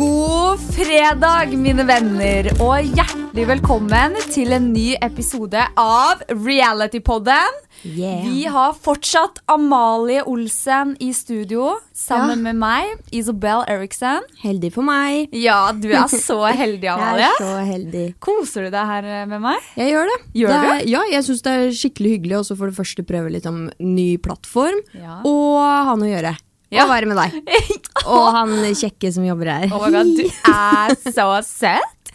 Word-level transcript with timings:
God 0.00 0.60
fredag, 0.72 1.50
mine 1.60 1.84
venner, 1.84 2.46
og 2.64 2.86
hjertelig 2.96 3.42
velkommen 3.50 4.14
til 4.32 4.54
en 4.56 4.70
ny 4.72 4.94
episode 5.04 5.60
av 5.78 6.22
Realitypodden. 6.30 7.58
Yeah. 7.84 8.22
Vi 8.24 8.46
har 8.48 8.72
fortsatt 8.80 9.42
Amalie 9.52 10.22
Olsen 10.24 10.94
i 11.04 11.10
studio 11.16 11.74
sammen 11.92 12.38
Ja. 12.38 12.42
med 12.48 12.56
meg, 12.62 12.96
Isabel 13.12 13.60
Eriksen. 13.68 14.24
Heldig 14.40 14.72
for 14.72 14.88
meg. 14.88 15.28
Ja, 15.36 15.70
du 15.76 15.90
er 15.92 16.08
så 16.08 16.40
heldig, 16.62 16.88
Amalie. 16.96 17.28
Jeg 17.28 17.36
er 17.36 17.44
så 17.44 17.70
heldig. 17.74 18.06
Koser 18.24 18.70
du 18.70 18.70
deg 18.72 18.86
her 18.94 19.26
med 19.28 19.40
meg? 19.50 19.60
Jeg 19.76 19.92
gjør 19.92 20.08
det. 20.14 20.18
Gjør 20.40 20.48
det 20.56 20.60
du? 20.64 20.70
er, 20.78 20.84
Ja, 20.96 21.04
jeg 21.12 21.28
syns 21.28 21.44
det 21.44 21.58
er 21.58 21.74
skikkelig 21.76 22.16
hyggelig 22.16 22.40
også 22.40 22.56
for 22.56 22.72
det 22.72 22.80
første 22.80 23.04
prøve 23.04 23.36
litt 23.36 23.44
om 23.52 23.66
ny 23.78 24.14
plattform. 24.16 24.80
Ja. 24.96 25.20
Og 25.28 25.60
ha 25.60 25.92
noe 25.92 26.08
å 26.08 26.14
gjøre. 26.16 26.38
Ja. 26.70 26.84
å 26.84 26.88
være 26.90 27.06
med 27.10 27.18
deg. 27.18 27.52
Og 28.14 28.26
han 28.36 28.52
kjekke 28.78 29.10
som 29.12 29.24
jobber 29.26 29.50
her. 29.50 29.72
Oh 29.74 29.82
my 29.82 29.90
god, 29.94 30.10
du 30.16 30.26
er 30.26 30.94
så 31.16 31.28
søt! 31.46 32.12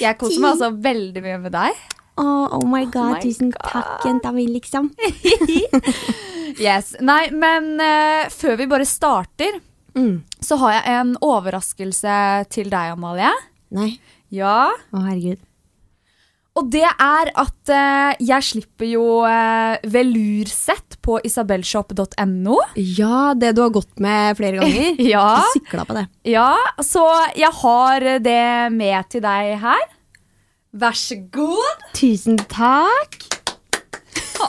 Jeg 0.00 0.16
koser 0.20 0.40
meg 0.40 0.52
altså 0.54 0.70
veldig 0.84 1.22
mye 1.24 1.38
med 1.42 1.52
deg. 1.56 1.80
Oh, 2.20 2.46
oh 2.58 2.64
my 2.68 2.84
god, 2.92 3.14
my 3.16 3.20
tusen 3.22 3.50
God. 3.54 3.70
takk, 3.72 4.06
jenta 4.08 4.32
mi, 4.36 4.46
liksom. 4.52 4.90
Yes. 6.60 6.94
Nei, 7.00 7.30
men 7.32 7.76
uh, 7.80 8.26
før 8.34 8.56
vi 8.60 8.66
bare 8.70 8.86
starter, 8.88 9.60
Mm. 9.90 10.20
så 10.38 10.54
har 10.60 10.76
jeg 10.76 10.92
en 11.00 11.08
overraskelse 11.26 12.12
til 12.54 12.68
deg, 12.70 12.92
Amalie. 12.94 13.30
Nei, 13.74 13.88
Ja. 14.30 14.68
å 14.94 15.00
herregud. 15.02 15.40
Og 16.60 16.66
det 16.68 16.84
er 16.84 17.30
at 17.40 17.70
eh, 17.72 18.18
jeg 18.28 18.44
slipper 18.44 18.84
jo 18.90 19.04
eh, 19.24 19.80
velursett 19.88 20.98
på 21.00 21.16
isabelshop.no. 21.24 22.58
Ja, 22.76 23.32
det 23.32 23.54
du 23.56 23.62
har 23.64 23.72
gått 23.72 23.96
med 24.02 24.36
flere 24.36 24.60
ganger. 24.60 25.00
Ja. 25.10 25.24
Du 25.40 25.56
sykla 25.56 25.86
på 25.88 25.96
det. 25.96 26.04
Ja, 26.28 26.52
så 26.84 27.06
jeg 27.38 27.48
har 27.62 28.04
det 28.20 28.44
med 28.76 29.08
til 29.10 29.24
deg 29.24 29.54
her. 29.64 29.86
Vær 30.76 30.94
så 30.94 31.16
god. 31.32 31.88
Tusen 31.96 32.36
takk. 32.52 33.39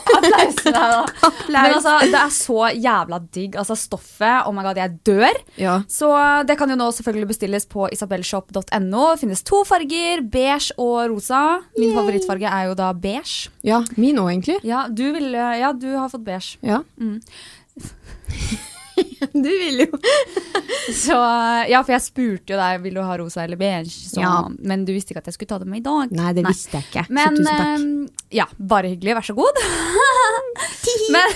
Applaus 0.00 0.58
til 0.60 0.74
da. 0.76 1.02
Applaus. 1.02 1.48
Men 1.52 1.76
altså, 1.76 1.94
det 2.12 2.18
er 2.20 2.32
så 2.36 2.58
jævla 2.86 3.18
digg. 3.34 3.56
Altså, 3.60 3.76
stoffet 3.78 4.46
Oh 4.48 4.54
my 4.54 4.64
god, 4.66 4.80
jeg 4.80 4.96
dør. 5.06 5.40
Ja. 5.60 5.76
Så 5.90 6.10
det 6.48 6.56
kan 6.60 6.70
jo 6.72 6.76
nå 6.78 6.90
selvfølgelig 6.96 7.30
bestilles 7.34 7.66
på 7.70 7.88
isabelshop.no. 7.92 9.04
Det 9.12 9.20
finnes 9.22 9.42
to 9.48 9.62
farger, 9.68 10.24
beige 10.32 10.74
og 10.78 11.10
rosa. 11.12 11.42
Min 11.78 11.94
favorittfarge 11.96 12.48
er 12.50 12.70
jo 12.70 12.76
da 12.78 12.92
beige. 12.92 13.50
ja, 13.64 13.82
min 13.96 14.18
òg, 14.18 14.30
egentlig. 14.34 14.58
Ja, 14.66 14.86
du, 14.88 15.04
vil, 15.14 15.32
ja, 15.32 15.72
du 15.72 15.88
har 15.96 16.08
fått 16.12 16.24
beige. 16.26 16.58
Ja. 16.62 16.82
Mm. 16.96 17.20
Du 19.32 19.48
vil 19.48 19.84
jo. 19.84 19.88
Så, 20.92 21.14
ja, 21.70 21.78
for 21.84 21.92
jeg 21.94 22.02
spurte 22.04 22.54
jo 22.54 22.58
deg 22.58 22.80
vil 22.82 22.96
du 22.98 23.02
ha 23.06 23.14
rosa 23.20 23.44
eller 23.44 23.58
beige, 23.60 23.90
så, 23.92 24.20
Ja. 24.22 24.32
men 24.58 24.82
du 24.88 24.90
visste 24.94 25.14
ikke 25.14 25.22
at 25.22 25.28
jeg 25.30 25.36
skulle 25.36 25.52
ta 25.52 25.58
det 25.62 25.68
med 25.70 25.78
i 25.82 25.86
dag. 25.86 26.10
Nei, 26.18 26.32
det 26.36 26.42
visste 26.48 26.80
jeg 26.80 26.88
ikke. 26.90 27.04
Men 27.14 27.36
så 27.38 27.44
tusen 27.44 27.52
takk. 27.62 28.16
eh, 28.16 28.36
ja, 28.42 28.46
bare 28.58 28.90
hyggelig. 28.94 29.14
Vær 29.20 29.28
så 29.30 29.36
god. 29.38 29.62
Men 31.12 31.28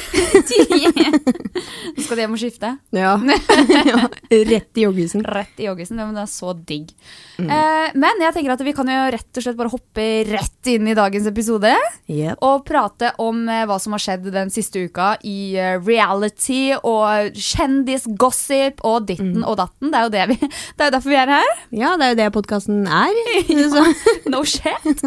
Nå 1.97 2.03
skal 2.05 2.19
de 2.19 2.23
hjem 2.25 2.35
og 2.37 2.41
skifte. 2.41 2.71
Ja. 2.97 3.15
ja. 3.91 4.01
Rett 4.31 4.79
i 4.79 4.85
joggisen. 4.85 5.23
Rett 5.25 5.61
i 5.63 5.67
joggisen. 5.69 5.99
Ja, 6.01 6.07
men 6.09 6.17
det 6.19 6.25
er 6.27 6.31
så 6.33 6.53
digg. 6.57 6.91
Mm. 7.39 7.49
Eh, 7.53 7.95
men 7.99 8.23
jeg 8.25 8.35
tenker 8.37 8.55
at 8.55 8.63
vi 8.67 8.75
kan 8.77 8.89
jo 8.91 8.99
rett 9.15 9.41
og 9.41 9.45
slett 9.47 9.59
bare 9.59 9.73
hoppe 9.73 10.07
rett 10.29 10.71
inn 10.73 10.89
i 10.91 10.97
dagens 10.99 11.29
episode. 11.31 11.73
Yep. 12.13 12.43
Og 12.47 12.65
prate 12.69 13.13
om 13.23 13.43
eh, 13.53 13.65
hva 13.69 13.79
som 13.83 13.97
har 13.97 14.03
skjedd 14.05 14.29
den 14.35 14.53
siste 14.55 14.83
uka 14.89 15.13
i 15.27 15.39
eh, 15.61 15.77
reality 15.85 16.73
og 16.81 17.33
kjendisgossip 17.37 18.83
og 18.87 19.07
ditten 19.11 19.25
Mm. 19.37 19.43
og 19.49 19.57
datten. 19.59 19.91
Det 19.91 19.99
er 19.99 20.11
det 20.13 20.25
vi, 20.31 20.37
det 20.47 20.85
er 20.85 20.89
jo 20.91 20.95
derfor 20.95 21.11
vi 21.13 21.17
er 21.19 21.31
her. 21.39 21.49
Ja, 21.75 21.91
det 21.99 22.07
er 22.07 22.13
jo 22.13 22.19
det 22.21 22.29
podkasten 22.37 22.85
er. 22.87 23.17
ja. 23.51 23.85
No 24.31 24.45
shit. 24.47 25.03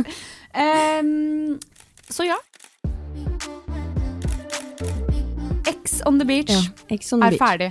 Um, 0.53 1.55
så 2.09 2.25
ja. 2.27 2.35
X 5.69 5.99
on 6.05 6.17
the 6.19 6.25
beach 6.27 6.51
Ja, 6.51 6.59
on 6.59 7.21
the 7.21 7.27
er 7.27 7.31
beach. 7.31 7.41
ferdig. 7.41 7.69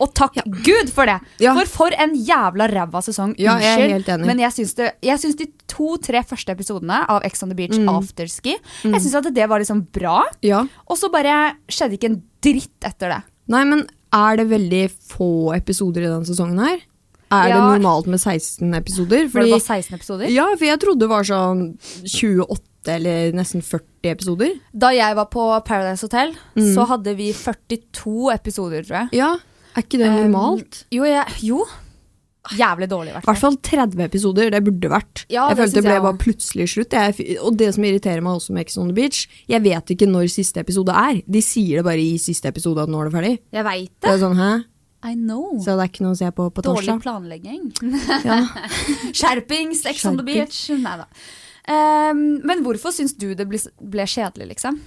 Og 0.00 0.14
takk 0.16 0.38
Gud 0.64 0.88
for 0.94 1.04
det! 1.10 1.18
Ja. 1.42 1.52
For 1.58 1.68
for 1.68 1.96
en 2.00 2.14
jævla 2.16 2.66
ræva 2.72 3.02
sesong. 3.04 3.34
Ja, 3.38 3.58
jeg 3.60 3.90
Unnskyld, 3.90 4.08
enig. 4.14 4.26
Men 4.30 4.38
jeg 4.40 4.54
syns, 4.56 4.74
det, 4.78 4.92
jeg 5.04 5.20
syns 5.20 5.36
de 5.36 5.46
to-tre 5.68 6.22
første 6.24 6.54
episodene 6.56 7.02
av 7.12 7.20
X 7.28 7.42
on 7.44 7.52
the 7.52 7.58
Beach 7.58 7.76
Mm. 7.76 7.88
Afterski 7.92 8.54
Jeg 8.84 9.00
syns 9.04 9.14
at 9.20 9.28
det 9.34 9.48
var 9.48 9.60
liksom 9.60 9.82
bra. 9.92 10.22
Ja. 10.42 10.62
Og 10.88 10.96
så 10.96 11.10
bare 11.12 11.56
skjedde 11.68 11.98
ikke 11.98 12.10
en 12.14 12.22
dritt 12.40 12.80
etter 12.88 13.12
det. 13.12 13.20
Nei, 13.52 13.64
men 13.68 13.84
er 14.12 14.36
det 14.40 14.48
veldig 14.48 14.84
få 15.12 15.54
episoder 15.56 16.06
i 16.06 16.08
denne 16.08 16.24
sesongen 16.26 16.58
her? 16.64 16.80
Er 17.30 17.52
det 17.52 17.60
normalt 17.60 18.08
med 18.10 18.18
16 18.18 18.72
episoder? 18.74 19.28
Var 19.30 19.44
det 19.44 19.52
bare 19.52 19.60
16 19.62 19.94
episoder? 19.94 20.30
ja, 20.34 20.48
for 20.56 20.64
jeg 20.66 20.80
trodde 20.82 21.04
det 21.04 21.08
var 21.12 21.22
sånn 21.28 21.76
28 22.02 22.56
eller 22.88 23.32
nesten 23.36 23.60
40 23.62 23.84
episoder. 24.14 24.54
Da 24.72 24.88
jeg 24.94 25.16
var 25.16 25.26
på 25.26 25.44
Paradise 25.64 26.02
Hotel, 26.06 26.34
Mm. 26.56 26.74
så 26.74 26.86
hadde 26.86 27.16
vi 27.16 27.32
42 27.32 28.30
episoder, 28.34 28.82
tror 28.82 28.96
jeg. 29.02 29.08
Ja, 29.20 29.34
er 29.76 29.82
ikke 29.82 29.98
det 29.98 30.10
normalt? 30.10 30.84
Jo, 30.90 31.04
jeg, 31.04 31.26
jo. 31.42 31.64
Jævlig 32.56 32.88
dårlig, 32.88 33.10
i 33.10 33.12
hvert 33.12 33.22
I 33.22 33.26
hvert 33.28 33.38
fall. 33.38 33.52
fall 33.52 33.88
30 33.90 34.00
episoder, 34.02 34.50
det 34.50 34.64
burde 34.64 34.88
vært. 34.88 35.26
Ja, 35.28 35.48
jeg 35.50 35.56
det 35.56 35.62
følte 35.62 35.74
det 35.74 35.82
ble 35.84 35.92
jeg 35.92 36.02
bare 36.02 36.18
plutselig 36.18 36.68
slutt. 36.72 36.90
Jeg, 36.96 37.36
og 37.44 37.56
det 37.60 37.74
som 37.74 37.84
irriterer 37.84 38.22
meg 38.24 38.32
også 38.40 38.50
med 38.56 38.62
Ex 38.64 38.78
on 38.78 38.88
the 38.88 38.94
Beach, 38.96 39.26
jeg 39.46 39.62
vet 39.62 39.84
ikke 39.92 40.08
når 40.08 40.30
siste 40.32 40.56
episode 40.58 40.88
er. 40.90 41.20
De 41.28 41.42
sier 41.42 41.76
det 41.76 41.84
bare 41.84 42.00
i 42.00 42.16
siste 42.18 42.48
episode 42.48 42.80
at 42.80 42.88
nå 42.88 42.98
er 43.04 43.10
det 43.10 43.12
ferdig. 43.14 43.38
Jeg 43.52 43.64
vet 43.64 43.90
Det 44.00 44.08
det. 44.08 44.10
er 44.10 44.18
sånn, 44.24 44.36
hæ? 44.40 44.64
I 45.02 45.14
know. 45.14 45.58
Så 45.60 45.76
det 45.76 45.84
er 45.84 45.88
ikke 45.92 46.02
noe 46.04 46.12
å 46.12 46.18
se 46.18 46.30
på 46.30 46.50
på 46.52 46.62
Dårlig 46.62 46.96
planlegging. 47.02 47.70
Ja. 48.24 48.40
Skjerpings, 49.12 49.84
Ex 49.86 50.04
on 50.06 50.16
the 50.16 50.22
beach. 50.26 50.70
Nei 50.70 50.96
da. 50.96 51.06
Ehm, 51.70 52.40
men 52.46 52.64
hvorfor 52.64 52.94
syns 52.94 53.14
du 53.18 53.30
det 53.38 53.46
ble, 53.50 53.60
ble 53.92 54.06
kjedelig, 54.10 54.48
liksom? 54.54 54.80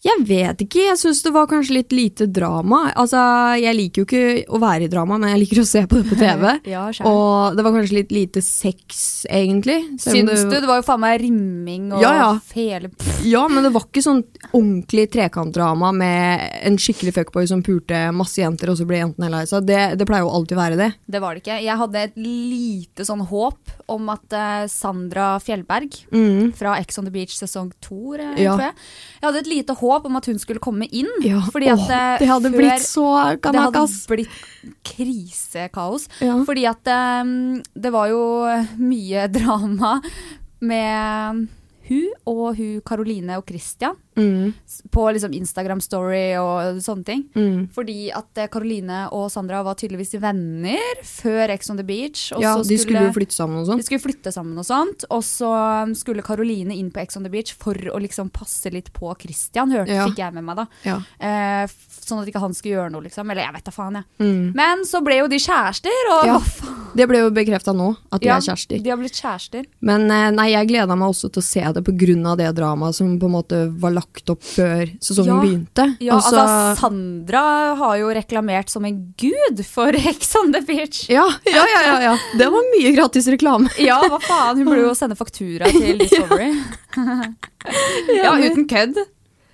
Jeg 0.00 0.22
vet 0.24 0.62
ikke, 0.64 0.80
jeg 0.86 0.96
syns 0.96 1.18
det 1.20 1.30
var 1.34 1.44
kanskje 1.50 1.74
litt 1.76 1.90
lite 1.92 2.24
drama. 2.32 2.86
Altså, 2.96 3.20
Jeg 3.60 3.76
liker 3.76 4.00
jo 4.00 4.06
ikke 4.06 4.46
å 4.48 4.60
være 4.62 4.86
i 4.86 4.88
drama, 4.88 5.18
men 5.20 5.34
jeg 5.34 5.42
liker 5.42 5.60
å 5.60 5.64
se 5.68 5.82
på 5.90 5.98
det 6.00 6.06
på 6.08 6.16
TV. 6.16 6.46
Ja, 6.70 6.86
og 7.04 7.56
det 7.56 7.64
var 7.66 7.74
kanskje 7.74 7.96
litt 7.98 8.12
lite 8.14 8.40
sex, 8.44 9.26
egentlig. 9.28 9.76
Syns 10.00 10.46
du? 10.48 10.54
Det 10.54 10.68
var 10.68 10.80
jo 10.80 10.86
faen 10.86 11.02
meg 11.02 11.18
rimming 11.20 11.90
og 11.92 12.00
Ja, 12.04 12.12
ja. 12.16 12.28
fele 12.40 12.88
Ja, 13.28 13.42
men 13.50 13.66
det 13.66 13.72
var 13.74 13.84
ikke 13.88 14.02
sånn 14.04 14.22
ordentlig 14.54 15.08
trekantdrama 15.12 15.90
med 15.92 16.46
en 16.70 16.78
skikkelig 16.80 17.12
fuckboy 17.18 17.48
som 17.50 17.60
pulte 17.66 18.00
masse 18.16 18.40
jenter, 18.40 18.72
og 18.72 18.78
så 18.80 18.86
ble 18.88 19.02
jentene 19.02 19.28
lei 19.34 19.42
seg. 19.50 19.66
Det, 19.68 19.80
det 20.00 20.08
pleier 20.08 20.24
jo 20.24 20.32
alltid 20.32 20.56
å 20.56 20.62
være 20.62 20.80
det. 20.80 20.88
Det 21.12 21.20
var 21.20 21.36
det 21.36 21.44
ikke. 21.44 21.58
Jeg 21.66 21.80
hadde 21.82 22.06
et 22.08 22.16
lite 22.20 23.04
sånn 23.08 23.26
håp 23.28 23.76
om 23.90 24.08
at 24.14 24.36
eh, 24.38 24.64
Sandra 24.72 25.34
Fjellberg 25.44 26.00
fra 26.56 26.78
Ex 26.80 26.96
on 27.02 27.08
the 27.10 27.12
Beach 27.12 27.36
sesong 27.36 27.68
to, 27.82 28.14
tror 28.14 28.22
jeg. 28.22 28.38
Jeg 28.40 29.26
hadde 29.26 29.44
et 29.44 29.50
lite 29.50 29.74
håp 29.76 29.89
om 29.98 30.16
at 30.16 30.26
hun 30.26 30.38
skulle 30.38 30.60
komme 30.62 30.86
inn. 30.90 31.08
Ja, 31.26 31.40
fordi 31.52 31.68
at 31.72 31.78
åh, 31.78 31.90
eh, 31.90 32.18
det 32.18 32.28
hadde 32.28 32.50
før- 32.50 32.56
blitt 32.56 32.82
så 32.86 33.06
kanakas. 33.42 34.06
Det 34.06 34.16
hadde 34.16 34.16
blitt 34.16 34.30
krisekaos. 34.84 36.08
Ja. 36.20 36.38
Fordi 36.46 36.66
at 36.70 36.86
um, 37.24 37.62
det 37.74 37.92
var 37.92 38.08
jo 38.08 38.22
mye 38.78 39.26
drama 39.32 40.00
med 40.60 41.48
hun 41.90 42.12
og 42.30 42.54
hun 42.56 42.80
Karoline 42.86 43.36
og 43.40 43.46
Christian 43.50 43.98
Mm, 44.20 44.50
på 44.92 45.02
liksom 45.14 45.32
Instagram 45.32 45.78
Story 45.80 46.34
og 46.36 46.76
sånne 46.84 47.04
ting. 47.06 47.22
mm. 47.32 47.70
Fordi 47.72 48.10
at 48.12 48.36
eh, 48.42 48.48
Karoline 48.52 49.06
og 49.16 49.30
Sandra 49.32 49.62
var 49.64 49.78
tydeligvis 49.80 50.10
venner 50.20 50.98
før 51.06 51.48
Ex 51.54 51.70
on 51.72 51.78
the 51.78 51.84
Beach. 51.86 52.26
Ja, 52.36 52.56
så 52.58 52.66
de 52.68 52.76
skulle 52.76 53.00
jo 53.06 53.14
flytte 53.16 53.32
sammen 53.32 53.62
og 53.62 53.64
de 53.64 53.70
sånn. 53.70 53.82
skulle 53.86 54.02
flytte 54.02 54.32
sammen 54.34 54.58
og 54.60 54.66
sånt. 54.68 55.06
Og 55.14 55.22
så 55.24 55.48
um, 55.86 55.94
skulle 55.96 56.24
Karoline 56.26 56.74
inn 56.76 56.90
på 56.92 57.00
Ex 57.00 57.16
on 57.16 57.24
the 57.24 57.30
Beach 57.32 57.54
for 57.56 57.72
å 57.78 57.96
liksom 58.02 58.28
passe 58.34 58.68
litt 58.74 58.90
på 58.92 59.08
Christian, 59.22 59.70
hørte, 59.72 59.94
Ja. 59.94 60.04
fikk 60.10 60.18
jeg 60.20 60.34
med 60.36 60.44
meg 60.50 60.56
da. 60.60 60.66
Ja. 60.84 60.98
Eh, 61.16 61.70
sånn 62.02 62.20
at 62.20 62.28
ikke 62.28 62.42
han 62.44 62.52
skulle 62.52 62.74
gjøre 62.76 62.92
noe, 62.92 63.06
liksom. 63.06 63.30
Eller 63.30 63.46
jeg 63.46 63.56
vet 63.56 63.64
da 63.70 63.74
faen, 63.78 64.00
jeg. 64.02 64.04
Mm. 64.26 64.52
Men 64.58 64.84
så 64.84 65.00
ble 65.06 65.16
jo 65.22 65.28
de 65.32 65.40
kjærester, 65.40 66.12
og 66.18 66.26
Ja. 66.26 66.36
hva 66.36 66.44
faen. 66.60 66.76
Det 66.98 67.06
ble 67.08 67.18
jo 67.22 67.30
bekrefta 67.30 67.72
nå, 67.72 67.96
at 68.12 68.20
de 68.20 68.26
Ja, 68.26 68.36
er 68.36 68.40
kjærester. 68.50 68.82
De 68.82 68.90
har 68.90 68.98
blitt 69.00 69.16
kjærester. 69.16 69.64
Men 69.80 70.10
eh, 70.10 70.28
nei, 70.34 70.50
jeg 70.50 70.68
gleda 70.74 70.92
meg 70.98 71.08
også 71.14 71.30
til 71.32 71.40
å 71.40 71.46
se 71.46 71.64
det 71.72 71.79
pga. 71.82 72.36
det 72.36 72.54
dramaet 72.56 72.94
som 72.94 73.18
på 73.18 73.26
en 73.26 73.32
måte 73.32 73.60
var 73.80 73.90
lagt 73.92 74.28
opp 74.30 74.42
før 74.42 74.86
sesongen 75.00 75.26
Ja. 75.34 75.40
begynte. 75.42 75.96
Ja, 76.00 76.14
Og 76.16 76.22
så- 76.22 76.36
altså 76.36 76.80
Sandra 76.80 77.74
har 77.76 77.96
jo 77.98 78.08
reklamert 78.08 78.68
som 78.70 78.84
en 78.84 79.14
gud 79.16 79.64
for 79.66 79.88
Ex 80.10 80.34
on 80.36 80.52
the 80.52 80.60
Beach. 80.60 81.08
ja, 81.08 81.26
ja, 81.46 81.64
ja, 81.74 81.82
ja, 81.86 82.00
ja. 82.00 82.16
Det 82.38 82.50
var 82.50 82.62
mye 82.76 82.94
gratis 82.94 83.26
reklame. 83.28 83.68
Ja, 83.78 84.00
hva 84.08 84.20
faen, 84.20 84.56
hun 84.58 84.66
burde 84.66 84.82
jo 84.88 84.94
sende 84.94 85.16
faktura 85.16 85.66
til 85.70 85.98
Discovery. 85.98 86.52
ja, 88.22 88.34
uten 88.38 88.66
kødd. 88.68 88.96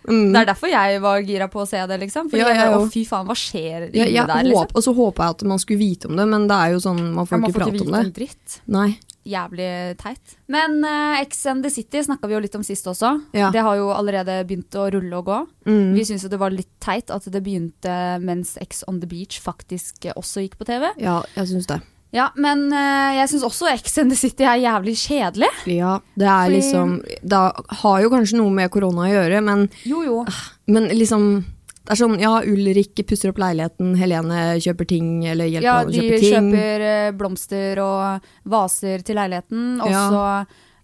Mm. 0.07 0.29
Det 0.33 0.39
er 0.39 0.47
derfor 0.53 0.71
jeg 0.71 1.01
var 1.03 1.19
gira 1.27 1.49
på 1.51 1.65
å 1.65 1.67
se 1.67 1.81
det, 1.91 1.97
liksom. 2.05 2.29
Fordi 2.31 2.39
Ja, 2.45 2.53
ja. 2.55 2.67
å 2.79 2.85
fy 2.93 3.03
faen, 3.09 3.27
hva 3.27 3.35
skjer 3.35 3.89
inni 3.91 4.13
der, 4.15 4.45
liksom? 4.47 4.69
og 4.79 4.85
så 4.85 4.95
håpa 4.95 5.25
jeg 5.27 5.35
at 5.35 5.43
man 5.51 5.59
skulle 5.59 5.79
vite 5.83 6.07
om 6.07 6.15
det, 6.17 6.27
men 6.31 6.47
det 6.47 6.55
er 6.55 6.71
jo 6.77 6.79
sånn, 6.85 7.01
man 7.13 7.25
Ja, 7.25 7.31
får 7.33 7.41
man 7.41 7.51
ikke 7.51 7.57
får 7.57 7.61
ikke 7.61 7.67
prate 7.67 7.73
vite 7.73 7.87
om 7.91 8.05
det. 8.05 8.15
dritt. 8.15 8.61
Nei. 8.69 8.99
Jævlig 9.27 9.69
teit. 9.99 10.37
Men 10.53 10.79
uh, 10.87 11.17
X 11.25 11.41
and 11.51 11.65
the 11.67 11.71
City 11.75 11.99
snakka 12.07 12.29
vi 12.31 12.37
jo 12.37 12.43
litt 12.45 12.55
om 12.55 12.63
sist 12.67 12.87
også. 12.87 13.11
Ja. 13.35 13.49
Det 13.51 13.65
har 13.67 13.75
jo 13.81 13.89
allerede 13.91 14.39
begynt 14.47 14.77
å 14.79 14.87
rulle 14.95 15.19
og 15.19 15.27
gå. 15.27 15.41
Mm. 15.67 15.97
Vi 15.97 16.05
syns 16.07 16.23
jo 16.27 16.31
det 16.31 16.39
var 16.39 16.55
litt 16.55 16.71
teit 16.81 17.11
at 17.11 17.27
det 17.35 17.43
begynte 17.43 17.97
mens 18.23 18.55
X 18.63 18.85
on 18.87 19.01
the 19.03 19.11
Beach 19.11 19.41
faktisk 19.43 20.07
også 20.15 20.45
gikk 20.47 20.57
på 20.61 20.69
TV. 20.71 20.93
Ja, 21.03 21.19
jeg 21.35 21.51
syns 21.51 21.67
det. 21.73 21.81
Ja, 22.15 22.29
men 22.39 22.69
uh, 22.71 23.11
jeg 23.19 23.29
syns 23.33 23.43
også 23.45 23.67
X 23.75 23.99
and 23.99 24.15
the 24.15 24.17
City 24.17 24.47
er 24.47 24.61
jævlig 24.63 24.95
kjedelig. 25.03 25.51
Ja, 25.75 25.97
det 26.15 26.29
er 26.31 26.47
Fordi- 26.47 26.55
liksom 26.61 26.95
Det 27.35 27.43
har 27.83 28.01
jo 28.05 28.13
kanskje 28.15 28.39
noe 28.39 28.55
med 28.55 28.71
korona 28.71 29.09
å 29.09 29.11
gjøre, 29.11 29.43
men, 29.43 29.67
Jo, 29.85 30.05
jo. 30.07 30.23
men 30.71 30.87
liksom 30.95 31.45
det 31.87 31.95
er 31.95 32.01
sånn, 32.03 32.17
ja, 32.21 32.35
Ulrik 32.43 32.99
pusser 33.07 33.31
opp 33.33 33.39
leiligheten, 33.39 33.95
Helene 33.97 34.57
kjøper 34.63 34.89
ting, 34.91 35.11
eller 35.31 35.47
hjelper 35.49 35.63
Ja, 35.69 35.77
å 35.85 35.91
de 35.91 36.01
kjøpe 36.03 36.21
ting. 36.21 36.51
kjøper 36.53 36.87
eh, 36.91 37.11
blomster 37.17 37.79
og 37.83 38.27
vaser 38.45 39.05
til 39.07 39.17
leiligheten, 39.21 39.81
og 39.81 39.91
Ja. 39.91 40.03
så 40.11 40.25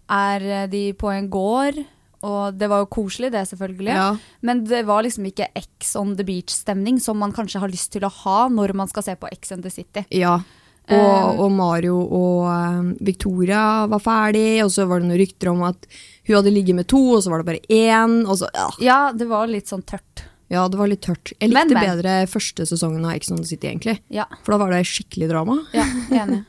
er 0.09 0.41
eh, 0.63 0.67
de 0.69 0.93
på 0.95 1.11
en 1.13 1.29
gård. 1.29 1.83
Og 2.23 2.55
det 2.57 2.69
var 2.71 2.85
jo 2.85 2.87
koselig, 2.87 3.33
det, 3.35 3.49
selvfølgelig. 3.51 3.89
Ja. 3.99 4.17
Men 4.47 4.63
det 4.65 4.85
var 4.87 5.03
liksom 5.03 5.25
ikke 5.27 5.49
X 5.59 5.97
on 5.99 6.15
the 6.15 6.23
beach-stemning 6.23 7.01
som 7.03 7.19
man 7.19 7.33
kanskje 7.35 7.59
har 7.59 7.69
lyst 7.69 7.91
til 7.91 8.03
å 8.07 8.13
ha 8.23 8.49
når 8.49 8.75
man 8.79 8.87
skal 8.87 9.03
se 9.03 9.17
på 9.19 9.27
X 9.33 9.51
on 9.51 9.63
the 9.63 9.71
City. 9.71 10.05
Ja. 10.15 10.37
Og, 10.89 10.99
Eh. 10.99 11.41
og 11.41 11.51
Mario 11.51 11.97
og 11.99 12.97
Victoria 13.01 13.87
var 13.91 13.99
ferdig, 14.03 14.63
og 14.65 14.71
så 14.71 14.87
var 14.87 15.01
det 15.01 15.09
noen 15.09 15.19
rykter 15.19 15.51
om 15.51 15.63
at 15.67 15.87
hun 16.27 16.37
hadde 16.37 16.53
ligget 16.55 16.75
med 16.79 16.87
to, 16.91 17.01
og 17.17 17.23
så 17.25 17.31
var 17.31 17.43
det 17.43 17.47
bare 17.47 17.67
én. 17.69 18.23
Så, 18.39 18.47
ja. 18.55 18.69
Ja, 18.81 19.13
det 19.13 19.27
var 19.29 19.47
litt 19.51 19.67
sånn 19.71 19.83
tørt. 19.83 20.25
Ja, 20.53 20.67
det 20.69 20.79
var 20.79 20.91
litt 20.91 21.03
tørt. 21.05 21.33
Jeg 21.39 21.49
likte 21.49 21.73
men. 21.73 21.87
bedre 21.87 22.17
første 22.31 22.67
sesongen 22.69 23.07
av 23.09 23.17
Ex 23.17 23.33
on 23.33 23.41
the 23.41 23.49
City, 23.49 23.71
egentlig. 23.71 23.97
Ja, 24.13 24.27
For 24.45 24.55
da 24.55 24.61
var 24.65 24.75
det 24.75 24.83
skikkelig 24.91 25.31
drama. 25.33 25.59
ja 25.77 25.87
enig. 26.23 26.43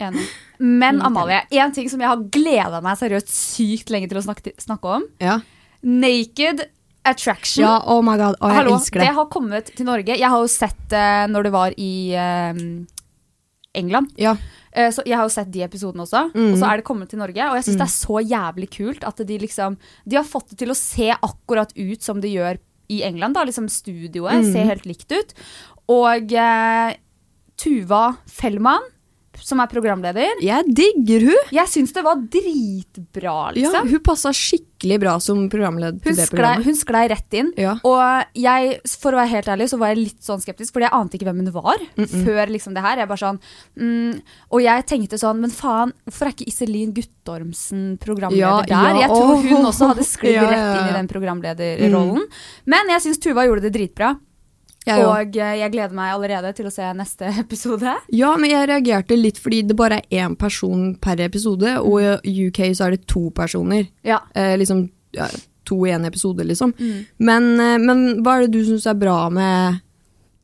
enig. 0.00 0.26
Men 0.60 1.00
Amalie, 1.04 1.42
en 1.60 1.72
ting 1.76 1.88
som 1.92 2.00
jeg 2.00 2.08
har 2.08 2.22
gleda 2.32 2.80
meg 2.84 2.98
seriøst 3.00 3.32
sykt 3.32 3.92
lenge 3.92 4.08
til 4.08 4.20
å 4.20 4.24
snakke, 4.24 4.54
snakke 4.60 4.96
om. 5.00 5.04
Ja, 5.20 5.40
Naked 5.80 6.66
Attraction. 7.08 7.64
ja 7.64 7.78
oh 7.88 8.02
my 8.04 8.16
god, 8.20 8.36
oh, 8.40 8.50
jeg 8.52 8.58
Hallo, 8.58 8.74
elsker 8.76 9.00
det. 9.00 9.08
det 9.08 9.16
har 9.16 9.28
kommet 9.32 9.70
til 9.76 9.88
Norge. 9.88 10.16
Jeg 10.16 10.32
har 10.32 10.40
jo 10.40 10.48
sett 10.52 10.80
det 10.92 11.10
når 11.32 11.48
det 11.48 11.52
var 11.54 11.76
i 11.80 11.92
uh, 12.16 12.64
England. 13.76 14.16
Ja, 14.20 14.38
Uh, 14.70 14.86
så 14.94 15.02
jeg 15.02 15.16
har 15.18 15.26
jo 15.26 15.32
sett 15.34 15.48
de 15.50 15.64
episodene 15.66 16.04
også. 16.04 16.28
Mm. 16.30 16.52
Og 16.52 16.60
så 16.60 16.66
er 16.68 16.78
det 16.78 16.84
kommet 16.86 17.10
til 17.10 17.18
Norge. 17.18 17.42
Og 17.50 17.56
jeg 17.58 17.64
syns 17.66 17.78
det 17.80 17.86
er 17.88 17.90
så 17.90 18.20
jævlig 18.22 18.68
kult 18.70 19.06
at 19.08 19.22
de 19.26 19.38
liksom 19.42 19.74
De 20.06 20.14
har 20.14 20.28
fått 20.28 20.52
det 20.52 20.60
til 20.60 20.70
å 20.70 20.76
se 20.78 21.08
akkurat 21.10 21.74
ut 21.74 22.06
som 22.06 22.20
det 22.22 22.30
gjør 22.30 22.60
i 22.90 23.02
England. 23.06 23.34
da, 23.38 23.44
liksom 23.46 23.68
Studioet 23.70 24.40
Mm. 24.42 24.52
ser 24.52 24.64
helt 24.72 24.86
likt 24.88 25.12
ut. 25.14 25.34
Og 25.90 26.32
eh, 26.32 26.94
Tuva 27.60 28.16
Fellmann, 28.26 28.82
som 29.44 29.60
er 29.62 29.66
programleder 29.70 30.40
jeg 30.44 30.64
digger 30.76 31.24
hun! 31.30 31.48
Jeg 31.54 31.66
syns 31.72 31.92
det 31.96 32.02
var 32.04 32.16
dritbra, 32.16 33.34
Ja, 33.54 33.70
liksom. 33.70 33.88
hun 33.90 34.00
passa 34.06 34.32
skikkelig 34.34 34.98
bra 35.02 35.14
som 35.20 35.48
programleder 35.52 35.98
til 36.00 36.12
Hun 36.12 36.16
det 36.16 36.26
sklei, 36.28 36.38
programmet. 36.40 36.64
hun 36.64 36.74
sklei 36.78 37.02
rett 37.12 37.34
inn. 37.36 37.50
Ja. 37.60 37.74
Og 37.84 38.24
jeg, 38.34 38.80
for 39.00 39.12
å 39.12 39.20
være 39.20 39.32
helt 39.34 39.50
ærlig, 39.52 39.68
så 39.72 39.78
var 39.80 39.92
jeg 39.92 40.00
litt 40.04 40.22
sånn 40.24 40.40
skeptisk, 40.40 40.72
fordi 40.72 40.86
jeg 40.88 40.94
ante 40.96 41.18
ikke 41.18 41.28
hvem 41.28 41.42
hun 41.44 41.52
var 41.52 41.82
før 41.96 42.52
liksom 42.54 42.74
det 42.76 42.82
her. 42.84 43.02
Jeg 43.02 43.08
bare 43.10 43.22
sånn, 43.24 43.40
mm, 43.76 44.22
og 44.50 44.62
jeg 44.64 44.86
tenkte 44.86 45.18
sånn, 45.20 45.40
men 45.44 45.50
faen, 45.54 45.92
hvorfor 46.08 46.30
er 46.30 46.34
ikke 46.36 46.48
Iselin 46.48 46.94
Guttormsen 46.96 47.84
programleder 48.00 48.40
Ja, 48.40 48.56
der? 48.62 48.72
ja, 48.72 49.04
jeg 49.04 49.10
tror 49.10 49.44
hun 49.50 49.68
også 49.68 49.90
hadde 49.92 50.04
sklidd 50.08 50.34
Ja, 50.40 50.42
ja, 50.44 50.50
rett 50.50 50.80
inn 50.80 50.88
i 50.94 50.98
den 50.98 51.08
programlederrollen. 51.12 52.26
Men 52.66 52.88
jeg 52.96 53.04
syns 53.06 53.20
Tuva 53.22 53.44
gjorde 53.48 53.66
det 53.68 53.74
dritbra. 53.76 54.14
Jeg 54.88 55.04
og 55.04 55.36
eh, 55.36 55.58
jeg 55.60 55.72
gleder 55.74 55.92
meg 55.96 56.14
allerede 56.14 56.54
til 56.56 56.70
å 56.70 56.72
se 56.72 56.86
neste 56.96 57.28
episode. 57.42 57.94
Ja, 58.16 58.32
men 58.40 58.52
jeg 58.52 58.70
reagerte 58.70 59.18
litt 59.18 59.40
fordi 59.42 59.62
det 59.68 59.76
bare 59.78 60.00
er 60.00 60.24
én 60.24 60.38
person 60.40 60.94
per 61.02 61.20
episode, 61.20 61.76
og 61.84 62.24
i 62.26 62.34
UK 62.48 62.62
så 62.72 62.88
er 62.88 62.96
det 62.96 63.06
to 63.10 63.28
personer. 63.36 63.90
Ja. 64.06 64.22
Eh, 64.34 64.56
liksom 64.60 64.86
ja, 65.16 65.28
to 65.68 65.82
i 65.86 65.92
én 65.92 66.06
episode, 66.08 66.46
liksom. 66.48 66.72
Mm. 66.78 67.04
Men, 67.18 67.52
eh, 67.60 67.76
men 67.82 68.02
hva 68.24 68.38
er 68.38 68.46
det 68.46 68.56
du 68.56 68.64
syns 68.66 68.88
er 68.88 68.98
bra 68.98 69.22
med 69.32 69.80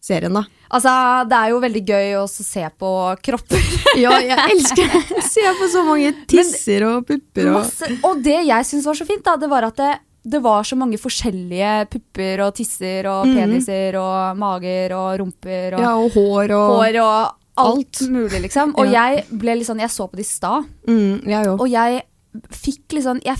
serien, 0.06 0.36
da? 0.36 0.44
Altså, 0.66 0.92
det 1.30 1.38
er 1.38 1.52
jo 1.52 1.62
veldig 1.62 1.82
gøy 1.86 2.12
å 2.20 2.24
se 2.30 2.64
på 2.78 2.92
kropper. 3.24 3.62
Ja, 3.96 4.12
jeg 4.20 4.36
elsker 4.52 4.92
å 4.92 5.00
Se 5.24 5.40
på 5.56 5.66
så 5.72 5.80
mange 5.86 6.10
tisser 6.28 6.84
og 6.84 7.06
pupper 7.08 7.46
og 7.48 7.62
Masse, 7.62 7.88
og 8.04 8.18
det 8.20 8.42
jeg 8.44 8.66
syns 8.68 8.84
var 8.84 8.98
så 8.98 9.06
fint, 9.08 9.22
da, 9.24 9.38
det 9.40 9.48
var 9.48 9.64
at 9.70 9.78
det, 9.80 9.92
det 10.26 10.40
var 10.42 10.64
så 10.66 10.74
mange 10.76 10.98
forskjellige 10.98 11.72
pupper 11.92 12.40
og 12.46 12.54
tisser 12.58 13.06
og 13.06 13.28
peniser 13.30 13.94
og 14.00 14.36
mager 14.40 14.92
og 14.96 15.20
rumper 15.20 15.76
og 15.76 15.80
Ja, 15.84 15.92
og 15.96 16.10
hår 16.16 16.50
og 16.56 16.72
hår 16.80 16.98
og 17.02 17.12
alt, 17.56 18.00
alt. 18.00 18.00
mulig, 18.10 18.40
liksom. 18.42 18.74
Og 18.76 18.86
Ja. 18.90 19.06
jeg 19.14 19.26
ble 19.30 19.54
litt 19.56 19.66
sånn 19.68 19.78
Jeg 19.80 19.90
så 19.90 20.08
på 20.10 20.16
det 20.16 20.26
i 20.26 20.28
stad, 20.28 20.64
mm, 20.88 21.26
Jeg 21.26 21.46
og 21.48 21.68
jeg 21.70 22.02
fikk 22.50 22.98
sånn 23.02 23.22
jeg, 23.24 23.36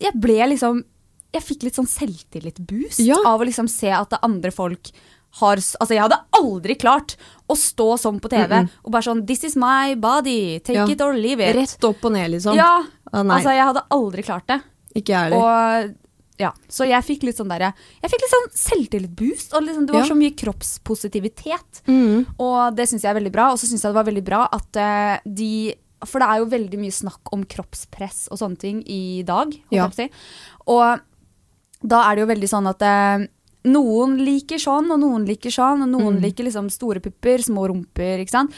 jeg 0.00 0.12
ble 0.20 0.38
liksom 0.52 0.84
Jeg 1.34 1.42
fikk 1.42 1.62
litt 1.64 1.74
sånn 1.76 1.88
selvtillitsboost 1.88 3.00
Ja. 3.06 3.16
av 3.26 3.40
å 3.40 3.44
liksom 3.48 3.68
se 3.68 3.90
at 3.90 4.10
det 4.10 4.18
andre 4.22 4.50
folk 4.50 4.90
har 5.40 5.56
Altså, 5.56 5.88
jeg 5.90 6.00
hadde 6.02 6.20
aldri 6.34 6.74
klart 6.78 7.16
å 7.48 7.54
stå 7.56 7.98
sånn 7.98 8.20
på 8.20 8.28
TV 8.30 8.68
og 8.84 8.90
bare 8.92 9.02
sånn 9.02 9.26
This 9.26 9.44
is 9.44 9.56
my 9.56 9.94
body. 9.94 10.58
Take 10.60 10.74
Ja. 10.76 10.86
it 10.88 11.00
or 11.00 11.14
leave 11.14 11.40
it. 11.40 11.56
Rett 11.56 11.84
opp 11.84 12.04
og 12.04 12.12
ned, 12.12 12.30
liksom. 12.32 12.54
Ja. 12.54 12.82
Ah, 13.12 13.22
Altså, 13.24 13.50
jeg 13.52 13.64
hadde 13.64 13.82
aldri 13.90 14.22
klart 14.24 14.46
det. 14.46 14.60
ikke 14.96 15.06
jeg 15.12 15.32
heller. 15.32 15.36
Og 15.38 15.94
ja, 16.38 16.52
Så 16.70 16.86
jeg 16.88 17.02
fikk 17.04 17.24
litt 17.26 17.36
sånn 17.36 17.50
der, 17.50 17.72
Jeg 18.02 18.10
fikk 18.12 18.22
litt 18.22 18.34
sånn 18.34 18.48
selvtillitsboost. 18.54 19.54
Og 19.58 19.62
liksom, 19.66 19.86
det 19.86 19.94
var 19.96 20.04
Ja. 20.04 20.08
så 20.12 20.16
mye 20.18 20.36
kroppspositivitet. 20.38 21.82
Mm. 21.88 22.26
Og 22.38 22.76
det 22.76 22.88
syns 22.88 23.02
jeg 23.02 23.10
er 23.10 23.18
veldig 23.20 23.32
bra. 23.34 23.50
Og 23.52 23.58
så 23.58 23.66
syns 23.66 23.82
jeg 23.82 23.90
det 23.92 23.98
var 23.98 24.08
veldig 24.08 24.24
bra 24.24 24.48
at 24.52 24.76
uh, 24.78 25.18
de 25.26 25.74
For 26.06 26.22
det 26.22 26.28
er 26.30 26.38
jo 26.38 26.46
veldig 26.46 26.78
mye 26.78 26.94
snakk 26.94 27.32
om 27.34 27.42
kroppspress 27.44 28.28
og 28.30 28.38
sånne 28.38 28.58
ting 28.58 28.82
i 28.86 29.22
dag. 29.26 29.50
Ja. 29.74 29.88
si. 29.90 30.06
Og 30.70 31.00
da 31.82 32.04
er 32.06 32.14
det 32.14 32.22
jo 32.22 32.28
veldig 32.30 32.48
sånn 32.50 32.68
at 32.70 32.82
eh, 32.86 33.26
noen 33.72 34.16
liker 34.24 34.58
sånn, 34.58 34.90
og 34.90 35.00
noen 35.00 35.26
liker 35.26 35.50
sånn, 35.50 35.82
og 35.82 35.88
Mm. 35.88 35.94
noen 35.98 36.20
liker 36.22 36.44
liksom 36.44 36.70
store 36.70 37.00
pupper, 37.00 37.38
små 37.38 37.68
rumper, 37.68 38.18
ikke 38.24 38.30
sant. 38.30 38.50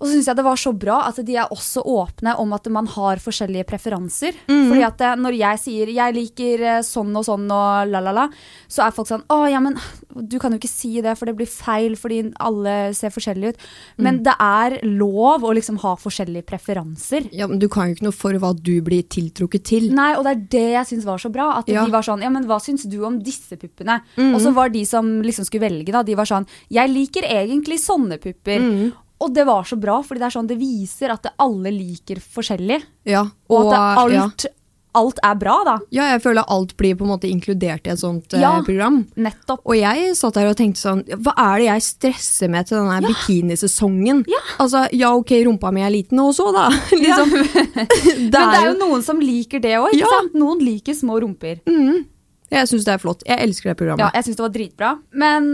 Og 0.00 0.06
så 0.06 0.12
syns 0.14 0.26
jeg 0.26 0.36
det 0.36 0.44
var 0.44 0.56
så 0.56 0.72
bra 0.78 1.00
at 1.08 1.16
de 1.24 1.36
er 1.36 1.48
også 1.50 1.82
åpne 1.84 2.38
om 2.38 2.52
at 2.52 2.66
man 2.70 2.86
har 2.86 3.16
forskjellige 3.16 3.64
preferanser. 3.66 4.32
Mm. 4.48 4.68
Fordi 4.70 4.82
at 4.86 5.00
eh, 5.00 5.14
når 5.16 5.38
jeg 5.38 5.58
sier 5.58 5.86
'jeg 5.86 6.14
liker 6.14 6.60
eh, 6.62 6.80
sånn 6.82 7.16
og 7.16 7.24
sånn' 7.24 7.50
og 7.50 7.88
la, 7.90 8.00
la, 8.00 8.10
la, 8.12 8.28
så 8.68 8.86
er 8.86 8.90
folk 8.92 9.08
sånn 9.08 9.24
'å 9.28 9.50
ja, 9.50 9.60
men 9.60 9.76
du 10.28 10.38
kan 10.38 10.52
jo 10.52 10.58
ikke 10.58 10.68
si 10.68 11.00
det, 11.00 11.16
for 11.18 11.26
det 11.26 11.36
blir 11.36 11.46
feil 11.48 11.96
fordi 11.96 12.32
alle 12.40 12.92
ser 12.94 13.10
forskjellige 13.10 13.52
ut'. 13.54 13.56
Men 13.98 14.18
Mm. 14.18 14.22
det 14.24 14.34
er 14.40 14.80
lov 14.86 15.42
å 15.42 15.54
liksom 15.54 15.78
ha 15.80 15.96
forskjellige 15.96 16.44
preferanser. 16.44 17.28
Ja, 17.32 17.46
men 17.46 17.58
Du 17.58 17.68
kan 17.68 17.88
jo 17.88 17.94
ikke 17.94 18.02
noe 18.04 18.12
for 18.12 18.32
hva 18.34 18.52
du 18.54 18.80
blir 18.82 19.02
tiltrukket 19.02 19.64
til. 19.64 19.90
Nei, 19.92 20.14
og 20.16 20.24
det 20.24 20.30
er 20.36 20.40
det 20.50 20.72
jeg 20.74 20.86
syns 20.98 21.04
var 21.04 21.18
så 21.18 21.30
bra. 21.32 21.58
At 21.58 21.68
Ja. 21.68 21.84
de 21.84 21.90
var 21.90 22.02
sånn 22.02 22.22
Ja, 22.22 22.28
men 22.30 22.44
hva 22.46 22.58
syns 22.60 22.84
du 22.88 23.04
om 23.04 23.18
disse 23.20 23.56
puppene? 23.56 24.00
Og 24.18 24.40
så 24.44 24.52
var 24.56 24.68
de 24.74 24.84
som 24.88 25.08
liksom 25.24 25.48
skulle 25.48 25.64
velge, 25.68 25.92
da, 25.94 26.02
de 26.06 26.14
var 26.18 26.28
sånn 26.28 26.46
Jeg 26.70 26.92
liker 26.92 27.26
egentlig 27.28 27.80
sånne 27.82 28.20
pupper. 28.22 28.68
Og 29.24 29.30
det 29.32 29.44
var 29.46 29.62
så 29.64 29.76
bra, 29.80 30.00
fordi 30.04 30.20
det 30.20 30.26
er 30.26 30.34
sånn 30.34 30.48
det 30.50 30.58
viser 30.60 31.12
at 31.14 31.22
det 31.24 31.30
alle 31.40 31.70
liker 31.72 32.18
forskjellig. 32.20 32.82
Ja, 33.08 33.22
Og, 33.48 33.72
at 33.72 33.96
det, 34.10 34.14
ja. 34.18 34.22
alt, 34.26 34.46
alt 34.94 35.18
er 35.26 35.34
bra, 35.40 35.54
da. 35.66 35.76
ja, 35.94 36.08
jeg 36.12 36.20
føler 36.22 36.44
alt 36.50 36.74
blir 36.76 36.94
på 36.98 37.06
en 37.06 37.10
måte 37.14 37.26
inkludert 37.30 37.86
i 37.86 37.90
et 37.94 37.98
sånt 38.02 38.34
eh, 38.34 38.42
Ja. 38.42 38.60
program. 38.66 39.00
Nettopp. 39.16 39.62
Og 39.64 39.74
jeg 39.78 40.12
satt 40.18 40.34
der 40.38 40.50
og 40.50 40.56
tenkte 40.58 40.82
sånn, 40.82 41.00
hva 41.22 41.32
er 41.46 41.58
det 41.62 41.66
jeg 41.70 41.82
stresser 41.86 42.50
med 42.52 42.66
til 42.68 42.78
denne 42.82 43.00
bikinisesongen? 43.06 44.24
Altså, 44.62 44.84
ja 44.92 45.10
ok, 45.16 45.32
rumpa 45.46 45.72
mi 45.74 45.82
er 45.86 45.90
liten, 45.94 46.20
og 46.20 46.34
så 46.36 46.50
da? 46.54 46.68
liksom. 46.92 47.30
det 47.34 48.30
Men 48.30 48.30
det 48.30 48.60
er 48.60 48.66
jo 48.72 48.76
noen 48.82 49.02
som 49.06 49.18
liker 49.22 49.62
det 49.62 49.76
òg, 49.78 49.94
ikke 49.94 50.04
Ja. 50.04 50.12
sant? 50.20 50.34
Noen 50.38 50.60
liker 50.62 50.94
små 50.94 51.20
rumper. 51.22 51.62
Jeg 52.52 52.68
synes 52.68 52.84
det 52.86 52.92
er 52.92 53.00
flott. 53.02 53.24
Jeg 53.26 53.40
elsker 53.40 53.72
det 53.72 53.78
programmet. 53.80 54.04
Ja, 54.04 54.10
jeg 54.18 54.26
syns 54.26 54.38
det 54.38 54.44
var 54.44 54.54
dritbra. 54.54 54.90
Men 55.16 55.48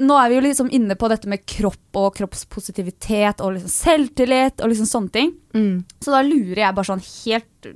nå 0.00 0.16
er 0.18 0.30
vi 0.30 0.38
jo 0.38 0.44
liksom 0.46 0.70
inne 0.74 0.96
på 0.98 1.10
dette 1.10 1.30
med 1.30 1.44
kropp 1.48 1.98
og 2.00 2.14
kroppspositivitet 2.16 3.42
og 3.44 3.56
liksom 3.56 3.72
selvtillit 3.74 4.62
og 4.62 4.72
liksom 4.72 4.88
sånne 4.88 5.14
ting. 5.14 5.34
Mm. 5.54 5.74
Så 6.02 6.14
da 6.14 6.22
lurer 6.26 6.64
jeg 6.64 6.76
bare 6.78 6.90
sånn 6.92 7.04
helt 7.04 7.70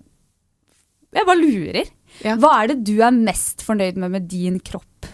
Jeg 1.14 1.28
bare 1.28 1.38
lurer. 1.38 1.92
Ja. 2.24 2.38
Hva 2.42 2.54
er 2.62 2.72
det 2.72 2.80
du 2.86 2.96
er 3.02 3.14
mest 3.14 3.62
fornøyd 3.66 3.98
med 4.00 4.14
med 4.14 4.30
din 4.30 4.58
kropp? 4.62 5.10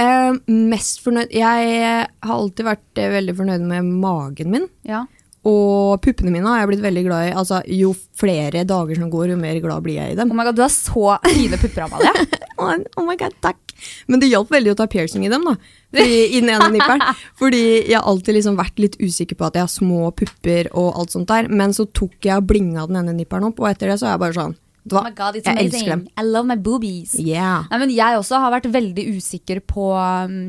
Eh, 0.00 0.32
mest 0.48 1.02
fornøyd 1.04 1.34
Jeg 1.36 2.06
har 2.08 2.32
alltid 2.32 2.64
vært 2.64 3.00
eh, 3.00 3.12
veldig 3.12 3.34
fornøyd 3.36 3.66
med 3.68 3.90
magen 4.00 4.54
min. 4.54 4.70
Ja. 4.88 5.04
Og 5.48 5.98
puppene 6.04 6.30
mine 6.30 6.46
har 6.46 6.60
jeg 6.60 6.70
blitt 6.70 6.84
veldig 6.84 7.02
glad 7.08 7.28
i. 7.28 7.34
Altså, 7.34 7.58
jo 7.66 7.90
flere 8.18 8.62
dager 8.68 8.98
som 9.00 9.10
går, 9.10 9.32
jo 9.32 9.38
mer 9.40 9.58
glad 9.64 9.82
blir 9.82 9.98
jeg 9.98 10.14
i 10.14 10.18
dem. 10.18 10.30
Oh 10.30 10.38
my 10.38 10.46
god, 10.46 10.58
du 10.58 10.62
har 10.62 10.70
så 10.70 11.16
fine 11.26 11.58
pupper, 11.58 11.88
Amalie. 11.88 12.26
Oh, 12.62 13.02
my 13.02 13.16
god, 13.18 13.34
takk. 13.42 13.58
Men 14.06 14.20
det 14.22 14.28
hjalp 14.30 14.52
veldig 14.54 14.70
å 14.70 14.76
ta 14.78 14.84
piercing 14.86 15.24
i 15.26 15.30
dem, 15.32 15.42
da. 15.48 15.56
Fordi, 15.90 16.18
I 16.30 16.42
den 16.44 16.52
ene 16.54 16.68
nipperen. 16.76 17.02
Fordi 17.40 17.62
jeg 17.88 17.96
har 17.96 18.06
alltid 18.06 18.36
liksom 18.36 18.58
vært 18.60 18.78
litt 18.78 18.94
usikker 19.00 19.34
på 19.40 19.48
at 19.48 19.58
jeg 19.58 19.66
har 19.66 19.72
små 19.72 20.12
pupper 20.14 20.70
og 20.70 20.92
alt 21.00 21.16
sånt 21.16 21.32
der. 21.32 21.50
Men 21.50 21.74
så 21.74 21.88
tok 21.90 22.14
jeg 22.22 22.38
og 22.38 22.46
blinga 22.52 22.86
den 22.86 23.00
ene 23.02 23.16
nipperen 23.16 23.48
opp, 23.48 23.58
og 23.58 23.66
etter 23.72 23.90
det 23.90 23.98
så 23.98 24.12
er 24.12 24.14
jeg 24.14 24.22
bare 24.22 24.38
sånn 24.38 24.54
hva? 24.82 24.98
Oh 24.98 25.04
my 25.06 25.12
god, 25.14 25.36
it's 25.38 25.46
amazing. 25.46 26.08
I 26.18 26.24
love 26.26 26.46
my 26.46 26.56
boobies. 26.58 27.14
Yeah. 27.14 27.68
Nei, 27.70 27.78
men 27.84 27.92
jeg 27.94 28.18
også 28.18 28.40
har 28.42 28.50
vært 28.50 28.66
veldig 28.74 29.04
usikker 29.14 29.60
på 29.62 29.92
um, 29.94 30.48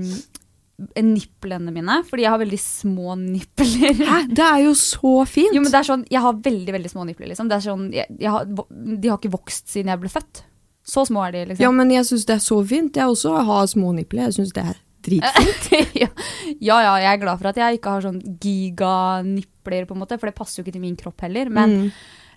nipplene 0.98 1.72
mine, 1.72 2.00
fordi 2.08 2.24
jeg 2.26 2.32
har 2.34 2.40
veldig 2.42 2.60
små 2.60 3.14
nipler. 3.20 3.94
Hæ? 4.00 4.22
Det 4.34 4.46
er 4.48 4.64
jo 4.66 4.72
så 4.80 5.12
fint! 5.30 5.54
Jo, 5.56 5.62
men 5.62 5.70
det 5.72 5.80
er 5.80 5.88
sånn, 5.88 6.06
Jeg 6.12 6.22
har 6.26 6.40
veldig 6.48 6.74
veldig 6.76 6.92
små 6.92 7.06
nipler. 7.08 7.30
Liksom. 7.30 7.50
Det 7.52 7.60
er 7.60 7.66
sånn, 7.68 7.84
jeg, 7.94 8.08
jeg 8.20 8.32
har, 8.34 8.48
de 8.50 9.12
har 9.12 9.20
ikke 9.22 9.34
vokst 9.36 9.70
siden 9.70 9.92
jeg 9.94 10.02
ble 10.02 10.10
født. 10.12 10.42
Så 10.84 11.06
små 11.08 11.22
er 11.28 11.32
de. 11.36 11.44
liksom. 11.52 11.64
Ja, 11.64 11.70
men 11.72 11.94
jeg 11.94 12.04
syns 12.10 12.26
det 12.28 12.36
er 12.36 12.42
så 12.44 12.58
fint. 12.68 12.98
Jeg 13.00 13.08
også 13.08 13.38
har 13.48 13.68
små 13.72 13.94
nipler. 13.96 14.26
Jeg 14.28 14.36
syns 14.40 14.52
det 14.58 14.66
er 14.74 14.82
dritfint. 15.06 15.70
ja, 16.02 16.10
ja, 16.60 16.80
ja, 16.88 16.96
jeg 17.06 17.12
er 17.14 17.22
glad 17.22 17.40
for 17.40 17.52
at 17.54 17.60
jeg 17.62 17.78
ikke 17.80 17.94
har 17.94 18.04
sånn 18.04 18.20
giganipler, 18.44 19.86
på 19.88 19.96
en 19.96 20.02
måte, 20.04 20.18
for 20.20 20.30
det 20.30 20.36
passer 20.38 20.60
jo 20.60 20.66
ikke 20.66 20.76
til 20.76 20.84
min 20.84 20.98
kropp 21.00 21.24
heller. 21.24 21.50
Men 21.54 21.78
Mm. 21.78 21.92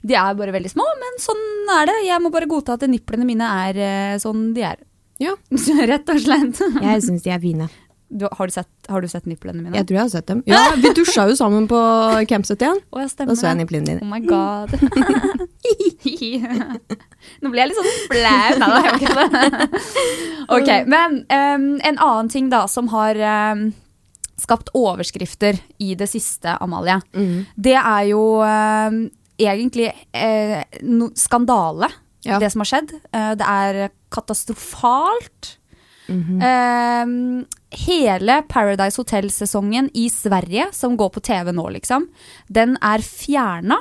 de 0.06 0.14
er 0.14 0.34
bare 0.38 0.52
veldig 0.54 0.70
små, 0.70 0.84
men 1.00 1.18
sånn 1.18 1.42
er 1.80 1.86
det. 1.90 1.96
Jeg 2.06 2.22
må 2.22 2.30
bare 2.30 2.46
godta 2.50 2.74
at 2.76 2.86
niplene 2.90 3.26
mine 3.26 3.48
er 3.66 3.80
eh, 3.80 4.18
sånn 4.22 4.52
de 4.54 4.62
er. 4.62 4.76
Ja. 5.18 5.32
Rett 5.90 6.08
og 6.12 6.20
slett. 6.20 6.60
Jeg 6.82 7.02
syns 7.02 7.22
de 7.24 7.30
er 7.34 7.40
fine. 7.42 7.68
Du, 8.08 8.28
har, 8.32 8.46
du 8.46 8.52
sett, 8.54 8.68
har 8.88 9.02
du 9.02 9.08
sett 9.10 9.24
nipplene 9.26 9.58
mine? 9.64 9.74
Jeg 9.74 9.86
tror 9.88 9.96
jeg 9.96 10.04
har 10.04 10.10
sett 10.12 10.26
dem. 10.30 10.42
Ja, 10.46 10.60
Vi 10.78 10.92
dusja 10.94 11.24
jo 11.28 11.34
sammen 11.34 11.66
på 11.70 11.78
campset 12.30 12.62
igjen. 12.62 12.78
Å, 12.94 13.00
jeg 13.02 13.10
stemmer 13.10 13.34
Da 13.34 13.40
så 13.40 13.48
jeg 13.50 13.58
nipplene 13.64 13.86
dine. 13.88 14.00
Oh 14.02 14.06
my 14.06 14.20
god. 14.22 14.70
Nå 17.42 17.50
ble 17.50 17.60
jeg 17.64 17.70
litt 17.72 17.78
sånn 17.80 17.90
flau. 18.06 18.20
Nei, 18.22 18.52
da, 18.60 18.68
jeg 18.76 18.84
var 18.86 19.00
ikke 19.00 19.14
det. 19.18 19.82
ok, 20.56 20.70
men 20.92 21.18
um, 21.26 21.66
en 21.80 21.98
annen 21.98 22.30
ting 22.32 22.48
da 22.52 22.62
som 22.70 22.88
har 22.94 23.18
um, 23.56 23.66
skapt 24.40 24.70
overskrifter 24.76 25.58
i 25.82 25.94
det 25.98 26.08
siste, 26.12 26.56
Amalie, 26.62 27.00
Mm. 27.16 27.44
det 27.56 27.76
er 27.80 28.02
jo 28.12 28.22
um, 28.44 29.00
egentlig 29.40 29.90
uh, 30.14 30.60
no, 30.86 31.10
skandale, 31.18 31.90
Ja. 32.26 32.38
det 32.42 32.50
som 32.54 32.62
har 32.64 32.70
skjedd. 32.70 32.94
Uh, 33.14 33.34
det 33.38 33.46
er 33.46 33.90
katastrofalt. 34.14 35.56
Mhm. 36.08 36.40
Em, 36.42 37.46
hele 37.70 38.42
Paradise 38.48 38.96
Hotel-sesongen 39.00 39.90
i 39.94 40.08
Sverige, 40.08 40.68
som 40.72 40.96
går 40.96 41.10
på 41.10 41.20
TV 41.22 41.52
nå, 41.52 41.68
liksom, 41.72 42.08
den 42.48 42.76
er 42.82 42.98
fjerna. 42.98 43.78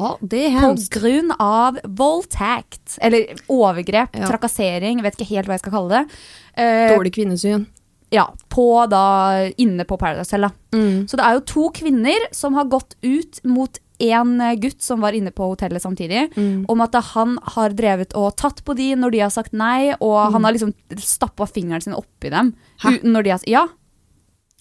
Oh, 0.00 0.16
På 0.16 0.70
grunn 0.90 1.30
av 1.38 1.76
voldtekt. 1.84 2.98
Eller 3.02 3.34
overgrep, 3.48 4.16
Ja. 4.16 4.26
trakassering, 4.30 5.02
vet 5.02 5.16
ikke 5.18 5.28
helt 5.36 5.46
hva 5.46 5.52
jeg 5.58 5.60
skal 5.60 5.72
kalle 5.72 5.88
det. 5.90 6.10
Eh, 6.56 6.96
Dårlig 6.96 7.12
kvinnesyn. 7.12 7.66
ja, 8.10 8.32
på 8.48 8.88
da, 8.88 9.50
inne 9.58 9.84
på 9.84 9.98
Paradise 9.98 10.30
Hotel. 10.32 10.50
Mm. 10.72 11.06
Så 11.06 11.16
det 11.16 11.24
er 11.26 11.34
jo 11.34 11.40
to 11.40 11.68
kvinner 11.70 12.18
som 12.32 12.54
har 12.54 12.64
gått 12.64 12.94
ut 13.02 13.40
mot 13.44 13.78
en 14.08 14.40
eh, 14.40 14.54
gutt 14.60 14.80
som 14.82 15.00
var 15.04 15.12
inne 15.16 15.30
på 15.30 15.48
hotellet 15.52 15.82
samtidig, 15.82 16.28
Mm. 16.36 16.64
om 16.68 16.80
at 16.80 16.94
han 17.12 17.38
har 17.56 17.70
drevet 17.76 18.14
og 18.16 18.36
tatt 18.36 18.64
på 18.64 18.74
de 18.76 18.94
når 18.96 19.10
de 19.12 19.20
har 19.20 19.30
sagt 19.30 19.52
nei, 19.52 19.92
og 20.00 20.32
han 20.32 20.44
har 20.44 20.52
liksom 20.56 20.72
stappa 20.96 21.46
fingeren 21.46 21.82
sin 21.84 21.94
oppi 21.94 22.30
dem. 22.30 22.54
Hæ? 22.82 23.02
Når 23.04 23.22
de 23.24 23.30
har 23.30 23.40
Ja. 23.46 23.66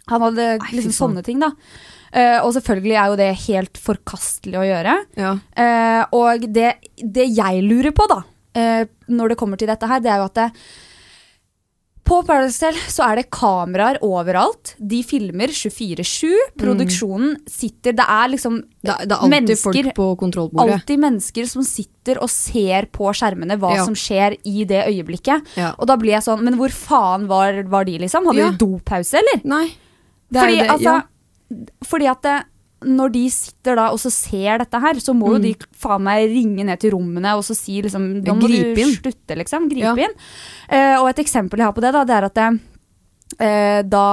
Han 0.09 0.21
hadde 0.21 0.57
liksom 0.73 0.91
faen. 0.91 0.99
sånne 1.15 1.23
ting, 1.23 1.39
da. 1.39 1.51
Uh, 2.09 2.39
og 2.41 2.53
selvfølgelig 2.55 2.95
er 2.97 3.07
jo 3.11 3.15
det 3.19 3.37
helt 3.45 3.77
forkastelig 3.77 4.57
å 4.57 4.65
gjøre. 4.65 4.95
Ja. 5.19 5.33
Uh, 5.53 6.05
og 6.17 6.47
det, 6.51 6.71
det 6.97 7.27
jeg 7.37 7.61
lurer 7.61 7.91
på, 7.93 8.07
da, 8.09 8.23
uh, 8.57 8.85
når 9.07 9.29
det 9.29 9.37
kommer 9.37 9.57
til 9.61 9.69
dette 9.69 9.85
her, 9.85 9.99
det 10.01 10.09
er 10.09 10.17
jo 10.23 10.25
at 10.31 10.39
det, 10.39 10.47
på 12.09 12.17
Paradise 12.25 12.57
Hotel 12.65 12.79
så 12.89 13.05
er 13.05 13.19
det 13.19 13.25
kameraer 13.35 13.99
overalt. 14.05 14.71
De 14.81 14.99
filmer 15.05 15.51
24-7. 15.53 16.31
Produksjonen 16.59 17.35
sitter 17.49 17.93
Det 17.99 18.05
er 18.09 18.31
liksom 18.33 18.57
Det, 18.81 18.95
det 19.05 19.13
er 19.13 19.19
alltid 19.19 19.33
mennesker, 19.35 19.83
folk 19.89 19.95
på 19.99 20.07
kontrollbordet. 20.23 20.73
alltid 20.79 20.99
mennesker 21.03 21.49
som 21.51 21.63
sitter 21.67 22.19
og 22.23 22.29
ser 22.33 22.87
på 22.95 23.11
skjermene 23.13 23.59
hva 23.61 23.75
Ja. 23.77 23.85
som 23.85 23.93
skjer 23.93 24.37
i 24.43 24.65
det 24.65 24.81
øyeblikket. 24.89 25.45
Ja. 25.55 25.73
Og 25.77 25.85
da 25.87 25.95
blir 25.97 26.15
jeg 26.17 26.23
sånn 26.25 26.41
Men 26.43 26.57
hvor 26.57 26.69
faen 26.73 27.27
var, 27.27 27.61
var 27.69 27.85
de, 27.85 27.99
liksom? 27.99 28.25
Hadde 28.25 28.39
Ja. 28.41 28.49
de 28.51 28.57
dopause, 28.57 29.13
eller? 29.21 29.41
Nei. 29.45 29.67
Fordi, 30.33 30.59
det, 30.59 30.69
altså, 30.69 31.03
fordi 31.85 32.07
at 32.09 32.21
det, 32.21 32.43
når 32.85 33.11
de 33.11 33.23
sitter 33.29 33.75
da 33.75 33.89
og 33.91 33.99
så 33.99 34.11
ser 34.13 34.59
dette 34.61 34.79
her, 34.79 34.93
så 35.03 35.13
må 35.13 35.33
jo 35.35 35.39
de 35.43 35.53
faen 35.75 36.01
meg 36.05 36.29
ringe 36.31 36.63
ned 36.63 36.79
til 36.79 36.91
rommene 36.95 37.33
og 37.35 37.43
så 37.43 37.55
si 37.57 37.81
liksom 37.81 38.21
Nå 38.23 38.35
må 38.39 38.47
Grip 38.47 38.75
du 38.75 38.81
inn. 38.85 38.93
slutte, 38.95 39.35
liksom. 39.35 39.69
Gripe 39.69 39.95
Ja. 39.97 40.07
inn. 40.07 40.15
Eh, 40.69 40.95
og 41.01 41.09
et 41.09 41.19
eksempel 41.25 41.59
jeg 41.59 41.65
har 41.67 41.73
på 41.73 41.81
det, 41.81 41.91
da, 41.93 42.03
det 42.05 42.15
er 42.15 42.27
at 42.29 42.37
eh, 43.39 43.81
da 43.85 44.05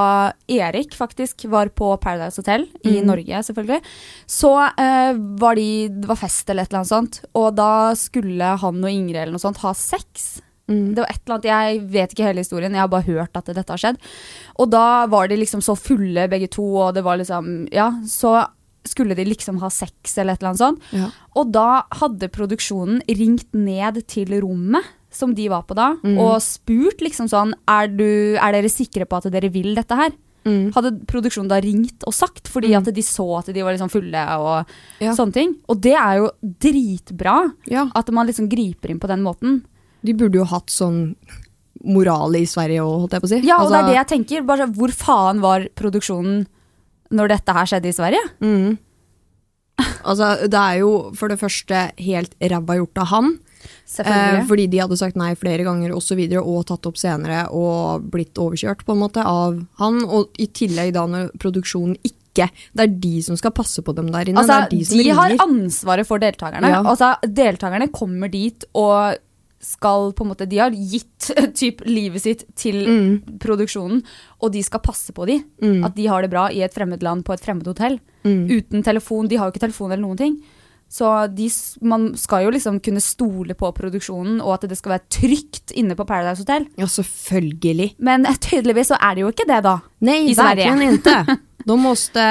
Erik 0.49 0.95
faktisk 0.99 1.47
var 1.53 1.69
på 1.69 1.93
Paradise 2.03 2.37
Hotel, 2.43 2.67
i 2.85 3.01
Norge 3.07 3.43
selvfølgelig, 3.47 3.81
så 4.29 4.51
eh, 4.77 5.15
var 5.41 5.55
de 5.57 5.89
Det 5.89 6.09
var 6.11 6.17
fest 6.21 6.51
eller 6.51 6.63
et 6.67 6.71
eller 6.73 6.83
annet 6.83 6.93
sånt, 6.93 7.21
og 7.35 7.55
da 7.57 7.71
skulle 7.95 8.57
han 8.61 8.83
og 8.85 8.91
Ingrid 8.91 9.23
eller 9.23 9.33
noe 9.37 9.43
sånt 9.47 9.63
ha 9.65 9.73
sex. 9.75 10.43
Det 10.67 10.99
var 10.99 11.07
et 11.07 11.21
eller 11.23 11.37
annet, 11.37 11.45
Jeg 11.47 11.81
vet 11.95 12.11
ikke 12.13 12.25
hele 12.27 12.43
historien, 12.43 12.73
jeg 12.75 12.81
har 12.83 12.89
bare 12.91 13.07
hørt 13.07 13.37
at 13.39 13.47
dette 13.55 13.71
har 13.71 13.79
skjedd. 13.79 13.99
Og 14.59 14.69
da 14.73 15.07
var 15.07 15.29
de 15.31 15.37
liksom 15.39 15.63
så 15.63 15.77
fulle 15.79 16.25
begge 16.29 16.49
to, 16.51 16.65
og 16.89 16.95
det 16.97 17.05
var 17.07 17.17
liksom 17.21 17.69
Ja, 17.73 17.93
så 18.03 18.49
skulle 18.89 19.15
de 19.19 19.25
liksom 19.25 19.59
ha 19.63 19.69
sex 19.71 20.17
eller 20.19 20.35
et 20.37 20.43
eller 20.43 20.53
annet 20.55 20.63
sånt. 20.65 20.83
Ja. 20.93 21.09
Og 21.37 21.51
da 21.55 21.83
hadde 22.01 22.29
produksjonen 22.33 23.03
ringt 23.09 23.53
ned 23.55 24.03
til 24.09 24.35
rommet 24.43 24.85
som 25.17 25.33
de 25.35 25.47
var 25.49 25.63
på 25.65 25.75
da, 25.79 25.95
og 26.05 26.35
spurt 26.45 27.01
liksom 27.01 27.29
sånn 27.31 27.55
er, 27.73 27.89
du, 27.89 28.37
er 28.37 28.53
dere 28.53 28.69
sikre 28.69 29.07
på 29.09 29.17
at 29.17 29.31
dere 29.33 29.49
vil 29.55 29.75
dette 29.79 29.97
her? 29.97 30.13
Hadde 30.47 30.93
produksjonen 31.11 31.49
da 31.51 31.57
ringt 31.59 32.05
og 32.07 32.13
sagt, 32.15 32.47
fordi 32.53 32.75
at 32.77 32.87
de 32.95 33.03
så 33.03 33.25
at 33.41 33.49
de 33.51 33.65
var 33.67 33.73
liksom 33.75 33.91
fulle 33.91 34.21
og 34.39 34.69
Ja. 35.03 35.11
sånne 35.17 35.33
ting. 35.35 35.57
Og 35.69 35.81
det 35.83 35.95
er 35.99 36.19
jo 36.21 36.29
dritbra 36.45 37.53
Ja. 37.67 37.89
at 37.95 38.11
man 38.13 38.27
liksom 38.29 38.49
griper 38.49 38.91
inn 38.91 39.01
på 39.01 39.09
den 39.09 39.23
måten. 39.25 39.63
De 40.05 40.13
burde 40.15 40.35
jo 40.39 40.45
hatt 40.45 40.69
sånn 40.71 41.17
moral 41.85 42.35
i 42.37 42.45
Sverige 42.45 42.83
òg, 42.85 43.01
holdt 43.07 43.13
jeg 43.17 43.23
på 43.23 43.27
å 43.27 43.33
si. 43.33 43.41
Ja, 43.47 43.57
og 43.63 43.71
det 43.71 43.77
er 43.77 43.83
Altså, 43.83 43.89
det 43.89 43.97
jeg 43.97 44.09
tenker. 44.27 44.47
Bare, 44.47 44.67
hvor 44.69 44.89
faen 44.93 45.41
var 45.41 45.67
produksjonen 45.75 46.47
når 47.15 47.35
dette 47.37 47.57
her 47.57 47.71
skjedde 47.71 47.91
i 47.91 47.97
Sverige? 47.97 48.23
Altså, 50.07 50.49
det 50.49 50.61
er 50.61 50.81
jo 50.81 50.93
for 51.17 51.33
det 51.33 51.41
første 51.41 51.89
helt 52.01 52.37
ræva 52.41 52.79
gjort 52.79 53.03
av 53.03 53.11
han. 53.13 53.35
Eh, 53.99 54.43
fordi 54.47 54.67
de 54.71 54.81
hadde 54.83 54.99
sagt 54.99 55.19
nei 55.19 55.33
flere 55.39 55.65
ganger 55.67 55.95
og 55.95 56.03
så 56.05 56.17
videre, 56.19 56.43
og 56.43 56.67
tatt 56.69 56.87
opp 56.89 56.99
senere 57.01 57.47
og 57.55 58.07
blitt 58.13 58.39
overkjørt 58.41 58.85
på 58.87 58.95
en 58.95 59.03
måte 59.03 59.25
av 59.27 59.59
han. 59.81 60.01
Og 60.05 60.39
i 60.43 60.49
tillegg 60.55 60.95
da 60.97 61.07
når 61.11 61.35
produksjonen 61.43 61.99
ikke 62.03 62.15
Det 62.37 62.83
er 62.85 62.91
de 63.01 63.23
som 63.25 63.37
skal 63.41 63.49
passe 63.57 63.81
på 63.81 63.95
dem 63.97 64.11
der 64.13 64.29
inne. 64.29 64.43
Altså, 64.43 64.67
det 64.69 64.83
de 64.91 65.05
de, 65.07 65.13
har 65.17 65.33
ansvaret 65.41 66.05
for 66.05 66.21
deltakerne. 66.21 66.69
Ja. 66.69 66.83
Altså, 66.85 67.15
deltakerne 67.25 67.89
kommer 67.89 68.29
dit 68.29 68.67
og 68.77 69.17
skal 69.67 70.13
på 70.15 70.23
en 70.25 70.31
måte 70.31 70.47
De 70.49 70.59
har 70.63 70.71
gitt 70.71 71.31
typ, 71.59 71.83
livet 71.87 72.23
sitt 72.23 72.45
til 72.59 72.79
Mm. 72.87 73.39
produksjonen, 73.43 74.03
og 74.41 74.53
de 74.55 74.63
skal 74.63 74.81
passe 74.85 75.13
på 75.17 75.27
de. 75.27 75.41
At 75.85 75.97
de 75.97 76.07
har 76.07 76.23
det 76.23 76.31
bra 76.31 76.47
i 76.55 76.63
et 76.63 76.75
fremmed 76.75 77.03
land 77.03 77.25
på 77.27 77.35
et 77.35 77.43
fremmed 77.43 77.67
hotell. 77.67 77.99
Mm. 78.25 78.45
Uten 78.51 78.83
telefon. 78.87 79.27
De 79.29 79.37
har 79.41 79.49
jo 79.49 79.55
ikke 79.57 79.65
telefon 79.67 79.91
eller 79.93 80.05
noen 80.07 80.21
ting. 80.21 80.37
Så 80.89 81.09
de, 81.35 81.49
man 81.83 82.13
skal 82.15 82.45
jo 82.45 82.51
liksom 82.55 82.77
kunne 82.81 83.01
stole 83.03 83.57
på 83.59 83.73
produksjonen, 83.75 84.37
og 84.41 84.53
at 84.55 84.69
det 84.71 84.77
skal 84.79 84.93
være 84.95 85.09
trygt 85.11 85.73
inne 85.75 85.97
på 85.99 86.07
Paradise 86.07 86.45
Hotel. 86.45 86.69
Ja, 86.79 86.87
selvfølgelig. 86.87 87.89
Men 87.99 88.23
eh, 88.31 88.37
tydeligvis 88.39 88.93
så 88.93 88.99
er 89.03 89.17
det 89.19 89.25
jo 89.25 89.33
ikke 89.35 89.49
det, 89.51 89.59
da. 89.67 89.81
Nei, 90.07 90.21
I 90.31 90.37
Sverige. 90.39 90.69
verkligen 90.71 90.95
inte. 90.95 91.39
De 91.67 91.77
måste 91.83 92.23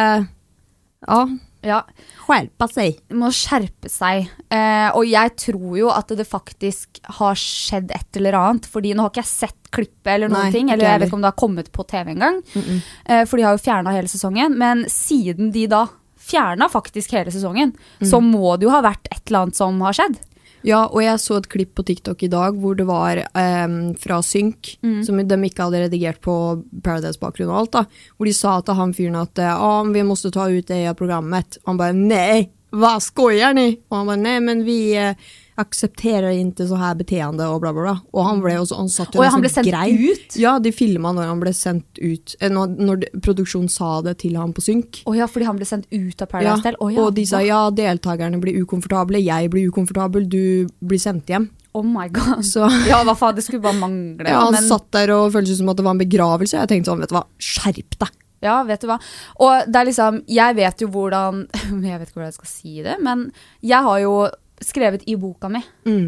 ja, 1.05 1.19
Ja, 1.65 1.81
Skjerpe 2.25 2.67
seg. 2.71 2.99
må 3.17 3.31
skjerpe 3.33 3.89
seg. 3.91 4.29
Eh, 4.53 4.89
og 4.95 5.05
jeg 5.09 5.33
tror 5.41 5.75
jo 5.79 5.89
at 5.93 6.13
det 6.17 6.27
faktisk 6.29 6.99
har 7.19 7.37
skjedd 7.39 7.91
et 7.95 8.19
eller 8.21 8.37
annet. 8.39 8.69
Fordi 8.69 8.93
nå 8.95 9.05
har 9.05 9.13
ikke 9.13 9.23
jeg 9.23 9.31
sett 9.33 9.71
klippet 9.75 10.13
eller 10.13 10.31
noen 10.31 10.47
Nei, 10.47 10.53
ting. 10.55 10.71
Eller 10.71 10.87
jeg 10.87 11.01
vet 11.03 11.09
ikke 11.09 11.19
om 11.19 11.25
det 11.25 11.31
har 11.33 11.41
kommet 11.41 11.71
på 11.75 11.85
TV 11.89 12.13
engang. 12.15 12.41
Eh, 12.55 13.25
for 13.25 13.37
de 13.37 13.47
har 13.47 13.57
jo 13.57 13.63
fjerna 13.65 13.93
hele 13.95 14.11
sesongen. 14.11 14.57
Men 14.61 14.85
siden 14.91 15.51
de 15.55 15.65
da 15.71 15.85
fjerna 16.25 16.69
faktisk 16.71 17.13
hele 17.13 17.33
sesongen, 17.33 17.75
så 18.01 18.17
må 18.23 18.55
det 18.57 18.65
jo 18.65 18.73
ha 18.73 18.81
vært 18.85 19.05
et 19.11 19.21
eller 19.27 19.45
annet 19.45 19.59
som 19.59 19.77
har 19.85 19.93
skjedd. 19.93 20.17
Ja, 20.65 20.85
og 20.89 21.03
jeg 21.03 21.21
så 21.21 21.37
et 21.37 21.49
klipp 21.51 21.75
på 21.77 21.85
TikTok 21.85 22.23
i 22.25 22.31
dag 22.31 22.57
hvor 22.57 22.77
det 22.77 22.87
var 22.89 23.21
um, 23.37 23.93
fra 24.01 24.17
Synk, 24.25 24.71
som 25.05 25.19
de 25.21 25.37
ikke 25.45 25.67
hadde 25.67 25.83
redigert 25.83 26.21
på 26.25 26.35
Paradise-bakgrunn 26.81 27.51
og 27.51 27.59
alt, 27.59 27.75
da. 27.75 27.83
Hvor 28.17 28.29
de 28.29 28.33
sa 28.33 28.55
til 28.65 28.79
han 28.79 28.95
fyren 28.97 29.19
at 29.21 29.43
ja, 29.45 29.73
vi 29.85 30.05
måtte 30.07 30.33
ta 30.33 30.47
ut 30.49 30.71
det 30.71 30.81
av 30.89 30.97
programmet. 30.97 31.59
Og 31.63 31.73
han 31.73 31.81
bare 31.83 31.97
nei, 31.99 32.39
hva 32.71 32.95
skojar 33.01 33.53
ni? 33.55 33.77
Og 33.91 33.97
han 33.99 34.07
bare 34.07 34.21
nei, 34.23 34.39
men 34.43 34.63
vi 34.65 34.93
eh, 34.97 35.13
aksepterer 35.57 36.33
ikke 36.35 36.65
så 36.67 36.75
her 36.79 36.95
beteende 36.99 37.45
og 37.47 37.61
bla, 37.63 37.71
bla, 37.71 37.83
bla. 37.85 37.93
Og 38.11 38.25
han 38.27 38.41
ble 38.43 38.57
også, 38.59 38.75
han 38.81 38.89
satt 38.91 39.15
jo 39.15 39.21
Og 39.23 39.29
han 39.31 39.43
ble 39.43 39.51
sendt 39.53 39.69
grei. 39.69 39.93
ut? 40.11 40.35
Ja, 40.41 40.57
de 40.59 40.73
filma 40.75 41.13
når 41.15 41.29
han 41.31 41.39
ble 41.39 41.53
sendt 41.55 42.01
ut. 42.01 42.35
eh, 42.41 42.49
Når, 42.51 42.73
når 42.75 43.05
produksjonen 43.23 43.69
sa 43.71 44.01
det 44.05 44.17
til 44.25 44.35
ham 44.35 44.51
på 44.55 44.63
Synk. 44.65 45.03
Å 45.07 45.15
ja, 45.15 45.27
fordi 45.31 45.47
han 45.47 45.55
ble 45.61 45.65
sendt 45.69 45.87
ut 45.93 46.25
av 46.25 46.35
Ja, 46.43 46.57
Del? 46.65 46.75
Oh 46.83 46.89
ja. 46.91 47.05
og 47.05 47.15
de 47.15 47.25
sa 47.29 47.39
ja, 47.45 47.61
deltakerne 47.71 48.41
blir 48.43 48.59
ukomfortable, 48.65 49.21
jeg 49.23 49.49
blir 49.53 49.69
ukomfortabel, 49.71 50.27
du 50.27 50.67
blir 50.83 50.99
sendt 50.99 51.31
hjem. 51.31 51.47
Oh 51.75 51.83
my 51.83 52.07
god. 52.09 52.43
Så 52.43 52.67
Ja, 52.91 53.01
hva 53.07 53.15
faen, 53.15 53.35
det 53.39 53.43
skulle 53.47 53.63
bare 53.63 53.79
mangle. 53.79 54.27
ja, 54.27 54.41
han 54.43 54.53
men- 54.55 54.67
satt 54.67 54.91
der 54.91 55.11
og 55.15 55.31
føltes 55.35 55.57
som 55.59 55.69
at 55.71 55.77
det 55.79 55.85
var 55.87 55.95
en 55.95 56.03
begravelse. 56.03 56.59
Jeg 56.59 56.67
tenkte 56.71 56.91
sånn, 56.91 56.99
vet 57.03 57.09
du 57.11 57.15
hva, 57.21 57.25
skjerp 57.39 57.97
deg. 58.03 58.11
Ja, 58.43 58.61
vet 58.67 58.81
du 58.83 58.87
hva. 58.89 58.97
Og 59.41 59.67
det 59.71 59.79
er 59.79 59.87
liksom, 59.87 60.23
jeg 60.27 60.57
vet 60.57 60.81
jo 60.83 60.89
hvordan 60.93 61.45
Jeg 61.85 61.99
vet 61.99 62.09
ikke 62.09 62.19
hvordan 62.19 62.31
jeg 62.31 62.39
skal 62.39 62.51
si 62.51 62.81
det, 62.85 62.97
men 63.03 63.29
jeg 63.65 63.87
har 63.87 64.01
jo 64.03 64.15
skrevet 64.63 65.03
i 65.11 65.17
boka 65.19 65.49
mi, 65.51 65.59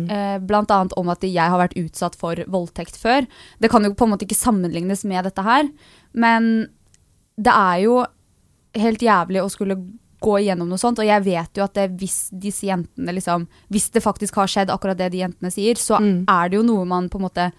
eh, 0.08 0.38
blant 0.40 0.72
annet 0.72 0.94
om 0.96 1.10
at 1.12 1.24
jeg 1.28 1.52
har 1.52 1.60
vært 1.60 1.76
utsatt 1.76 2.16
for 2.16 2.40
voldtekt 2.48 2.96
før. 2.96 3.28
Det 3.60 3.70
kan 3.70 3.84
jo 3.84 3.92
på 3.92 4.08
en 4.08 4.14
måte 4.14 4.24
ikke 4.24 4.40
sammenlignes 4.40 5.04
med 5.04 5.28
dette 5.28 5.44
her, 5.44 5.68
men 6.14 6.70
det 7.36 7.52
er 7.52 7.82
jo 7.84 8.06
helt 8.78 9.04
jævlig 9.04 9.44
å 9.44 9.52
skulle 9.52 9.76
gå 10.24 10.40
igjennom 10.40 10.70
noe 10.72 10.80
sånt, 10.82 10.98
og 10.98 11.06
jeg 11.06 11.26
vet 11.28 11.60
jo 11.60 11.66
at 11.66 11.76
det, 11.78 11.90
hvis 12.00 12.30
disse 12.32 12.66
jentene 12.66 13.14
liksom, 13.14 13.46
hvis 13.70 13.92
det 13.94 14.02
faktisk 14.02 14.40
har 14.40 14.48
skjedd 14.50 14.72
akkurat 14.74 14.98
det 14.98 15.12
de 15.14 15.22
jentene 15.26 15.52
sier, 15.54 15.76
så 15.76 16.00
er 16.32 16.50
det 16.50 16.58
jo 16.58 16.64
noe 16.66 16.86
man 16.90 17.10
på 17.10 17.20
en 17.20 17.28
måte 17.28 17.52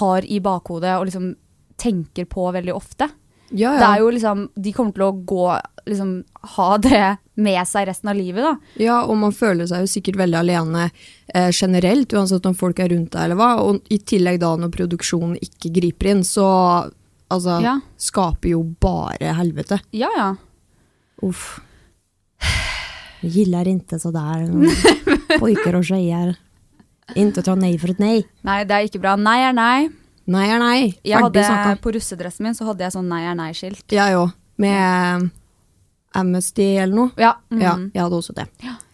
har 0.00 0.24
i 0.24 0.40
bakhodet 0.40 0.96
og 0.98 1.06
liksom 1.06 1.34
tenker 1.80 2.24
på 2.24 2.50
veldig 2.52 2.74
ofte. 2.74 3.08
Ja, 3.50 3.72
Det 3.78 3.86
er 3.86 3.98
jo 4.04 4.10
liksom, 4.14 4.44
de 4.54 4.72
kommer 4.72 4.92
til 4.94 5.02
å 5.02 5.12
gå, 5.26 5.46
liksom, 5.90 6.10
ha 6.56 6.68
det 6.78 7.16
med 7.34 7.66
seg 7.66 7.88
resten 7.88 8.08
av 8.12 8.16
livet, 8.16 8.44
da. 8.44 8.52
ja, 8.78 8.98
og 9.04 9.16
man 9.16 9.32
føler 9.32 9.66
seg 9.66 9.80
jo 9.82 9.88
sikkert 9.90 10.16
veldig 10.20 10.38
alene 10.38 10.84
eh, 11.34 11.48
generelt, 11.50 12.12
uansett 12.14 12.46
om 12.46 12.54
folk 12.54 12.78
er 12.78 12.92
rundt 12.92 13.10
deg 13.16 13.24
eller 13.24 13.36
hva. 13.40 13.48
Og 13.64 13.80
i 13.90 13.98
tillegg 13.98 14.38
da 14.42 14.52
når 14.60 14.70
produksjonen 14.76 15.34
ikke 15.42 15.72
griper 15.80 16.12
inn, 16.12 16.22
så 16.24 16.46
altså, 17.30 17.60
Ja. 17.64 17.78
skaper 17.98 18.50
jo 18.52 18.62
bare 18.80 19.34
helvete. 19.40 19.80
Ja, 19.92 20.08
ja. 20.16 20.30
Uff. 21.22 21.58
Gillar 23.20 23.68
inte 23.68 23.98
sådär. 23.98 24.46
Pojkar 25.38 25.74
och 25.74 25.84
tjejer. 25.84 26.34
Inte 27.14 27.42
ta 27.42 27.54
nej 27.54 27.78
för 27.78 27.90
ett 27.90 27.98
nej. 27.98 28.26
Nei, 28.40 28.64
det 28.64 28.74
er 28.74 28.86
ikke 28.88 29.00
bra. 29.02 29.16
Nei 29.16 29.40
er 29.48 29.52
nei. 29.52 29.88
Nei 30.30 30.46
er 30.52 30.60
nei. 30.62 30.80
Jeg 31.02 31.18
hadde, 31.24 31.42
snakka. 31.42 31.76
på 31.82 31.92
russedressen 31.96 32.46
min 32.46 32.54
så 32.56 32.68
hadde 32.68 32.84
jeg 32.86 32.94
sånn 32.94 33.08
nei 33.10 33.22
er 33.26 33.36
nei-skilt. 33.38 33.84
Jeg 33.90 34.16
òg. 34.18 34.32
Med 34.60 35.30
Amnesty 36.14 36.74
eller 36.76 36.94
noe. 36.94 37.10
Ja, 37.20 37.34
mm. 37.50 37.60
Ja, 37.62 37.76
jeg 37.94 38.02
hadde 38.04 38.18
også 38.18 38.34
det. 38.36 38.48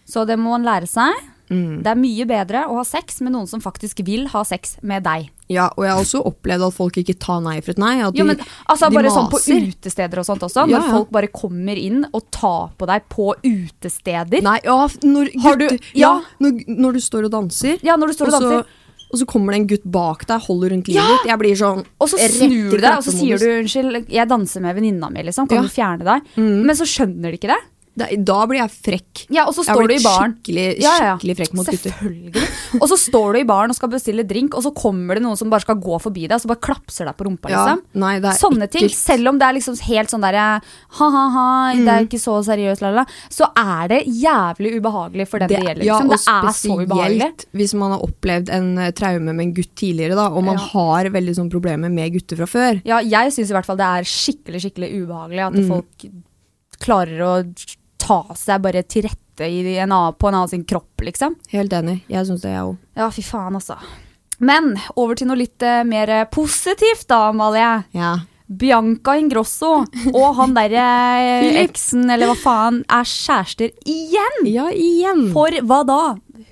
Så 0.07 0.25
det 0.29 0.37
må 0.41 0.55
man 0.55 0.67
lære 0.67 0.89
seg. 0.89 1.17
Mm. 1.47 1.83
Det 1.85 1.91
er 1.93 1.99
mye 1.99 2.25
bedre 2.27 2.65
å 2.67 2.81
ha 2.81 2.85
sex 2.87 3.21
med 3.23 3.31
noen 3.37 3.47
som 3.47 3.61
faktisk 3.63 4.01
vil 4.07 4.25
ha 4.33 4.41
sex 4.47 4.77
med 4.83 5.05
deg. 5.07 5.29
Ja, 5.53 5.69
og 5.77 5.85
jeg 5.87 5.93
har 5.95 6.01
også 6.03 6.23
opplevd 6.27 6.65
at 6.67 6.75
folk 6.75 6.97
ikke 6.99 7.15
tar 7.23 7.39
nei 7.45 7.61
for 7.61 7.77
et 7.77 7.79
nei. 7.79 7.93
At 8.03 8.17
de, 8.17 8.19
Jo, 8.19 8.27
men 8.27 8.41
altså 8.67 8.89
de 8.91 8.99
Bare 8.99 9.13
sånn 9.15 9.29
på 9.31 9.39
utesteder 9.45 10.23
og 10.23 10.27
sånt 10.27 10.43
også. 10.43 10.65
Ja, 10.67 10.81
Når 10.81 10.89
ja. 10.89 10.95
folk 10.97 11.13
bare 11.15 11.31
kommer 11.31 11.79
inn 11.79 12.03
og 12.11 12.25
tar 12.35 12.73
på 12.79 12.89
deg 12.91 13.07
på 13.13 13.29
utesteder. 13.45 14.43
Nei, 14.43 14.59
ja, 14.65 14.81
når, 15.07 15.31
Har 15.45 15.57
du- 15.61 15.79
ja, 15.95 16.17
når, 16.43 16.65
når 16.67 16.99
du 16.99 17.01
står 17.01 17.29
og 17.31 17.33
danser, 17.37 17.79
Ja, 17.87 17.95
når 17.97 18.09
du 18.11 18.13
står 18.19 18.27
og 18.27 18.35
og, 18.35 18.43
danser. 18.43 18.67
Og 19.13 19.19
så 19.21 19.27
kommer 19.27 19.53
det 19.53 19.61
en 19.61 19.67
gutt 19.69 19.85
bak 19.85 20.27
deg, 20.27 20.41
holder 20.49 20.71
rundt 20.75 20.89
livet 20.89 20.97
Ja. 20.99 21.19
Jeg 21.31 21.39
blir 21.39 21.55
sånn 21.57 21.85
Og 22.01 22.09
så 22.11 22.19
snur 22.19 22.71
du 22.71 22.77
deg, 22.79 22.97
og 22.97 23.05
så 23.05 23.13
sier 23.15 23.39
du 23.39 23.47
'unnskyld, 23.63 24.09
jeg 24.11 24.29
danser 24.29 24.61
med 24.61 24.75
venninna 24.77 25.11
mi', 25.11 25.23
liksom. 25.25 25.49
Kan 25.49 25.59
Ja. 25.59 25.63
du 25.63 25.69
fjerne 25.69 26.05
deg? 26.05 26.23
Men 26.37 26.75
så 26.77 26.85
skjønner 26.85 27.31
de 27.31 27.39
ikke 27.39 27.49
det. 27.55 27.63
Det, 27.97 28.11
da 28.29 28.43
blir 28.45 28.59
jeg 28.61 28.71
frekk. 28.75 29.23
Ja, 29.33 29.47
og 29.49 29.55
så 29.57 29.63
står 29.65 29.87
du 29.89 29.95
i 29.95 30.03
baren. 30.05 30.35
Skikkelig, 30.37 30.65
Ja, 30.85 30.91
ja. 31.01 31.15
frekk 31.17 31.55
mot 31.57 31.65
gutter. 31.67 31.95
Selvfølgelig. 31.97 32.43
Og 32.81 32.89
så 32.91 32.99
står 33.01 33.33
du 33.33 33.39
i 33.41 33.45
baren 33.49 33.73
og 33.73 33.77
skal 33.79 33.89
bestille 33.89 34.25
drink, 34.29 34.53
og 34.55 34.63
så 34.67 34.73
kommer 34.77 35.17
det 35.17 35.23
noen 35.25 35.39
som 35.41 35.49
bare 35.49 35.65
skal 35.65 35.79
gå 35.81 35.97
forbi 36.05 36.27
deg, 36.29 36.35
og 36.37 36.43
så 36.45 36.51
bare 36.53 36.61
klapser 36.67 37.09
deg 37.09 37.17
på 37.17 37.25
rumpa, 37.25 37.49
liksom. 37.49 37.81
nei, 38.03 38.19
det 38.21 38.35
Sånne 38.37 38.69
ting. 38.69 38.89
Selv 38.93 39.31
om 39.33 39.39
det 39.41 39.47
er 39.49 39.57
liksom 39.57 39.79
helt 39.89 40.13
sånn 40.13 40.21
derre 40.27 40.45
ha-ha-ha, 40.99 41.47
det 41.79 41.89
er 41.95 42.05
ikke 42.07 42.21
så 42.21 42.37
seriøst, 42.45 42.85
la, 42.85 42.91
la, 42.93 43.05
la, 43.07 43.07
så 43.33 43.49
er 43.57 43.89
det 43.95 44.01
jævlig 44.13 44.75
ubehagelig 44.77 45.29
for 45.33 45.39
den 45.41 45.49
det, 45.55 45.63
gjelder. 45.65 45.85
ja, 45.89 45.97
og 46.03 46.13
Det 46.13 46.21
er 46.21 46.53
så 46.61 46.77
ubehagelig. 46.83 47.31
hvis 47.57 47.75
man 47.81 47.97
har 47.97 48.05
opplevd 48.05 48.53
en 48.53 48.71
eh, 48.79 48.91
traume 48.97 49.33
med 49.33 49.47
en 49.49 49.55
gutt 49.57 49.73
tidligere, 49.81 50.15
da, 50.21 50.29
og 50.37 50.45
man 50.45 50.61
har 50.61 51.09
veldig 51.17 51.35
sånn 51.41 51.51
problemer 51.53 51.89
med 51.93 52.13
gutter 52.13 52.37
fra 52.43 52.47
før. 52.51 52.83
Ja, 52.85 53.01
jeg 53.01 53.33
syns 53.33 53.51
i 53.51 53.57
hvert 53.57 53.67
fall 53.69 53.81
det 53.81 53.89
er 53.89 54.05
skikkelig 54.13 54.61
skikkelig 54.67 54.93
ubehagelig 55.01 55.47
at 55.49 55.53
Mm. 55.57 55.69
folk 55.73 56.07
klarer 56.83 57.21
å 57.25 57.33
ta 58.07 58.23
seg 58.39 58.63
bare 58.65 58.85
til 58.87 59.09
rette 59.09 59.49
i 59.51 59.77
en 59.77 59.91
annen, 59.91 60.17
på 60.17 60.31
en 60.31 60.39
annen 60.39 60.53
sin 60.53 60.65
kropp, 60.69 61.03
liksom. 61.05 61.37
Helt 61.53 61.75
enig. 61.77 61.99
Jeg 62.13 62.29
syns 62.29 62.45
det, 62.45 62.55
jeg 62.55 62.71
òg. 62.71 62.79
Ja, 62.97 63.11
fy 63.13 63.25
faen, 63.27 63.59
altså. 63.59 63.77
Men 64.39 64.75
over 64.95 65.17
til 65.17 65.31
noe 65.31 65.41
litt 65.41 65.65
uh, 65.65 65.83
mer 65.89 66.13
eh, 66.13 66.25
positivt, 66.33 67.07
da, 67.09 67.27
Amalie. 67.33 67.71
Ja. 67.97 68.15
Bianca 68.47 69.17
Ingrosso 69.19 69.71
og 70.13 70.27
han 70.39 70.53
derre 70.55 70.85
eksen, 71.65 72.05
eller 72.13 72.31
hva 72.31 72.37
faen, 72.39 72.83
er 72.87 73.09
kjærester 73.11 73.73
igjen! 73.83 74.43
ja, 74.47 74.69
igjen. 74.71 75.27
For 75.35 75.57
hva 75.67 75.81
da? 75.89 76.01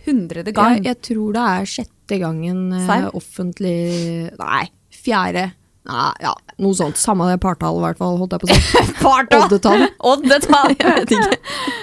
Hundrede 0.08 0.52
gang. 0.56 0.80
Jeg, 0.80 0.88
jeg 0.90 1.02
tror 1.10 1.36
det 1.36 1.44
er 1.52 1.68
sjette 1.76 2.18
gangen 2.20 2.64
uh, 2.74 3.10
offentlig 3.14 4.32
Nei, 4.40 4.64
fjerde. 5.04 5.52
Nei, 5.84 6.12
ja, 6.24 6.30
noe 6.64 6.76
sånt. 6.76 6.96
Samme 6.96 7.26
det 7.28 7.40
partall, 7.42 7.76
i 7.76 7.82
hvert 7.84 7.98
fall. 8.00 8.16
Holdt 8.16 8.32
jeg 8.32 8.44
på 8.44 8.48
å 8.48 8.54
si. 8.56 8.84
Partall. 9.04 9.44
Oddetall. 9.44 9.84
Oddetall. 10.12 10.72
Jeg 10.80 10.94
vet 11.00 11.12
ikke. 11.12 11.40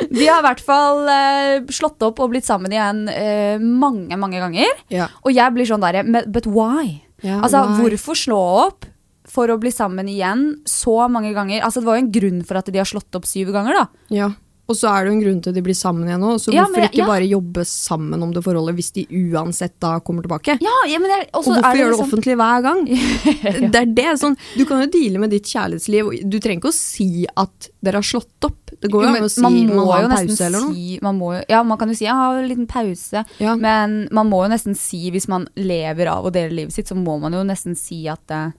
De 0.09 0.25
har 0.25 0.41
i 0.41 0.45
hvert 0.47 0.63
fall 0.65 1.03
uh, 1.05 1.69
slått 1.73 2.01
opp 2.07 2.21
og 2.23 2.31
blitt 2.33 2.47
sammen 2.47 2.73
igjen 2.73 3.03
uh, 3.07 3.61
mange, 3.61 4.17
mange 4.17 4.41
ganger. 4.41 4.81
Ja. 4.91 5.07
Og 5.21 5.35
jeg 5.35 5.53
blir 5.55 5.69
sånn 5.69 5.83
derre 5.83 6.01
But 6.03 6.49
why? 6.49 6.97
Ja, 7.21 7.37
altså, 7.45 7.61
why? 7.69 7.77
hvorfor 7.77 8.17
slå 8.17 8.39
opp 8.65 8.89
for 9.31 9.53
å 9.53 9.59
bli 9.61 9.71
sammen 9.71 10.09
igjen 10.11 10.47
så 10.67 11.05
mange 11.11 11.31
ganger? 11.37 11.61
Altså, 11.61 11.83
det 11.83 11.91
var 11.91 11.99
jo 11.99 12.05
en 12.07 12.13
grunn 12.17 12.41
for 12.47 12.59
at 12.59 12.71
de 12.73 12.81
har 12.81 12.89
slått 12.89 13.15
opp 13.15 13.29
syv 13.29 13.53
ganger, 13.53 13.83
da. 13.83 14.07
Ja. 14.11 14.31
Og 14.71 14.77
så 14.79 14.87
er 14.91 15.03
det 15.03 15.11
jo 15.11 15.15
en 15.17 15.23
grunn 15.25 15.39
til 15.43 15.51
at 15.51 15.57
de 15.57 15.63
blir 15.65 15.75
sammen 15.77 16.07
igjen 16.07 16.21
nå. 16.23 16.31
Så 16.39 16.53
Ja, 16.55 16.63
hvorfor 16.63 16.81
jeg, 16.85 16.91
ikke 16.93 17.01
ja. 17.03 17.07
bare 17.09 17.27
jobbe 17.27 17.65
sammen 17.67 18.23
om 18.23 18.31
det 18.35 18.43
forholdet 18.45 18.77
hvis 18.77 18.91
de 18.95 19.03
uansett 19.11 19.75
da 19.83 19.97
kommer 19.99 20.23
tilbake? 20.25 20.55
Ja, 20.63 20.75
jeg, 20.87 21.01
Og 21.35 21.43
hvorfor 21.43 21.59
det 21.59 21.63
gjøre 21.63 21.75
det 21.75 21.91
liksom- 21.91 22.07
offentlig 22.07 22.35
hver 22.39 22.63
gang? 22.65 22.81
Det 23.71 23.79
er 23.81 23.85
det, 23.99 24.07
sånn, 24.21 24.37
Du 24.57 24.63
kan 24.69 24.81
jo 24.83 24.87
deale 24.93 25.19
med 25.19 25.29
ditt 25.35 25.43
kjærlighetsliv. 25.51 26.11
Du 26.29 26.39
trenger 26.39 26.61
ikke 26.63 26.71
å 26.71 26.77
si 26.77 27.25
at 27.35 27.69
dere 27.83 27.99
har 27.99 28.07
slått 28.07 28.47
opp. 28.47 28.57
Det 28.81 28.89
går 28.89 29.03
jo 29.03 29.09
an 29.11 29.27
å 29.27 29.29
si 29.29 29.41
man 29.43 29.53
må 29.67 29.85
man 29.85 29.87
jo 29.91 30.07
en 30.07 30.15
pause 30.15 30.45
eller 30.47 30.59
noe. 30.63 30.73
si 30.73 30.99
man 31.03 31.19
må, 31.19 31.33
jo- 31.37 31.45
Ja, 31.49 31.61
man 31.63 31.77
kan 31.77 31.89
jo 31.91 31.95
si 31.99 32.05
jeg 32.05 32.15
har 32.15 32.37
en 32.39 32.47
liten 32.49 32.67
pause, 32.67 33.25
men 33.59 34.07
man 34.11 34.29
må 34.31 34.43
jo 34.45 34.49
nesten 34.55 34.75
si 34.77 35.11
hvis 35.11 35.27
man 35.27 35.47
lever 35.59 36.07
av 36.07 36.25
å 36.25 36.31
dele 36.31 36.55
livet 36.63 36.73
sitt, 36.73 36.87
så 36.87 36.95
må 36.95 37.19
man 37.19 37.33
jo 37.33 37.43
nesten 37.43 37.75
si 37.77 38.07
at 38.07 38.31
eh, 38.31 38.51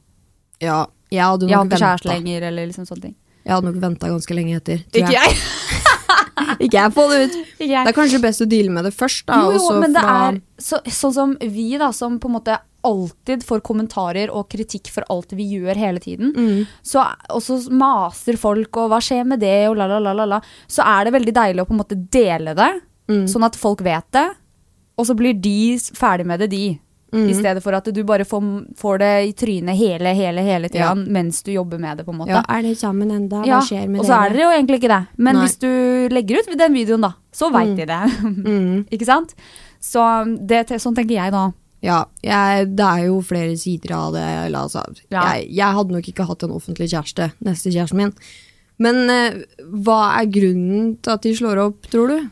Ja, 0.61 0.87
jeg 1.11 1.23
hadde 1.25 1.49
jeg 1.49 1.57
har 1.57 1.65
nok 1.65 1.73
ikke 1.73 1.83
kjæreste 1.83 2.13
lenger, 2.13 2.43
eller 2.53 2.67
liksom 2.71 2.87
sånne 2.87 3.03
ting. 3.09 3.15
Jeg 3.45 3.53
hadde 3.57 3.67
nok 3.73 3.81
venta 3.83 4.07
ganske 4.07 4.35
lenge 4.39 4.57
etter. 4.61 4.85
Ikke 4.95 5.11
jeg. 5.11 5.35
jeg! 5.35 5.81
Ikke 6.59 6.79
jeg, 6.79 6.93
få 6.97 7.07
det 7.11 7.21
ut. 7.27 7.39
Det 7.63 7.71
er 7.79 7.95
kanskje 7.97 8.21
best 8.23 8.43
å 8.45 8.49
deale 8.49 8.73
med 8.75 8.85
det 8.89 8.93
først, 8.97 9.25
da. 9.29 9.41
Jo, 9.45 9.57
jo, 9.59 9.73
men 9.81 9.93
det 9.95 10.03
er 10.03 10.39
så, 10.63 10.79
sånn 10.87 11.15
som 11.17 11.33
vi, 11.41 11.73
da, 11.81 11.91
som 11.95 12.19
på 12.23 12.31
en 12.31 12.37
måte 12.39 12.59
alltid 12.83 13.45
får 13.47 13.61
kommentarer 13.63 14.31
og 14.35 14.49
kritikk 14.51 14.89
for 14.91 15.07
alt 15.13 15.31
vi 15.39 15.45
gjør 15.55 15.79
hele 15.79 16.01
tiden. 16.03 16.33
Mm. 16.35 16.65
Så, 16.83 17.05
og 17.31 17.43
så 17.45 17.61
maser 17.71 18.39
folk, 18.41 18.75
og 18.83 18.91
hva 18.91 18.99
skjer 19.05 19.27
med 19.29 19.43
det, 19.45 19.69
og 19.71 19.77
la, 19.79 19.87
la, 19.93 20.01
la, 20.03 20.27
la. 20.27 20.41
Så 20.67 20.83
er 20.83 21.07
det 21.07 21.15
veldig 21.15 21.35
deilig 21.37 21.63
å 21.63 21.69
på 21.69 21.77
en 21.77 21.83
måte 21.85 21.99
dele 22.15 22.57
det, 22.59 22.73
Mm. 23.11 23.25
sånn 23.27 23.43
at 23.45 23.57
folk 23.59 23.81
vet 23.83 24.07
det. 24.15 24.29
Og 24.97 25.07
så 25.09 25.15
blir 25.19 25.35
de 25.35 25.75
ferdig 25.99 26.25
med 26.27 26.39
det, 26.41 26.47
de. 26.53 26.79
Mm. 27.13 27.27
I 27.29 27.35
stedet 27.37 27.61
for 27.63 27.77
at 27.77 27.85
du 27.93 27.99
bare 28.09 28.25
får, 28.25 28.45
får 28.81 28.99
det 29.03 29.11
i 29.29 29.33
trynet 29.37 29.77
hele, 29.77 30.15
hele, 30.17 30.41
hele 30.47 30.69
tida 30.73 30.87
Ja. 30.91 30.95
mens 30.95 31.43
du 31.45 31.51
jobber 31.53 31.79
med 31.79 31.99
det, 31.99 32.07
på 32.07 32.13
en 32.15 32.19
måte. 32.23 32.31
Ja, 32.33 32.41
er 32.49 32.63
det 32.65 32.79
sammen 32.81 33.11
enda? 33.13 33.43
Hva 33.45 33.59
skjer 33.67 33.87
med 33.89 34.01
og 34.01 34.07
så 34.09 34.15
er 34.17 34.31
dere? 34.31 34.33
det 34.39 34.43
jo 34.47 34.53
egentlig 34.57 34.79
ikke 34.81 34.93
det. 34.95 35.01
Men 35.19 35.37
Nei. 35.37 35.43
hvis 35.45 35.59
du 35.61 35.69
legger 36.15 36.41
ut 36.41 36.59
den 36.59 36.73
videoen, 36.73 37.03
da, 37.05 37.13
så 37.33 37.51
veit 37.53 37.77
de 37.77 37.85
det. 37.85 38.01
Mm. 38.23 38.87
ikke 38.91 39.05
sant? 39.05 39.35
Så 39.83 40.01
det, 40.47 40.65
sånn 40.81 40.95
tenker 40.97 41.19
jeg 41.19 41.33
da. 41.35 41.51
Ja, 41.83 42.05
jeg, 42.23 42.77
det 42.79 42.87
er 42.87 43.05
jo 43.09 43.21
flere 43.27 43.57
sider 43.59 43.93
av 43.99 44.13
det. 44.15 44.25
Altså, 44.55 44.85
Ja. 45.11 45.35
jeg, 45.35 45.51
jeg 45.53 45.75
hadde 45.77 45.93
nok 45.93 46.09
ikke 46.09 46.25
hatt 46.29 46.43
en 46.47 46.53
offentlig 46.57 46.89
kjæreste, 46.93 47.33
neste 47.45 47.73
kjæresten 47.75 47.99
min. 47.99 48.13
Men 48.79 49.11
eh, 49.11 49.43
hva 49.85 50.15
er 50.23 50.31
grunnen 50.33 50.95
til 51.03 51.13
at 51.13 51.23
de 51.27 51.35
slår 51.37 51.61
opp, 51.67 51.91
tror 51.93 52.09
du? 52.09 52.31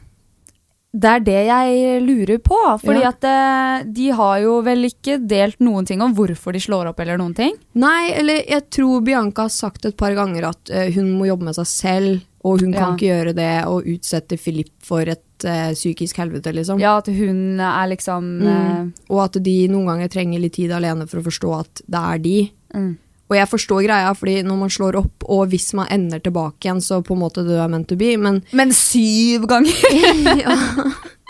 Det 0.93 1.07
er 1.07 1.21
det 1.23 1.41
jeg 1.47 2.01
lurer 2.03 2.39
på. 2.43 2.57
Fordi 2.83 3.03
Ja. 3.05 3.13
at 3.15 3.25
eh, 3.25 3.85
de 3.93 4.09
har 4.11 4.41
jo 4.43 4.61
vel 4.67 4.89
ikke 4.89 5.21
delt 5.23 5.61
noen 5.61 5.87
ting 5.87 6.03
om 6.03 6.15
hvorfor 6.15 6.53
de 6.53 6.59
slår 6.59 6.91
opp 6.91 6.99
eller 7.01 7.17
noen 7.21 7.35
ting. 7.35 7.55
Nei, 7.75 8.11
eller 8.11 8.43
jeg 8.43 8.69
tror 8.71 9.05
Bianca 9.07 9.43
har 9.47 9.55
sagt 9.55 9.87
et 9.87 9.97
par 9.97 10.15
ganger 10.19 10.49
at 10.51 10.71
eh, 10.71 10.91
hun 10.97 11.13
må 11.19 11.29
jobbe 11.29 11.47
med 11.47 11.55
seg 11.55 11.67
selv, 11.67 12.27
og 12.43 12.61
hun 12.61 12.73
kan 12.73 12.83
Ja. 12.83 12.97
ikke 12.97 13.11
gjøre 13.13 13.35
det 13.37 13.67
og 13.69 13.87
utsette 13.87 14.39
Philip 14.41 14.73
for 14.83 15.03
et 15.03 15.45
uh, 15.45 15.73
psykisk 15.77 16.17
helvete, 16.17 16.53
liksom. 16.57 16.81
Ja, 16.81 16.97
at 16.99 17.07
hun 17.07 17.61
er 17.61 17.87
liksom 17.89 18.25
mm. 18.41 18.47
uh, 18.49 18.87
Og 19.11 19.25
at 19.27 19.43
de 19.45 19.69
noen 19.69 19.87
ganger 19.87 20.09
trenger 20.09 20.41
litt 20.41 20.55
tid 20.57 20.73
alene 20.73 21.07
for 21.07 21.21
å 21.21 21.27
forstå 21.27 21.53
at 21.61 21.83
det 21.87 22.01
er 22.01 22.19
de. 22.19 22.51
Mm. 22.75 22.97
Og 23.31 23.37
jeg 23.39 23.47
forstår 23.47 23.85
greia, 23.87 24.11
fordi 24.19 24.41
når 24.43 24.57
man 24.65 24.73
slår 24.75 24.99
opp, 25.05 25.25
og 25.31 25.47
hvis 25.53 25.71
man 25.79 25.87
ender 25.95 26.19
tilbake 26.25 26.67
igjen, 26.67 26.83
så 26.83 26.99
på 27.07 27.15
en 27.15 27.23
måte 27.23 27.45
du 27.47 27.53
er 27.55 27.71
meant 27.71 27.87
to 27.89 27.97
be, 28.01 28.17
men 28.19 28.43
Men 28.53 28.73
syv 28.75 29.47
ganger! 29.47 29.71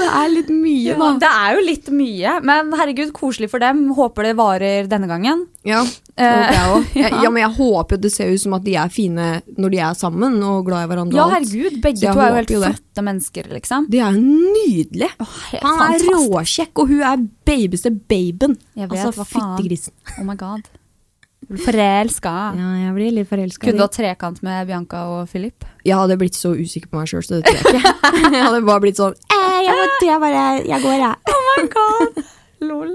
det 0.00 0.06
er 0.08 0.28
litt 0.32 0.48
mye, 0.50 0.94
da. 0.98 1.08
det 1.20 1.28
er 1.30 1.54
jo 1.56 1.62
litt 1.66 1.88
mye. 1.94 2.32
Men 2.46 2.72
herregud, 2.80 3.12
koselig 3.16 3.50
for 3.52 3.62
dem. 3.62 3.84
Håper 3.96 4.26
det 4.30 4.32
varer 4.38 4.88
denne 4.90 5.08
gangen. 5.10 5.46
Ja, 5.68 5.84
det 5.84 5.98
Eh, 6.20 6.26
håper 6.36 6.52
jeg 6.52 6.72
også. 6.74 6.98
Ja. 7.00 7.22
ja, 7.24 7.30
men 7.32 7.40
jeg 7.40 7.52
håper 7.56 8.00
det 8.02 8.10
ser 8.12 8.32
ut 8.34 8.42
som 8.42 8.52
at 8.58 8.64
de 8.66 8.74
er 8.76 8.90
fine 8.92 9.28
når 9.56 9.72
de 9.72 9.78
er 9.86 9.94
sammen 9.96 10.34
og 10.44 10.66
glad 10.66 10.84
i 10.84 10.90
hverandre. 10.90 11.16
Ja, 11.16 11.28
herregud. 11.32 11.78
Begge 11.80 12.02
to 12.02 12.10
er 12.10 12.34
jo 12.34 12.40
helt 12.40 12.52
flotte 12.56 13.04
mennesker, 13.06 13.48
liksom. 13.54 13.86
De 13.92 14.02
er 14.04 14.18
nydelige. 14.18 15.12
helt 15.52 15.64
Han 15.64 15.94
er 15.94 16.04
råkjekk, 16.10 16.74
og 16.82 16.92
hun 16.92 17.06
er 17.12 17.24
babyste 17.48 17.94
baben. 18.10 18.58
Jeg 18.76 18.90
vet, 18.90 19.06
altså, 19.06 19.24
fyttegrisen. 19.30 19.94
Oh 20.18 20.26
my 20.28 20.36
god. 20.36 20.68
Forelska. 21.50 22.32
Ja, 22.54 22.68
jeg 22.78 22.92
blir 22.94 23.14
litt 23.14 23.28
forelska. 23.30 23.64
Kunne 23.64 23.80
du 23.80 23.82
hatt 23.82 23.96
trekant 23.96 24.38
med 24.46 24.68
Bianca 24.68 25.02
og 25.10 25.30
Philip? 25.32 25.66
Jeg 25.82 25.98
hadde 25.98 26.16
blitt 26.20 26.38
så 26.38 26.52
usikker 26.54 26.92
på 26.92 27.00
meg 27.00 27.10
sjøl, 27.10 27.24
så 27.26 27.40
det 27.40 27.50
tror 27.50 27.74
jeg 27.74 27.80
ikke. 27.80 27.94
jeg 28.36 28.44
hadde 28.44 28.60
bare 28.68 28.84
blitt 28.84 29.00
sånn 29.00 29.16
eh, 29.18 29.56
jeg, 29.66 29.74
må, 29.74 29.88
jeg, 30.06 30.20
bare, 30.22 30.44
jeg 30.68 30.84
går, 30.84 30.96
jeg. 31.02 31.34
Oh 31.34 31.42
my 31.48 31.64
god. 31.74 32.20
Lol. 32.70 32.92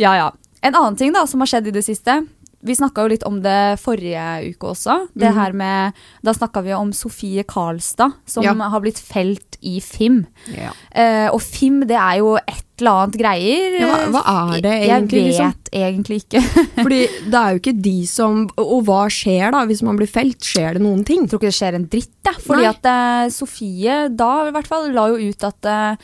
Ja, 0.00 0.14
ja. 0.16 0.30
En 0.64 0.74
annen 0.74 0.96
ting 0.98 1.12
da, 1.14 1.26
som 1.28 1.44
har 1.44 1.50
skjedd 1.50 1.68
i 1.68 1.74
det 1.76 1.84
siste. 1.86 2.20
Vi 2.66 2.74
snakka 2.74 3.04
jo 3.04 3.08
litt 3.12 3.22
om 3.28 3.36
det 3.42 3.78
forrige 3.78 4.22
uke 4.50 4.72
også. 4.72 4.96
Det 5.14 5.30
her 5.34 5.52
med, 5.54 5.92
Da 6.26 6.32
snakka 6.34 6.62
vi 6.64 6.72
om 6.74 6.90
Sofie 6.92 7.44
Karlstad, 7.46 8.12
som 8.26 8.42
Ja. 8.42 8.52
har 8.54 8.80
blitt 8.80 8.98
felt 8.98 9.56
i 9.62 9.78
FIM. 9.80 10.26
Ja. 10.50 10.72
Eh, 10.90 11.28
og 11.30 11.40
FIM, 11.40 11.80
det 11.86 11.96
er 11.96 12.18
jo 12.18 12.34
et 12.36 12.64
eller 12.80 12.90
annet 12.90 13.16
greier. 13.18 13.78
Ja, 13.80 13.86
hva- 14.06 14.22
hva 14.22 14.56
er 14.56 14.60
det 14.62 14.72
egentlig, 14.88 15.22
Jeg 15.34 15.38
vet 15.38 15.70
liksom? 15.70 15.72
egentlig 15.72 16.18
ikke. 16.24 16.42
Fordi 16.82 17.00
det 17.30 17.34
er 17.34 17.50
jo 17.54 17.58
ikke 17.58 17.82
de 17.82 18.06
som 18.06 18.48
Og 18.58 18.84
hva 18.86 19.00
skjer 19.10 19.50
da 19.54 19.64
hvis 19.66 19.82
man 19.82 19.96
blir 19.98 20.06
felt? 20.10 20.38
Skjer 20.42 20.74
det 20.74 20.82
noen 20.82 21.04
ting? 21.04 21.22
Jeg 21.26 21.30
tror 21.30 21.38
ikke 21.40 21.50
det 21.50 21.58
skjer 21.58 21.74
en 21.74 21.86
dritt, 21.86 22.12
da. 22.22 22.32
Fordi 22.38 22.62
Nei. 22.62 22.70
at 22.74 22.86
uh, 22.86 23.28
Sofie 23.34 24.08
da 24.14 24.46
i 24.46 24.50
hvert 24.54 24.66
fall 24.66 24.90
la 24.94 25.06
jo 25.08 25.16
ut 25.30 25.44
at 25.44 25.64
eh, 25.64 25.96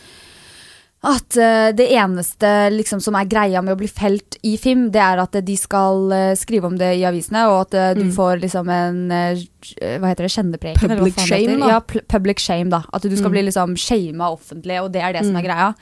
at 1.05 1.37
eh, 1.37 1.69
det 1.77 1.87
eneste 1.93 2.51
liksom, 2.73 3.01
som 3.05 3.17
er 3.19 3.29
greia 3.29 3.61
med 3.65 3.75
å 3.75 3.79
bli 3.79 3.89
felt 3.91 4.39
i 4.47 4.55
FIM, 4.61 4.87
det 4.95 5.03
er 5.05 5.21
at 5.21 5.37
de 5.45 5.57
skal 5.59 6.13
eh, 6.17 6.33
skrive 6.39 6.71
om 6.71 6.79
det 6.81 6.95
i 6.99 7.05
avisene, 7.09 7.45
og 7.51 7.67
at 7.67 7.77
eh, 7.77 7.91
du 7.99 8.09
får 8.15 8.41
liksom 8.45 8.71
en 8.73 9.01
Hva 9.13 10.11
heter 10.11 10.27
det? 10.27 10.33
Kjennepreken? 10.35 10.95
Public 10.95 11.19
shame, 11.21 11.59
da. 11.61 11.73
Ja, 11.75 11.81
public 12.11 12.41
shame, 12.41 12.71
da. 12.73 12.85
At 12.97 13.05
du 13.05 13.17
skal 13.19 13.35
bli 13.35 13.45
liksom 13.51 13.77
shama 13.81 14.31
offentlig, 14.33 14.81
og 14.81 14.93
det 14.95 15.05
er 15.05 15.17
det 15.17 15.27
som 15.27 15.37
er 15.41 15.47
greia. 15.47 15.73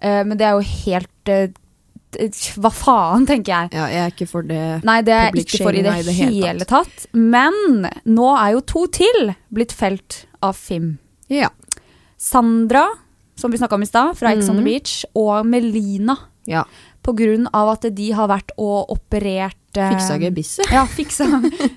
Uh, 0.00 0.22
men 0.24 0.38
det 0.40 0.46
er 0.48 0.56
jo 0.56 0.62
helt 0.64 1.28
uh, 1.28 1.50
Hva 2.56 2.70
faen, 2.72 3.26
tenker 3.28 3.52
jeg. 3.52 3.72
Ja, 3.76 3.84
jeg 3.92 4.04
er 4.06 4.14
ikke 4.14 4.28
for 4.30 4.46
det. 4.48 4.64
Nei, 4.88 4.96
det 5.04 5.12
er 5.12 5.28
jeg 5.28 5.44
ikke 5.44 5.60
for 5.66 5.76
i 5.76 5.84
det, 5.84 5.92
i 6.00 6.06
det 6.08 6.16
hele 6.16 6.48
hele 6.48 6.68
tatt. 6.68 7.04
Men 7.12 7.84
nå 8.08 8.30
er 8.32 8.56
jo 8.56 8.64
to 8.72 8.86
til 8.96 9.34
blitt 9.52 9.76
felt 9.76 10.22
av 10.42 10.56
FIM. 10.56 10.94
Ja. 11.30 11.52
Sandra, 12.20 12.88
som 13.40 13.50
vi 13.52 13.58
snakka 13.60 13.74
om 13.78 13.82
i 13.82 13.88
stad, 13.88 14.14
fra 14.18 14.32
Ex 14.36 14.48
on 14.48 14.56
Mhm. 14.56 14.64
the 14.64 14.68
Beach, 14.70 15.04
og 15.16 15.46
Melina. 15.46 16.16
ja. 16.46 16.64
På 17.02 17.14
grunn 17.16 17.46
av 17.56 17.68
at 17.72 17.86
de 17.96 18.10
har 18.12 18.28
vært 18.28 18.50
og 18.60 18.90
operert 18.92 19.54
eh, 19.74 19.88
Fiksa 19.94 20.18
gebisset. 20.20 20.66
Ja, 20.70 20.82
fiksa. 20.84 21.24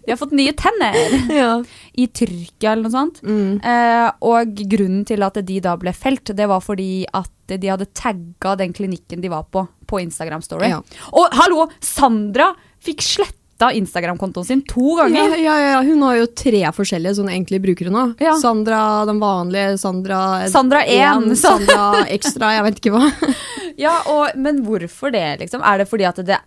De 0.03 0.11
har 0.11 0.17
fått 0.19 0.33
nye 0.35 0.51
tenner 0.51 0.93
Ja. 1.31 1.63
i 1.95 2.07
Tyrkia 2.07 2.73
eller 2.73 2.83
noe 2.89 2.91
sånt. 2.91 3.21
Mm. 3.23 3.61
Eh, 3.63 4.09
og 4.21 4.51
grunnen 4.67 5.05
til 5.07 5.23
at 5.23 5.39
de 5.45 5.59
da 5.63 5.77
ble 5.79 5.93
felt, 5.95 6.25
det 6.35 6.45
var 6.51 6.59
fordi 6.59 7.05
at 7.13 7.29
de 7.47 7.67
hadde 7.71 7.87
tagga 7.95 8.57
den 8.59 8.73
klinikken 8.73 9.21
de 9.23 9.29
var 9.31 9.43
på, 9.49 9.63
på 9.87 10.01
Instagram 10.03 10.41
Story. 10.43 10.73
Ja. 10.73 10.81
Og 11.13 11.29
hallo! 11.39 11.69
Sandra 11.79 12.49
fikk 12.83 12.99
sletta 13.05 13.39
Instagram-kontoen 13.71 14.45
sin 14.45 14.61
to 14.67 14.97
ganger. 14.99 15.37
ja, 15.39 15.55
ja, 15.61 15.81
hun 15.85 16.01
har 16.03 16.17
jo 16.19 16.27
tre 16.35 16.63
forskjellige 16.75 17.15
som 17.15 17.27
hun 17.27 17.33
egentlig 17.33 17.61
bruker 17.63 17.89
nå. 17.93 18.05
Ja. 18.23 18.35
Sandra 18.41 19.05
den 19.09 19.21
vanlige, 19.23 19.77
Sandra 19.81 20.19
Sandra 20.51 20.83
en, 20.83 21.29
en, 21.29 21.37
Sandra 21.39 22.03
ekstra, 22.07 22.53
jeg 22.57 22.67
vet 22.67 22.81
ikke 22.83 22.95
hva. 22.97 23.09
Ja, 23.79 23.93
og, 24.05 24.35
Men 24.37 24.59
hvorfor 24.65 25.09
det, 25.09 25.39
liksom? 25.39 25.63
Er 25.65 25.81
det 25.81 25.87
fordi 25.89 26.05
at 26.05 26.19
det, 26.27 26.37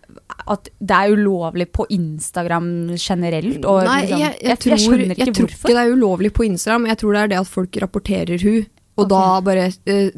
at 0.47 0.69
det 0.79 0.95
er 0.95 1.11
ulovlig 1.11 1.65
på 1.75 1.83
Instagram 1.91 2.69
generelt? 2.95 3.65
Og, 3.65 3.81
Nei, 3.83 3.97
liksom, 4.05 4.21
jeg, 4.21 4.37
jeg, 4.47 4.59
tror, 4.63 4.79
skjønner 4.83 5.11
ikke 5.11 5.25
jeg 5.25 5.33
tror 5.33 5.49
hvorfor. 5.49 5.67
ikke 5.67 5.75
det 5.75 5.83
er 5.83 5.97
ulovlig 5.97 6.31
på 6.37 6.47
Instagram. 6.47 6.87
Jeg 6.87 7.01
tror 7.01 7.17
det 7.17 7.21
er 7.25 7.33
det 7.33 7.41
at 7.41 7.51
folk 7.51 7.81
rapporterer 7.83 8.47
hun, 8.47 8.63
og 8.97 9.11
da 9.11 9.25
bare 9.43 9.67
eh, 9.91 10.15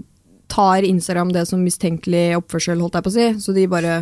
tar 0.50 0.86
Instagram 0.86 1.34
det 1.34 1.48
som 1.50 1.66
mistenkelig 1.66 2.38
oppførsel, 2.40 2.80
holdt 2.82 3.00
jeg 3.00 3.08
på 3.08 3.14
å 3.14 3.18
si. 3.18 3.28
Så 3.42 3.58
de 3.58 3.66
bare 3.72 4.00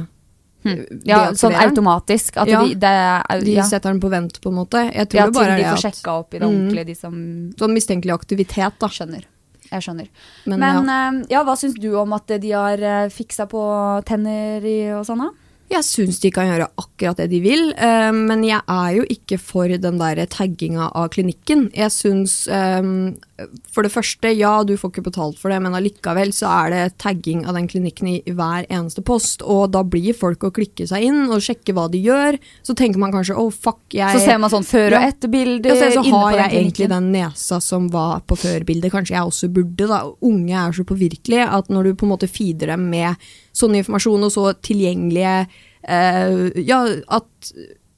eh, 0.66 0.72
Hm. 0.74 1.02
Ja, 1.06 1.32
sånn 1.34 1.54
automatisk. 1.56 2.38
At 2.38 2.48
Ja. 2.48 2.64
de, 2.64 2.74
det 2.76 2.84
er, 2.84 3.40
De 3.42 3.52
ja. 3.54 3.64
setter 3.64 3.92
den 3.94 4.00
på 4.02 4.10
vent, 4.10 4.42
på 4.42 4.50
en 4.50 4.56
måte. 4.56 4.92
Jeg 4.94 5.08
tror 5.10 5.20
ja, 5.20 5.26
det 5.26 5.34
til 5.34 5.42
bare 5.42 5.58
de 5.58 5.64
er 5.64 5.76
får 5.76 5.92
sjekka 5.92 6.12
opp 6.20 6.34
i 6.34 6.40
det 6.40 6.48
Mm. 6.50 6.86
de 6.86 6.96
som 6.96 7.14
Sånn 7.58 7.74
mistenkelig 7.74 8.14
aktivitet, 8.14 8.74
da. 8.80 8.88
skjønner. 8.88 9.24
Jeg 9.72 9.82
skjønner. 9.84 10.08
Men, 10.46 10.60
Men, 10.60 10.86
ja. 10.88 11.10
eh, 11.12 11.26
ja, 11.30 11.44
hva 11.44 11.56
syns 11.58 11.76
du 11.80 11.94
om 11.96 12.14
at 12.14 12.28
de 12.28 12.52
har 12.52 12.78
eh, 12.82 13.10
fiksa 13.10 13.48
på 13.48 14.04
tenner 14.06 14.64
i, 14.64 14.92
og 14.94 15.06
sånn? 15.06 15.20
da? 15.20 15.30
Jeg 15.68 15.84
syns 15.84 16.22
de 16.24 16.30
kan 16.32 16.48
gjøre 16.48 16.70
akkurat 16.80 17.20
det 17.20 17.26
de 17.34 17.42
vil, 17.44 17.74
eh, 17.76 18.12
men 18.16 18.44
jeg 18.48 18.62
er 18.72 18.92
jo 18.96 19.04
ikke 19.12 19.36
for 19.42 19.68
den 19.68 19.98
der 20.00 20.22
tagginga 20.32 20.88
av 20.96 21.10
klinikken. 21.12 21.68
Jeg 21.76 21.92
syns 21.92 22.46
eh, 22.48 22.80
For 23.70 23.86
det 23.86 23.92
første, 23.94 24.32
ja, 24.34 24.64
du 24.66 24.74
får 24.80 24.90
ikke 24.96 25.04
betalt 25.12 25.38
for 25.38 25.54
det, 25.54 25.60
men 25.62 25.76
allikevel 25.78 26.32
så 26.34 26.48
er 26.64 26.72
det 26.74 26.98
tagging 27.04 27.44
av 27.46 27.54
den 27.54 27.68
klinikken 27.70 28.08
i 28.16 28.34
hver 28.34 28.66
eneste 28.66 29.04
post, 29.06 29.44
og 29.46 29.76
da 29.76 29.84
blir 29.86 30.16
folk 30.18 30.48
å 30.48 30.54
klikke 30.56 30.88
seg 30.90 31.06
inn 31.06 31.28
og 31.28 31.44
sjekke 31.46 31.76
hva 31.78 31.86
de 31.92 32.02
gjør. 32.02 32.40
Så 32.66 32.74
tenker 32.74 33.04
man 33.04 33.14
kanskje 33.14 33.38
oh 33.38 33.52
fuck, 33.54 33.84
jeg 33.94 34.16
Så 34.16 34.24
ser 34.24 34.40
man 34.42 34.54
sånn 34.54 34.66
før- 34.66 34.98
og 34.98 35.06
etterbilder 35.12 35.76
Ja, 35.76 35.92
så, 35.92 36.00
så 36.00 36.06
har 36.16 36.40
jeg 36.40 36.64
egentlig 36.64 36.90
den 36.96 37.12
nesa 37.14 37.60
som 37.62 37.92
var 37.94 38.24
på 38.26 38.40
førbildet. 38.40 38.94
Kanskje 38.96 39.20
jeg 39.20 39.30
også 39.30 39.52
burde. 39.54 39.92
da. 39.92 40.02
Unge 40.26 40.56
er 40.64 40.74
så 40.74 40.88
påvirkelige 40.88 41.46
at 41.60 41.70
når 41.70 41.92
du 41.92 42.00
på 42.00 42.08
en 42.08 42.16
måte 42.16 42.32
feeder 42.32 42.74
dem 42.74 42.90
med 42.90 43.30
sånn 43.58 43.80
informasjon 43.82 44.28
og 44.28 44.34
så 44.34 44.52
tilgjengelige 44.66 45.36
eh, 45.88 46.64
Ja, 46.68 46.84
at 47.18 47.54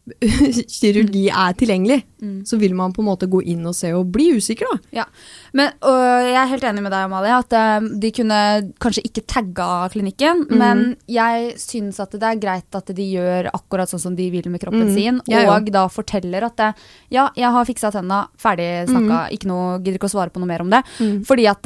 kirurgi 0.80 1.28
er 1.30 1.54
tilgjengelig, 1.58 2.04
Mm. 2.20 2.44
så 2.44 2.58
vil 2.60 2.74
man 2.76 2.92
på 2.92 3.00
en 3.00 3.08
måte 3.08 3.28
gå 3.32 3.40
inn 3.48 3.62
og 3.70 3.76
se 3.78 3.92
og 3.96 4.10
bli 4.12 4.26
usikker, 4.36 4.68
da. 4.68 4.80
Ja, 4.92 5.06
men 5.54 5.72
Jeg 5.80 6.36
er 6.36 6.50
helt 6.50 6.64
enig 6.68 6.82
med 6.84 6.92
deg, 6.92 7.06
Amalie, 7.06 7.38
at 7.38 7.54
øh, 7.54 8.00
de 8.00 8.12
kunne 8.12 8.40
kanskje 8.82 9.04
ikke 9.08 9.24
tagga 9.26 9.88
klinikken. 9.94 10.44
mm. 10.50 10.58
Men 10.58 10.98
jeg 11.08 11.54
syns 11.62 12.00
at 12.00 12.12
det 12.12 12.24
er 12.24 12.42
greit 12.42 12.76
at 12.76 12.92
de 12.96 13.06
gjør 13.14 13.52
akkurat 13.54 13.88
sånn 13.88 14.02
som 14.02 14.16
de 14.16 14.30
vil 14.34 14.50
med 14.50 14.60
kroppen 14.60 14.90
mm. 14.90 14.94
sin. 14.96 15.22
og 15.22 15.54
òg. 15.56 15.72
da 15.72 15.88
forteller 15.88 16.44
at 16.50 16.58
det, 16.58 16.74
ja, 17.12 17.30
jeg 17.36 17.52
har 17.56 17.66
fiksa 17.66 17.92
tenna, 17.92 18.28
ferdig 18.38 18.90
snakka, 18.90 19.30
ikke 19.32 19.48
noe, 19.48 19.80
gidder 19.80 20.00
ikke 20.02 20.10
å 20.12 20.16
svare 20.18 20.34
på 20.34 20.40
noe 20.42 20.50
mer 20.50 20.62
om 20.66 20.70
det. 20.70 20.84
Mhm. 21.00 21.24
Fordi 21.26 21.48
at 21.48 21.66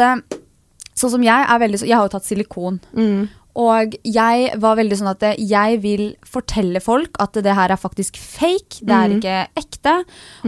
Sånn 0.94 1.10
som 1.10 1.24
jeg 1.26 1.46
er 1.50 1.58
veldig 1.58 1.80
Jeg 1.82 1.96
har 1.98 2.06
jo 2.06 2.12
tatt 2.14 2.28
silikon. 2.28 2.80
Mm. 2.94 3.28
Og 3.60 3.96
jeg 4.08 4.50
var 4.58 4.78
veldig 4.80 4.98
sånn 4.98 5.12
at 5.12 5.24
jeg 5.38 5.80
vil 5.84 6.06
fortelle 6.26 6.82
folk 6.82 7.20
at 7.22 7.38
det 7.46 7.54
her 7.54 7.74
er 7.74 7.78
faktisk 7.78 8.18
fake, 8.18 8.82
det 8.82 8.96
er 8.98 9.14
ikke 9.18 9.36
ekte. 9.62 9.96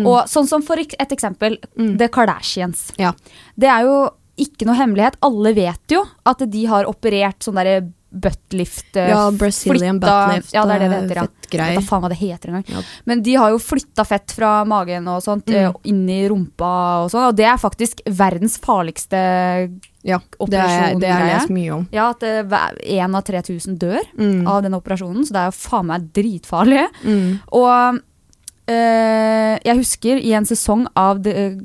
Og 0.02 0.26
sånn 0.32 0.50
som 0.50 0.65
for 0.65 0.82
et 0.82 1.13
eksempel, 1.13 1.60
The 1.76 2.10
Kardashians. 2.10 2.88
Ja. 3.02 3.13
Det 3.56 3.70
er 3.70 3.86
jo 3.86 4.00
ikke 4.41 4.68
noe 4.68 4.80
hemmelighet. 4.80 5.20
Alle 5.24 5.54
vet 5.56 5.94
jo 5.94 6.02
at 6.28 6.41
de 6.52 6.65
har 6.68 6.89
operert 6.89 7.46
sånn 7.46 7.60
derre 7.62 7.86
buttlift 8.15 8.95
eh, 8.97 9.10
Ja, 9.12 9.32
Brazilian 9.32 9.99
flytta- 9.99 10.28
buttlift, 10.28 10.54
Ja, 10.56 10.63
det 10.65 10.75
er 10.75 10.80
det 10.80 10.89
det 10.89 10.95
eh, 10.97 11.01
heter, 11.04 11.15
ja. 11.15 11.25
fettgreier. 11.28 11.75
Vet 11.75 11.82
da 11.84 11.89
faen 11.89 12.01
hva 12.06 12.10
det 12.10 12.17
heter 12.19 12.49
engang. 12.54 12.65
Ja. 12.71 12.82
Men 13.06 13.21
de 13.25 13.36
har 13.36 13.49
jo 13.51 13.58
flytta 13.60 14.06
fett 14.08 14.32
fra 14.32 14.54
magen 14.65 15.08
og 15.12 15.21
sånt 15.23 15.45
Mm. 15.45 15.56
eh, 15.56 15.71
inn 15.91 16.10
i 16.10 16.21
rumpa 16.30 17.04
og 17.04 17.12
sånn, 17.12 17.28
og 17.30 17.36
det 17.36 17.45
er 17.45 17.58
faktisk 17.62 18.01
verdens 18.08 18.58
farligste 18.58 19.19
Ja, 20.06 20.19
det 20.47 20.60
har 20.60 20.69
jeg, 20.69 20.99
det 21.01 21.10
har 21.10 21.25
jeg 21.25 21.34
lest 21.39 21.49
mye 21.49 21.71
om. 21.73 21.88
Ja, 21.91 22.10
at 22.12 22.19
én 22.21 23.15
av 23.15 23.23
3000 23.25 23.78
dør 23.80 24.01
Mm. 24.17 24.47
av 24.47 24.62
den 24.62 24.73
operasjonen, 24.73 25.25
så 25.25 25.34
det 25.34 25.41
er 25.41 25.49
jo 25.49 25.58
faen 25.69 25.86
meg 25.88 26.12
dritfarlig. 26.13 26.88
Mm. 27.04 27.39
Og 27.51 27.99
øh, 28.69 29.60
jeg 29.65 29.78
husker 29.78 30.17
i 30.21 30.34
en 30.34 30.45
sesong 30.45 30.86
av 30.95 31.21
The, 31.23 31.60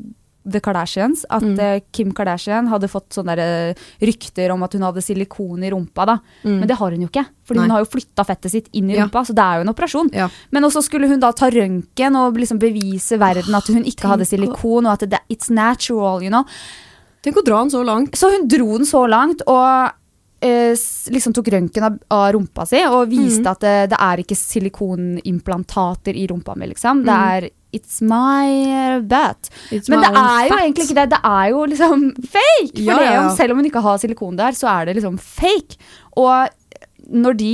The 0.49 0.61
Kardashians 0.61 1.25
at 1.29 1.43
Mm. 1.43 1.59
eh, 1.61 1.81
Kim 1.93 2.13
Kardashian 2.13 2.67
hadde 2.69 2.89
fått 2.89 3.11
sånne 3.11 3.37
eh, 3.39 3.75
rykter 4.01 4.51
om 4.53 4.63
at 4.63 4.73
hun 4.73 4.83
hadde 4.83 5.03
silikon 5.03 5.63
i 5.63 5.71
rumpa. 5.71 6.07
da. 6.07 6.19
Men 6.45 6.67
det 6.67 6.77
har 6.79 6.91
hun 6.91 7.01
jo 7.03 7.09
ikke, 7.09 7.27
for 7.45 7.55
Mm. 7.55 7.61
Hun 7.63 7.71
har 7.71 7.85
jo 7.85 7.91
flytta 7.91 8.25
fettet 8.25 8.51
sitt 8.51 8.69
inn 8.73 8.91
i 8.91 8.95
Ja. 8.97 9.05
rumpa, 9.05 9.21
så 9.27 9.35
det 9.35 9.45
er 9.45 9.57
jo 9.57 9.61
en 9.69 9.75
operasjon. 9.75 10.11
Ja. 10.15 10.29
Men 10.51 10.63
også 10.65 10.83
skulle 10.83 11.09
hun 11.09 11.21
da 11.21 11.31
ta 11.33 11.51
røntgen 11.51 12.17
og 12.17 12.35
liksom 12.37 12.59
bevise 12.59 13.19
verden 13.19 13.55
at 13.55 13.67
hun 13.69 13.85
ikke 13.85 14.09
hadde 14.09 14.25
tenk 14.25 14.41
å- 14.41 14.57
silikon, 14.57 14.87
og 14.87 14.93
at 15.03 15.11
det, 15.11 15.21
it's 15.29 15.51
natural, 15.51 16.23
you 16.23 16.31
know. 16.31 16.45
Tenk 17.23 17.37
å 17.37 17.45
dra 17.45 17.59
den 17.61 17.71
så 17.71 17.85
langt. 17.85 18.13
Så 18.17 18.31
hun 18.31 18.49
dro 18.49 18.79
den 18.79 18.87
så 18.87 19.07
langt 19.09 19.43
og 19.47 19.93
eh, 20.43 20.73
liksom 21.13 21.35
tok 21.35 21.51
røntgen 21.53 21.83
av, 21.85 21.99
av 22.11 22.33
rumpa 22.33 22.67
si 22.67 22.83
og 22.87 23.11
viste 23.11 23.45
at 23.47 23.61
det, 23.61 23.91
det 23.91 23.99
er 24.01 24.17
ikke 24.25 24.35
silikonimplantater 24.35 26.17
i 26.17 26.27
rumpa 26.27 26.55
mi, 26.57 26.67
liksom. 26.71 27.05
Det 27.05 27.13
er 27.13 27.51
It's 27.73 28.01
my 28.03 29.01
butt. 29.07 29.51
It's 29.71 29.89
Men 29.89 30.01
my 30.01 30.07
det 30.07 30.17
er 30.17 30.47
jo 30.49 30.55
fat. 30.55 30.63
egentlig 30.65 30.85
ikke 30.89 30.99
det. 31.01 31.09
Det 31.11 31.21
er 31.25 31.51
jo 31.53 31.65
liksom 31.71 32.07
fake! 32.23 32.73
For 32.77 32.87
Ja, 32.89 32.97
det, 32.99 33.11
ja, 33.15 33.27
selv 33.37 33.53
om 33.53 33.61
hun 33.63 33.69
ikke 33.71 33.83
har 33.85 33.99
silikon 34.03 34.37
der, 34.41 34.53
så 34.59 34.67
er 34.73 34.87
det 34.91 34.97
liksom 34.99 35.19
fake. 35.21 35.77
Og 36.17 36.49
når 37.11 37.37
de 37.39 37.53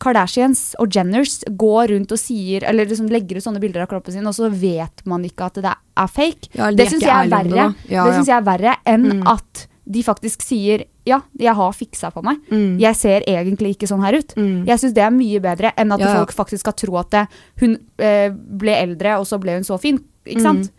Kardashians 0.00 0.74
og 0.80 0.88
Jenners 0.96 1.42
går 1.60 1.90
rundt 1.92 2.12
og 2.14 2.18
sier 2.18 2.64
Eller 2.64 2.86
liksom 2.88 3.10
legger 3.12 3.36
ut 3.36 3.44
sånne 3.44 3.60
bilder 3.60 3.82
av 3.84 3.90
kroppen 3.90 4.14
sin, 4.14 4.24
og 4.26 4.32
så 4.32 4.48
vet 4.48 5.02
man 5.04 5.24
ikke 5.28 5.44
at 5.50 5.60
det 5.60 5.74
er 5.74 6.06
fake. 6.08 6.48
Ja, 6.56 6.70
det 6.72 6.88
syns 6.88 7.04
jeg 7.04 7.12
er 7.12 7.28
verre. 7.28 7.66
Det 7.84 8.14
synes 8.16 8.30
jeg 8.32 8.36
er 8.38 8.46
verre 8.48 8.76
enn 8.88 9.04
Mm. 9.20 9.26
at 9.28 9.66
de 9.84 10.02
faktisk 10.04 10.42
sier 10.44 10.84
ja, 11.08 11.20
jeg 11.40 11.54
har 11.56 11.72
fiksa 11.74 12.10
på 12.14 12.22
meg. 12.22 12.38
Mm. 12.52 12.76
Jeg 12.82 12.98
ser 12.98 13.24
egentlig 13.28 13.74
ikke 13.74 13.88
sånn 13.90 14.04
her 14.04 14.18
ut. 14.20 14.34
Mm. 14.36 14.66
Jeg 14.68 14.82
syns 14.82 14.94
det 14.94 15.02
er 15.06 15.14
mye 15.14 15.40
bedre 15.42 15.72
enn 15.80 15.94
at 15.96 16.02
Ja, 16.02 16.12
ja. 16.12 16.20
folk 16.20 16.34
faktisk 16.36 16.66
skal 16.66 16.76
tro 16.78 16.98
at 17.00 17.10
det, 17.14 17.24
hun 17.62 17.78
eh, 17.98 18.28
ble 18.30 18.76
eldre, 18.76 19.16
og 19.18 19.26
så 19.26 19.40
ble 19.42 19.58
hun 19.58 19.66
så 19.66 19.80
fin. 19.80 19.98
Ikke 20.28 20.44
sant? 20.44 20.70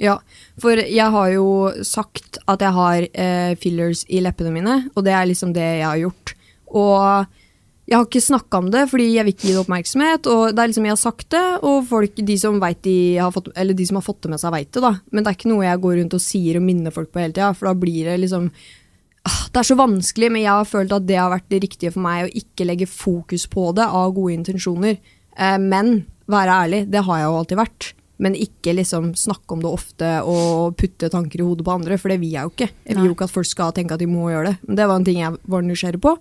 Ja, 0.00 0.16
for 0.58 0.78
jeg 0.80 1.10
har 1.14 1.28
jo 1.34 1.70
sagt 1.86 2.38
at 2.50 2.62
jeg 2.64 2.74
har 2.74 3.04
eh, 3.12 3.54
fillers 3.60 4.04
i 4.10 4.22
leppene 4.24 4.50
mine, 4.54 4.78
og 4.94 5.04
det 5.06 5.14
er 5.14 5.28
liksom 5.30 5.52
det 5.54 5.66
jeg 5.80 5.86
har 5.86 6.00
gjort. 6.00 6.34
Og 6.74 7.26
jeg 7.84 7.98
har 7.98 8.06
ikke 8.06 8.22
snakka 8.24 8.60
om 8.62 8.70
det, 8.72 8.86
fordi 8.88 9.10
jeg 9.12 9.26
vil 9.26 9.34
ikke 9.34 9.46
gi 9.48 9.52
det 9.52 9.60
oppmerksomhet. 9.60 10.28
Og 10.32 10.54
det 10.54 10.62
er 10.62 10.70
liksom 10.70 10.86
jeg 10.88 10.94
har 10.94 11.02
sagt 11.02 11.26
det, 11.34 11.42
og 11.68 11.82
folk, 11.90 12.22
de 12.30 12.36
som 12.40 12.56
de 12.56 12.94
har 13.18 13.34
fått, 13.34 13.50
eller 13.60 13.76
de 13.76 13.86
som 13.90 13.98
har 14.00 14.06
fått 14.06 14.22
det 14.24 14.30
med 14.32 14.40
seg, 14.40 14.54
veit 14.54 14.70
det. 14.72 14.80
da. 14.80 14.94
Men 15.12 15.24
det 15.24 15.30
er 15.30 15.36
ikke 15.36 15.52
noe 15.52 15.66
jeg 15.66 15.82
går 15.84 15.98
rundt 16.00 16.16
og 16.16 16.24
sier 16.24 16.56
og 16.60 16.64
minner 16.64 16.94
folk 16.94 17.12
på 17.12 17.20
hele 17.20 17.36
tida, 17.36 17.52
for 17.52 17.68
da 17.68 17.76
blir 17.76 18.08
det 18.08 18.22
liksom 18.24 18.48
Ah, 19.24 19.48
Det 19.48 19.56
er 19.56 19.68
så 19.70 19.76
vanskelig, 19.80 20.28
men 20.28 20.42
jeg 20.42 20.52
har 20.52 20.66
følt 20.68 20.92
at 20.92 21.06
det 21.08 21.16
har 21.16 21.30
vært 21.32 21.48
det 21.48 21.62
riktige 21.64 21.92
for 21.94 22.04
meg, 22.04 22.26
å 22.26 22.36
ikke 22.36 22.66
legge 22.68 22.84
fokus 22.84 23.46
på 23.48 23.70
det 23.72 23.86
av 23.88 24.12
gode 24.12 24.34
intensjoner. 24.36 24.98
Eh, 25.38 25.56
men 25.56 26.04
være 26.28 26.56
ærlig, 26.64 26.80
det 26.92 27.04
har 27.06 27.20
jeg 27.22 27.30
jo 27.30 27.38
alltid 27.38 27.60
vært. 27.62 27.86
Men 28.20 28.36
ikke 28.36 28.74
liksom 28.76 29.14
snakke 29.18 29.56
om 29.56 29.62
det 29.64 29.72
ofte 29.72 30.10
og 30.28 30.76
putte 30.76 31.08
tanker 31.10 31.40
i 31.40 31.46
hodet 31.46 31.64
på 31.64 31.72
andre, 31.72 31.96
for 31.98 32.12
det 32.12 32.20
vil 32.20 32.36
jeg 32.36 32.44
jo 32.46 32.52
ikke. 32.52 32.68
Jeg 32.84 32.98
vil 32.98 33.08
jo 33.08 33.14
ikke 33.16 33.26
at 33.26 33.34
folk 33.34 33.48
skal 33.48 33.72
tenke 33.74 33.96
at 33.96 34.04
de 34.04 34.06
må 34.06 34.28
gjøre 34.28 34.52
det. 34.52 34.56
Men 34.68 34.76
det 34.78 34.86
var 34.90 35.00
en 35.00 35.08
ting 35.08 35.18
jeg 35.22 35.40
var 35.56 35.64
nysgjerrig 35.66 36.02
på. 36.04 36.14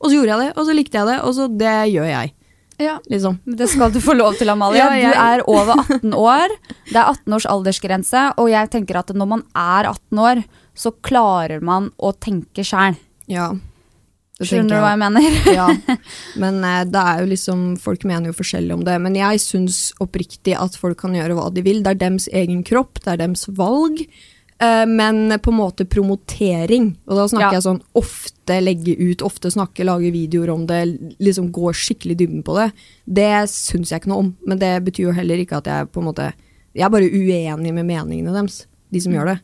Og 0.00 0.10
så 0.10 0.14
gjorde 0.18 0.34
jeg 0.34 0.40
det, 0.46 0.50
og 0.56 0.66
så 0.68 0.74
likte 0.78 0.98
jeg 1.00 1.06
det, 1.10 1.16
og 1.26 1.32
så 1.34 1.48
det 1.58 1.76
gjør 1.92 2.06
jeg. 2.10 2.32
Ja. 2.78 2.92
Liksom. 3.10 3.40
Det 3.58 3.66
skal 3.72 3.90
du 3.90 3.98
få 4.00 4.14
lov 4.14 4.36
til, 4.38 4.48
Amalie. 4.52 4.78
Ja, 4.84 4.92
jeg- 4.94 5.14
Du 5.14 5.18
er 5.18 5.42
over 5.50 5.80
18 5.82 6.12
år. 6.14 6.52
Det 6.92 6.96
er 6.96 7.08
18 7.10 7.34
års 7.34 7.46
aldersgrense, 7.50 8.26
og 8.38 8.50
jeg 8.52 8.70
tenker 8.70 9.00
at 9.00 9.10
når 9.14 9.26
man 9.36 9.42
er 9.56 9.88
18 9.90 10.18
år, 10.22 10.44
så 10.78 10.92
klarer 11.02 11.60
man 11.60 11.90
å 11.98 12.12
tenke 12.14 12.62
sjæl. 12.62 12.94
Ja. 13.26 13.48
Skjønner 14.38 14.70
du 14.70 14.78
hva 14.78 14.92
jeg 14.94 15.00
mener? 15.02 15.38
ja. 15.58 15.66
Men 16.42 16.60
eh, 16.62 16.84
det 16.86 17.00
er 17.02 17.24
jo 17.24 17.26
liksom 17.32 17.62
Folk 17.82 18.04
mener 18.06 18.30
jo 18.30 18.36
forskjellig 18.38 18.76
om 18.76 18.84
det. 18.86 18.94
Men 19.02 19.16
jeg 19.18 19.40
syns 19.42 19.80
oppriktig 19.98 20.54
at 20.54 20.76
folk 20.78 21.00
kan 21.02 21.16
gjøre 21.18 21.34
hva 21.34 21.48
de 21.50 21.64
vil. 21.66 21.82
Det 21.82 21.96
er 21.96 22.02
dems 22.04 22.28
egen 22.30 22.62
kropp, 22.62 23.00
det 23.02 23.16
er 23.16 23.24
dems 23.24 23.48
valg. 23.58 24.04
Eh, 24.60 24.84
men 24.90 25.30
på 25.38 25.52
en 25.52 25.58
måte 25.60 25.84
promotering, 25.86 26.96
og 27.06 27.14
da 27.16 27.26
snakker 27.30 27.52
Ja. 27.52 27.60
jeg 27.60 27.62
sånn 27.62 27.82
ofte 27.94 28.56
legge 28.60 28.96
ut, 28.98 29.22
ofte 29.22 29.52
snakke, 29.54 29.84
lage 29.86 30.10
videoer 30.10 30.50
om 30.50 30.66
det, 30.66 30.98
liksom 31.20 31.52
gå 31.52 31.70
skikkelig 31.72 32.16
dybden 32.18 32.42
på 32.42 32.56
det, 32.58 32.72
det 33.06 33.48
syns 33.50 33.90
jeg 33.90 34.00
ikke 34.02 34.10
noe 34.10 34.18
om. 34.24 34.36
Men 34.46 34.58
det 34.58 34.72
betyr 34.84 35.06
jo 35.08 35.12
heller 35.12 35.36
ikke 35.38 35.58
at 35.58 35.64
jeg 35.70 35.92
på 35.92 36.00
en 36.02 36.08
måte 36.12 36.32
Jeg 36.74 36.84
er 36.84 36.90
bare 36.90 37.08
uenig 37.10 37.72
med 37.74 37.86
meningene 37.86 38.30
deres, 38.32 38.66
de 38.92 39.00
som 39.00 39.12
gjør 39.12 39.26
det. 39.32 39.38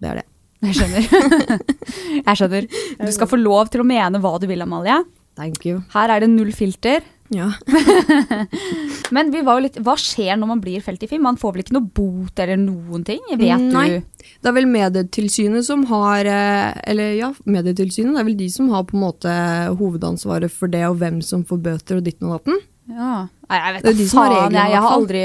Det 0.00 0.08
er 0.08 0.14
det. 0.16 0.24
Jeg 0.62 0.74
skjønner. 0.74 1.60
jeg 2.26 2.36
skjønner. 2.40 2.68
Du 3.06 3.12
skal 3.12 3.28
få 3.28 3.36
lov 3.38 3.68
til 3.70 3.82
å 3.82 3.86
mene 3.86 4.18
hva 4.18 4.40
du 4.40 4.46
vil, 4.48 4.62
Amalie. 4.64 5.04
Thank 5.36 5.66
you. 5.66 5.82
Her 5.92 6.08
er 6.10 6.20
det 6.24 6.30
null 6.32 6.50
filter. 6.56 7.02
Ja. 7.34 7.48
Men 9.10 9.30
vi 9.30 9.40
var 9.46 9.58
jo 9.58 9.64
litt, 9.66 9.78
hva 9.82 9.94
skjer 9.98 10.36
når 10.38 10.50
man 10.52 10.60
blir 10.62 10.82
felt 10.84 11.02
i 11.02 11.08
film? 11.10 11.24
Man 11.26 11.38
får 11.40 11.54
vel 11.56 11.64
ikke 11.64 11.76
noe 11.76 11.88
bot 11.96 12.38
eller 12.42 12.58
noen 12.60 13.04
ting? 13.06 13.22
Vet 13.32 13.64
Nei. 13.72 13.86
du? 13.96 14.28
Det 14.42 14.50
er 14.50 14.56
vel 14.56 14.68
Medietilsynet 14.70 15.66
som 15.66 15.84
har 15.90 16.26
eh, 16.26 16.70
Eller 16.90 17.12
ja, 17.18 17.28
Medietilsynet 17.46 18.16
det 18.16 18.22
er 18.22 18.28
vel 18.30 18.38
de 18.38 18.48
som 18.52 18.70
har 18.74 18.86
på 18.88 18.96
en 18.98 19.04
måte 19.06 19.34
hovedansvaret 19.78 20.52
for 20.52 20.70
det, 20.72 20.84
og 20.88 20.98
hvem 21.02 21.20
som 21.24 21.44
får 21.46 21.60
bøter 21.66 22.00
og 22.00 22.06
ditten 22.06 22.28
og 22.30 22.38
datten. 22.38 22.58
Ja. 22.86 23.24
Nei, 23.50 23.58
jeg 23.58 23.74
vet 23.76 23.84
da 23.86 23.92
de 23.98 24.04
faen. 24.10 24.30
reglene, 24.30 24.58
Jeg, 24.62 24.70
jeg 24.76 24.82
har 24.84 24.92
aldri 24.94 25.22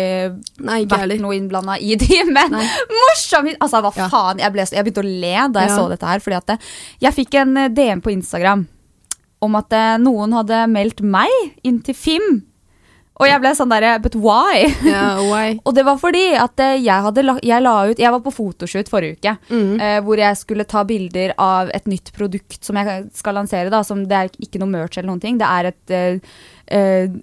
Nei, 0.66 0.80
vært 0.90 1.04
heller. 1.04 1.20
noe 1.22 1.36
innblanda 1.38 1.76
i 1.78 1.96
de, 2.02 2.20
men 2.36 2.56
Nei. 2.58 2.66
morsom 2.90 3.50
Altså, 3.54 3.82
hva 3.86 3.92
Ja. 3.98 4.08
faen? 4.10 4.42
Jeg, 4.42 4.54
ble, 4.56 4.66
jeg 4.66 4.86
begynte 4.88 5.04
å 5.06 5.10
le 5.10 5.36
da 5.54 5.66
jeg 5.68 5.70
Ja. 5.74 5.78
så 5.78 5.88
dette 5.94 6.10
her, 6.10 6.20
fordi 6.26 6.38
at 6.42 6.48
det, 6.54 6.60
jeg 7.06 7.14
fikk 7.22 7.38
en 7.42 7.58
eh, 7.62 7.70
DM 7.70 8.02
på 8.02 8.14
Instagram 8.18 8.66
om 9.42 9.58
at 9.60 9.74
eh, 9.74 9.98
noen 10.02 10.34
hadde 10.38 10.64
meldt 10.72 11.04
meg 11.04 11.32
inn 11.68 11.82
til 11.86 11.98
FIM. 11.98 12.42
Og 13.22 13.28
jeg 13.30 13.42
ble 13.44 13.52
sånn 13.54 13.70
derre 13.70 13.96
But 14.02 14.16
why? 14.18 14.66
Yeah, 14.82 15.20
why? 15.30 15.58
Og 15.68 15.76
det 15.78 15.86
var 15.86 16.00
fordi 16.02 16.24
at 16.40 16.62
eh, 16.64 16.78
jeg, 16.82 17.06
hadde 17.06 17.26
la, 17.26 17.36
jeg 17.46 17.64
la 17.64 17.76
ut 17.92 18.02
Jeg 18.02 18.14
var 18.16 18.24
på 18.26 18.34
fotoshoot 18.34 18.90
forrige 18.90 19.20
uke. 19.20 19.36
Mm. 19.52 19.74
eh, 19.78 19.98
hvor 20.06 20.22
jeg 20.22 20.40
skulle 20.40 20.66
ta 20.70 20.84
bilder 20.88 21.36
av 21.42 21.70
et 21.76 21.90
nytt 21.92 22.14
produkt 22.18 22.62
som 22.66 22.80
jeg 22.80 23.06
skal 23.18 23.38
lansere. 23.38 23.70
Da, 23.74 23.84
som 23.86 24.06
Det 24.10 24.18
er 24.18 24.32
ikke 24.42 24.62
noe 24.62 24.72
merch 24.72 24.98
eller 24.98 25.12
noen 25.12 25.22
ting. 25.24 25.38
Det 25.42 25.50
er 25.50 25.70
et 25.70 25.96
eh, 25.98 26.34
eh, 26.74 27.20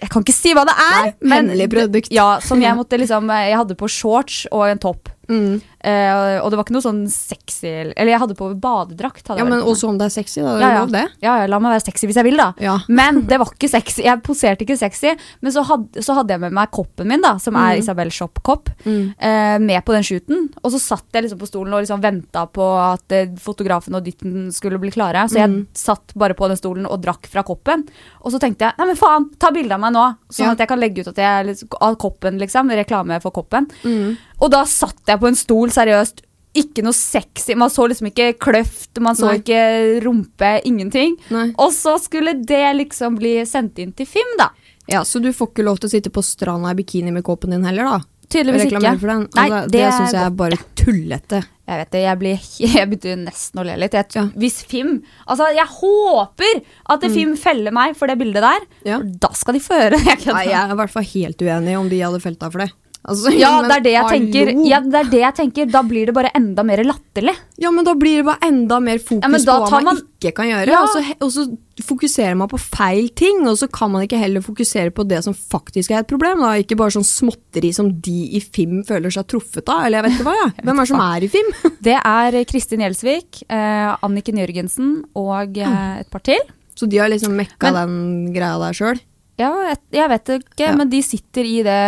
Jeg 0.00 0.10
kan 0.10 0.24
ikke 0.24 0.34
si 0.34 0.56
hva 0.56 0.66
det 0.66 0.74
er! 0.88 1.12
Nei, 1.20 1.36
hemmelig 1.36 1.70
produkt. 1.76 2.12
Ja, 2.14 2.28
som 2.42 2.62
jeg 2.64 2.74
måtte 2.78 2.98
liksom 2.98 3.30
Jeg 3.30 3.58
hadde 3.60 3.78
på 3.78 3.90
shorts 3.92 4.46
og 4.50 4.66
en 4.72 4.82
topp. 4.82 5.11
Mm. 5.28 5.60
Eh, 5.82 6.38
og 6.42 6.50
det 6.50 6.56
var 6.58 6.64
ikke 6.64 6.74
noe 6.74 6.82
sånn 6.84 7.00
sexy 7.10 7.68
Eller 7.94 8.10
jeg 8.12 8.20
hadde 8.22 8.34
på 8.38 8.48
badedrakt. 8.58 9.26
Hadde 9.28 9.38
Ja, 9.38 9.44
men 9.46 9.62
også 9.62 9.88
om 9.88 9.98
det 9.98 10.06
er 10.08 10.14
sexy, 10.14 10.40
da. 10.42 10.54
Det 10.58 10.62
ja, 10.64 10.70
ja. 10.74 10.80
lov, 10.82 10.90
det. 10.92 11.02
Ja, 11.22 11.34
ja, 11.42 11.46
la 11.50 11.58
meg 11.62 11.72
være 11.76 11.84
sexy 11.86 12.06
hvis 12.10 12.18
jeg 12.18 12.26
vil, 12.26 12.36
da. 12.40 12.48
Ja. 12.62 12.74
Men 13.00 13.22
det 13.30 13.38
var 13.38 13.50
ikke 13.54 13.70
sexy. 13.70 14.02
Jeg 14.06 14.22
poserte 14.26 14.66
ikke 14.66 14.76
sexy. 14.78 15.12
Men 15.40 15.52
så 15.54 15.62
hadde, 15.68 16.02
så 16.02 16.16
hadde 16.18 16.34
jeg 16.34 16.42
med 16.42 16.52
meg 16.58 16.70
koppen 16.74 17.08
min, 17.10 17.22
da, 17.22 17.36
som 17.42 17.56
er 17.58 17.78
Isabel 17.80 18.10
Shop-kopp, 18.14 18.70
Mm. 18.82 19.14
eh, 19.18 19.58
med 19.62 19.84
på 19.86 19.92
den 19.94 20.02
shooten. 20.02 20.48
Og 20.64 20.72
så 20.74 20.80
satt 20.82 21.06
jeg 21.14 21.22
liksom 21.28 21.38
på 21.38 21.46
stolen 21.46 21.74
og 21.74 21.82
liksom 21.84 22.00
venta 22.02 22.46
på 22.50 22.64
at 22.82 23.12
eh, 23.14 23.30
fotografen 23.38 23.94
og 23.94 24.02
dytten 24.04 24.50
skulle 24.52 24.80
bli 24.82 24.90
klare. 24.90 25.22
Så 25.30 25.38
jeg 25.38 25.50
Mm. 25.50 25.66
satt 25.74 26.14
bare 26.18 26.34
på 26.34 26.48
den 26.48 26.56
stolen 26.58 26.86
og 26.86 27.00
drakk 27.02 27.26
fra 27.30 27.42
koppen. 27.46 27.86
Og 28.24 28.32
så 28.32 28.40
tenkte 28.42 28.66
jeg 28.66 28.74
nei, 28.78 28.86
men 28.86 28.96
faen, 28.96 29.30
ta 29.38 29.50
bilde 29.54 29.72
av 29.74 29.80
meg 29.80 29.92
nå, 29.94 30.04
sånn 30.30 30.50
at 30.52 30.58
jeg 30.58 30.68
kan 30.68 30.80
legge 30.80 31.00
ut 31.00 31.08
at 31.08 31.16
jeg 31.16 31.46
liksom, 31.46 31.68
av 31.80 31.96
koppen, 31.96 32.38
liksom. 32.38 32.70
Reklame 32.72 33.20
for 33.22 33.30
koppen. 33.30 33.68
Mm. 33.84 34.16
Og 34.42 34.50
da 34.52 34.64
satt 34.68 35.06
jeg 35.08 35.20
på 35.22 35.30
en 35.30 35.38
stol, 35.38 35.72
seriøst. 35.74 36.24
Ikke 36.58 36.82
noe 36.84 36.96
sexy. 36.96 37.54
Man 37.56 37.70
så 37.72 37.86
liksom 37.88 38.10
ikke 38.10 38.32
kløft, 38.42 38.98
man 39.00 39.16
så 39.16 39.30
Nei. 39.30 39.38
ikke 39.40 39.60
rumpe, 40.04 40.50
ingenting. 40.68 41.14
Nei. 41.32 41.46
Og 41.62 41.72
så 41.72 41.94
skulle 42.02 42.34
det 42.44 42.64
liksom 42.76 43.16
bli 43.20 43.38
sendt 43.48 43.80
inn 43.80 43.94
til 43.96 44.08
film, 44.10 44.34
da. 44.40 44.50
Ja, 44.90 45.04
Så 45.06 45.22
du 45.22 45.30
får 45.32 45.52
ikke 45.52 45.64
lov 45.64 45.78
til 45.78 45.88
å 45.88 45.92
sitte 45.94 46.10
på 46.10 46.24
stranda 46.26 46.72
i 46.74 46.78
bikini 46.82 47.12
med 47.14 47.24
kåpen 47.24 47.54
din 47.54 47.64
heller, 47.64 47.86
da? 47.86 48.00
Tydeligvis 48.32 48.66
ikke. 48.66 48.80
Den. 48.98 49.26
Nei, 49.36 49.46
Altså, 49.46 49.70
det 49.70 49.78
det 49.78 49.88
syns 49.94 50.14
jeg 50.16 50.24
er 50.24 50.36
bare 50.36 50.58
tullete. 50.78 51.42
Jeg 51.68 51.78
vet 51.78 51.90
det, 51.94 52.00
jeg, 52.02 52.18
blir, 52.18 52.46
jeg 52.74 52.88
begynte 52.90 53.16
nesten 53.22 53.62
å 53.62 53.64
le 53.66 53.76
litt. 53.80 53.96
Jeg, 53.96 54.08
Ja. 54.16 54.24
Hvis 54.36 54.60
Fim 54.68 54.94
Altså, 55.26 55.48
jeg 55.54 55.68
håper 55.78 56.62
at 56.92 57.06
Fim 57.14 57.36
feller 57.40 57.72
meg 57.72 57.96
for 57.96 58.10
det 58.10 58.18
bildet 58.20 58.44
der. 58.44 58.66
Ja. 58.88 59.00
Da 59.00 59.32
skal 59.38 59.56
de 59.56 59.64
få 59.64 59.78
høre. 59.78 60.00
Nei, 60.26 60.46
jeg 60.50 60.58
er 60.58 60.74
i 60.74 60.78
hvert 60.82 60.92
fall 60.92 61.06
helt 61.14 61.44
uenig 61.44 61.78
om 61.78 61.88
de 61.92 62.00
hadde 62.02 62.20
felt 62.24 62.40
deg 62.42 62.52
for 62.56 62.64
det. 62.64 62.72
Altså, 63.02 63.32
Ja, 63.34 63.56
men 63.60 63.66
det 63.70 63.76
er 63.80 63.82
det 63.82 63.92
jeg 63.96 64.10
tenker. 64.12 64.50
Ja, 64.68 64.78
det 64.80 64.94
er 65.00 65.08
det 65.10 65.20
jeg 65.24 65.34
tenker. 65.34 65.70
Da 65.74 65.80
blir 65.82 66.06
det 66.06 66.14
bare 66.14 66.30
enda 66.38 66.62
mer 66.62 66.78
latterlig. 66.86 67.34
Ja, 67.58 67.72
men 67.74 67.84
da 67.84 67.94
blir 67.98 68.20
det 68.20 68.26
bare 68.28 68.46
enda 68.46 68.78
mer 68.78 68.98
fokus 69.02 69.44
Ja, 69.46 69.56
på 69.58 69.66
hva 69.66 69.80
man, 69.82 69.84
man- 69.84 70.02
ikke 70.22 70.30
kan 70.36 70.46
gjøre. 70.46 70.68
Ja. 70.70 70.82
Og, 70.84 70.88
så, 70.94 71.02
og 71.20 71.32
så 71.34 71.46
fokuserer 71.82 72.36
man 72.38 72.46
på 72.52 72.60
feil 72.62 73.08
ting, 73.18 73.42
og 73.50 73.56
så 73.58 73.66
kan 73.74 73.90
man 73.90 74.04
ikke 74.06 74.20
heller 74.22 74.40
fokusere 74.44 74.92
på 74.94 75.02
det 75.10 75.18
som 75.26 75.34
faktisk 75.34 75.90
er 75.90 76.04
et 76.04 76.06
problem. 76.12 76.38
Da. 76.46 76.52
Ikke 76.62 76.78
bare 76.78 76.94
sånn 76.94 77.02
småtteri 77.08 77.72
som 77.74 77.90
de 78.06 78.16
i 78.38 78.40
FIM 78.40 78.84
føler 78.86 79.10
seg 79.10 79.26
truffet 79.26 79.66
av. 79.68 79.82
Eller 79.88 79.98
jeg 79.98 80.06
vet 80.10 80.18
ikke 80.20 80.30
hva, 80.30 80.38
Ja. 80.38 80.48
Hvem 80.62 80.78
er 80.78 80.82
det 80.86 80.90
som 80.94 81.00
er 81.08 81.26
i 81.26 81.32
FIM? 81.34 81.52
Det 81.90 81.98
er 81.98 82.38
Kristin 82.46 82.86
Gjelsvik, 82.86 83.42
eh, 83.50 83.96
Anniken 84.06 84.38
Jørgensen 84.38 84.92
og 85.18 85.58
eh, 85.58 86.00
et 86.04 86.10
par 86.14 86.22
til. 86.22 86.38
Så 86.78 86.86
de 86.88 87.02
har 87.02 87.10
liksom 87.10 87.34
mekka 87.34 87.72
Men- 87.72 87.74
den 87.82 88.34
greia 88.36 88.58
der 88.62 88.72
sjøl. 88.78 89.00
Ja, 89.40 89.48
jeg, 89.70 89.78
jeg 89.96 90.08
vet 90.12 90.28
ikke, 90.36 90.66
Ja. 90.68 90.74
men 90.76 90.90
de 90.92 91.00
sitter 91.02 91.46
i 91.48 91.62
det 91.64 91.78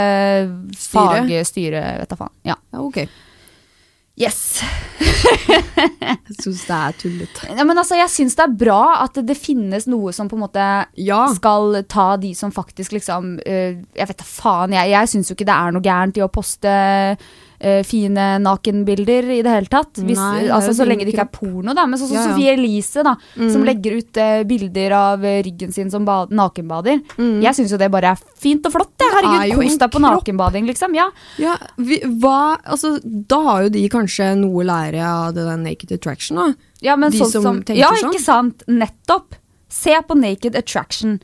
Styret? 0.80 1.28
fagstyret, 1.28 2.00
vet 2.00 2.08
da 2.14 2.16
faen. 2.16 2.32
Ja. 2.48 2.56
Ja, 2.72 2.80
ok. 2.80 3.02
Yes. 4.16 4.62
Jeg 5.34 6.36
syns 6.38 6.60
det 6.68 6.74
er 6.76 6.92
tullete. 7.00 7.48
Ja, 7.50 7.64
men 7.66 7.78
altså, 7.80 7.96
jeg 7.98 8.10
syns 8.12 8.36
det 8.38 8.44
er 8.44 8.52
bra 8.60 8.80
at 9.02 9.16
det, 9.18 9.24
det 9.32 9.36
finnes 9.38 9.88
noe 9.90 10.12
som 10.14 10.28
på 10.30 10.36
en 10.38 10.44
måte 10.44 10.66
Ja. 11.02 11.24
skal 11.34 11.80
ta 11.90 12.12
de 12.22 12.30
som 12.38 12.52
faktisk 12.54 12.94
liksom 12.94 13.32
uh, 13.42 13.72
Jeg 13.96 14.06
vet 14.10 14.20
da 14.20 14.26
faen, 14.28 14.72
jeg, 14.76 14.92
jeg 14.94 15.10
syns 15.10 15.30
jo 15.32 15.34
ikke 15.36 15.48
det 15.50 15.56
er 15.56 15.74
noe 15.74 15.82
gærent 15.84 16.20
i 16.20 16.24
å 16.24 16.30
poste 16.32 16.74
øh, 17.64 17.80
fine 17.86 18.26
nakenbilder 18.44 19.30
i 19.34 19.40
det 19.44 19.54
hele 19.54 19.70
tatt. 19.72 19.98
Hvis, 19.98 20.20
Nei, 20.20 20.48
altså, 20.52 20.74
så 20.76 20.86
lenge 20.86 21.06
det 21.06 21.14
ikke 21.14 21.24
er 21.24 21.32
porno, 21.32 21.74
da. 21.76 21.86
Men 21.88 22.00
sånn 22.00 22.10
som 22.12 22.18
Ja, 22.18 22.26
ja. 22.26 22.34
Sofie 22.34 22.54
Elise, 22.58 23.04
da, 23.06 23.14
som 23.38 23.64
legger 23.66 23.98
ut 23.98 24.20
uh, 24.20 24.42
bilder 24.48 24.96
av 24.98 25.24
øh, 25.24 25.38
ryggen 25.46 25.72
sin 25.74 25.92
som 25.92 26.06
bad, 26.08 26.34
nakenbader. 26.34 27.00
Jeg 27.18 27.56
syns 27.56 27.74
jo 27.74 27.80
det 27.80 27.90
bare 27.94 28.14
er 28.14 28.24
fint 28.40 28.66
og 28.68 28.76
flott. 28.76 28.92
Mm. 28.94 29.00
Det 29.00 29.08
er 29.08 29.16
Herregud, 29.18 29.62
kos 29.64 29.78
deg 29.80 29.94
på 29.94 30.02
nakenbading, 30.04 30.68
liksom. 30.70 30.94
Ja. 30.98 31.08
Ja, 31.42 31.56
vi, 31.76 32.00
hva, 32.22 32.56
altså, 32.62 32.96
da 33.02 33.40
har 33.48 33.66
jo 33.66 33.74
de 33.74 33.86
kanskje 33.92 34.34
noe 34.38 34.62
å 34.62 34.68
lære 34.68 35.02
av 35.04 35.32
det 35.36 35.46
der 35.48 35.60
Naked 35.60 35.94
Attraction, 35.96 36.40
da. 36.40 36.50
Ja, 36.84 36.98
men 37.00 37.14
De 37.14 37.22
sånn 37.22 37.32
som 37.32 37.48
som, 37.48 37.62
ja, 37.72 37.90
sånn. 37.96 38.12
ikke 38.12 38.22
sant. 38.22 38.64
Nettopp. 38.68 39.38
Se 39.72 39.96
på 40.06 40.16
Naked 40.18 40.56
Attraction. 40.58 41.18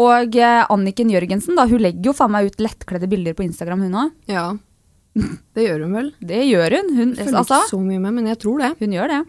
Og 0.00 0.36
eh, 0.40 0.62
Anniken 0.72 1.10
Jørgensen 1.12 1.58
da, 1.58 1.66
hun 1.68 1.82
legger 1.82 2.10
jo 2.10 2.14
faen 2.16 2.32
meg 2.32 2.48
ut 2.48 2.62
lettkledde 2.62 3.08
bilder 3.10 3.36
på 3.36 3.44
Instagram, 3.44 3.84
hun 3.86 3.98
også. 4.04 4.32
Ja. 4.32 4.46
Det 5.54 5.66
gjør 5.66 5.84
hun 5.86 5.94
vel. 5.98 6.10
Det 6.24 6.40
gjør 6.48 6.76
hun. 6.78 6.90
Hun, 6.96 7.14
Jeg 7.16 7.26
følger 7.26 7.38
altså, 7.42 7.60
ikke 7.60 7.74
så 7.74 7.80
mye 7.84 8.02
med, 8.02 8.14
men 8.18 8.30
jeg 8.30 8.38
tror 8.42 8.62
det. 8.64 8.70
hun 8.80 8.94
gjør 8.96 9.12
det. 9.12 9.20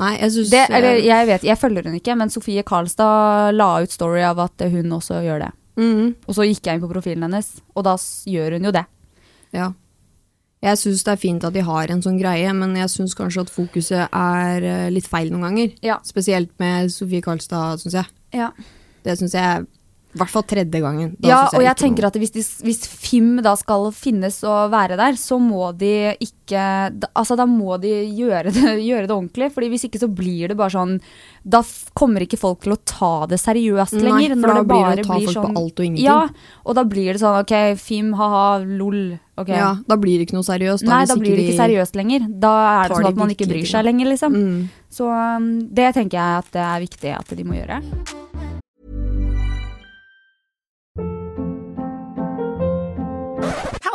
Nei, 0.00 0.14
jeg 0.16 0.32
syns 0.32 0.50
det 0.52 0.60
eller, 0.72 0.98
jeg 1.04 1.26
vet, 1.28 1.42
jeg 1.44 1.60
følger 1.60 1.84
hun 1.88 1.96
ikke, 1.98 2.14
men 2.16 2.30
Sofie 2.32 2.62
Karlstad 2.64 3.52
la 3.52 3.68
ut 3.84 3.92
story 3.92 4.22
av 4.24 4.38
at 4.46 4.64
hun 4.72 4.94
også 4.96 5.18
gjør 5.26 5.42
det. 5.44 5.50
Mm. 5.80 6.14
Og 6.24 6.36
så 6.36 6.46
gikk 6.48 6.66
jeg 6.66 6.78
inn 6.78 6.84
på 6.84 6.88
profilen 6.92 7.26
hennes, 7.26 7.50
og 7.76 7.84
da 7.84 7.94
gjør 8.28 8.56
hun 8.56 8.68
jo 8.68 8.72
det. 8.76 8.84
Ja. 9.56 9.70
Jeg 10.60 10.76
syns 10.76 11.04
det 11.06 11.12
er 11.14 11.20
fint 11.20 11.44
at 11.48 11.56
de 11.56 11.64
har 11.64 11.92
en 11.92 12.02
sånn 12.04 12.18
greie, 12.20 12.52
men 12.56 12.74
jeg 12.76 12.92
syns 12.92 13.16
kanskje 13.16 13.46
at 13.46 13.52
fokuset 13.52 14.06
er 14.12 14.66
eh, 14.68 14.88
litt 14.92 15.08
feil 15.08 15.30
noen 15.32 15.46
ganger. 15.48 15.70
Ja. 15.84 15.96
Spesielt 16.04 16.52
med 16.60 16.92
Sofie 16.92 17.24
Karlstad, 17.24 17.80
syns 17.80 17.96
jeg. 17.96 18.10
Ja, 18.36 18.50
Det 19.04 19.16
syns 19.16 19.32
jeg 19.36 19.64
I 20.10 20.18
hvert 20.18 20.32
fall 20.32 20.42
tredje 20.42 20.80
gangen. 20.82 21.12
Da 21.22 21.28
ja 21.28 21.36
jeg 21.46 21.60
og 21.60 21.62
jeg 21.62 21.76
tenker 21.78 22.02
noe- 22.02 22.10
at 22.10 22.16
hvis, 22.18 22.32
de, 22.34 22.42
hvis 22.66 22.80
FIM 22.88 23.28
da 23.46 23.52
skal 23.54 23.84
finnes 23.94 24.40
og 24.42 24.72
være 24.72 24.96
der, 24.98 25.14
så 25.20 25.38
må 25.38 25.68
de 25.78 26.16
ikke 26.18 26.64
da, 26.98 27.06
Altså, 27.14 27.36
da 27.38 27.46
må 27.46 27.76
de 27.78 27.92
gjøre 28.18 28.50
det, 28.50 28.72
gjøre 28.90 29.06
det 29.06 29.14
ordentlig, 29.14 29.52
Fordi 29.54 29.68
hvis 29.70 29.84
ikke 29.86 30.00
så 30.02 30.08
blir 30.10 30.50
det 30.50 30.56
bare 30.58 30.74
sånn 30.74 30.96
Da 31.46 31.60
kommer 31.94 32.24
ikke 32.26 32.40
folk 32.40 32.64
til 32.66 32.74
å 32.74 32.80
ta 32.82 33.12
det 33.30 33.38
seriøst 33.38 33.94
Nei, 34.00 34.02
lenger. 34.08 34.34
for 34.40 34.50
da 34.50 34.56
det 34.58 34.66
blir 34.72 34.96
det 34.98 35.04
å 35.04 35.08
ta 35.12 35.18
folk 35.20 35.36
sånn, 35.36 35.54
på 35.54 35.62
alt 35.62 35.78
og 35.78 35.86
ingenting. 35.86 36.08
Ja, 36.08 36.56
og 36.66 36.74
da 36.80 36.84
blir 36.90 37.12
det 37.14 37.22
sånn 37.22 37.38
ok, 37.44 37.54
FIM, 37.78 38.10
ha-ha, 38.18 38.46
lol. 38.66 38.98
Okay. 39.40 39.56
Ja, 39.56 39.76
Da 39.88 39.96
blir 39.96 40.18
det 40.18 40.26
ikke 40.26 40.36
noe 40.36 40.44
seriøst. 40.44 40.84
Nei, 40.90 41.04
da 41.08 41.16
blir 41.16 41.38
det 41.38 41.46
ikke 41.46 41.60
seriøst 41.62 41.94
lenger. 41.96 42.26
Da 42.42 42.50
er 42.82 42.90
det 42.90 42.98
sånn 42.98 43.08
at 43.12 43.22
man 43.22 43.30
ikke 43.32 43.48
bryr 43.48 43.64
seg 43.70 43.86
lenger, 43.86 44.10
liksom. 44.10 44.34
Mm. 44.36 44.58
Så 44.90 45.06
um, 45.06 45.46
det 45.70 45.94
tenker 45.96 46.18
jeg 46.18 46.42
at 46.42 46.50
det 46.58 46.66
er 46.66 46.84
viktig 46.84 47.14
at 47.16 47.32
de 47.38 47.46
må 47.46 47.56
gjøre. 47.56 47.80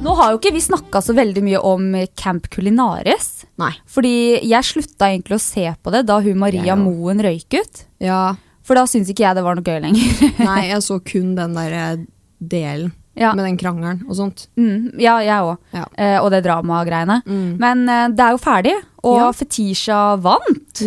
Nå 0.00 0.14
har 0.16 0.32
jo 0.32 0.38
ikke 0.38 0.54
vi 0.54 0.62
snakka 0.64 1.02
så 1.04 1.12
veldig 1.16 1.42
mye 1.44 1.58
om 1.66 1.90
Camp 2.16 2.46
Culinaris. 2.52 3.44
Nei. 3.60 3.72
Fordi 3.84 4.40
jeg 4.48 4.64
slutta 4.64 5.10
egentlig 5.10 5.36
å 5.36 5.42
se 5.42 5.66
på 5.76 5.92
det 5.92 6.06
da 6.08 6.16
hun 6.24 6.38
Maria. 6.40 6.76
Moen 6.78 7.20
røyk 7.20 7.58
ut. 7.58 7.82
Ja. 8.00 8.22
For 8.64 8.80
da 8.80 8.86
syns 8.88 9.10
ikke 9.12 9.26
jeg 9.26 9.36
det 9.36 9.44
var 9.44 9.58
noe 9.58 9.66
gøy 9.66 9.82
lenger. 9.84 10.24
Nei, 10.48 10.62
jeg 10.70 10.86
så 10.86 10.96
kun 11.04 11.34
den 11.36 11.58
der 11.58 11.76
eh, 11.76 12.06
delen 12.40 12.94
Ja. 13.20 13.34
med 13.36 13.44
den 13.44 13.58
krangelen 13.60 14.00
og 14.08 14.16
sånt. 14.16 14.46
Mm, 14.56 14.94
ja, 14.98 15.18
jeg 15.20 15.44
òg. 15.44 15.58
Ja. 15.76 15.84
Eh, 16.00 16.16
og 16.24 16.30
det 16.32 16.42
dramagreiene. 16.46 17.20
Mm. 17.28 17.50
Men 17.60 17.82
eh, 17.88 18.06
det 18.16 18.24
er 18.24 18.32
jo 18.32 18.40
ferdig, 18.40 18.72
og 19.04 19.16
Ja. 19.18 19.26
Fetisha 19.32 19.98
vant. 20.20 20.80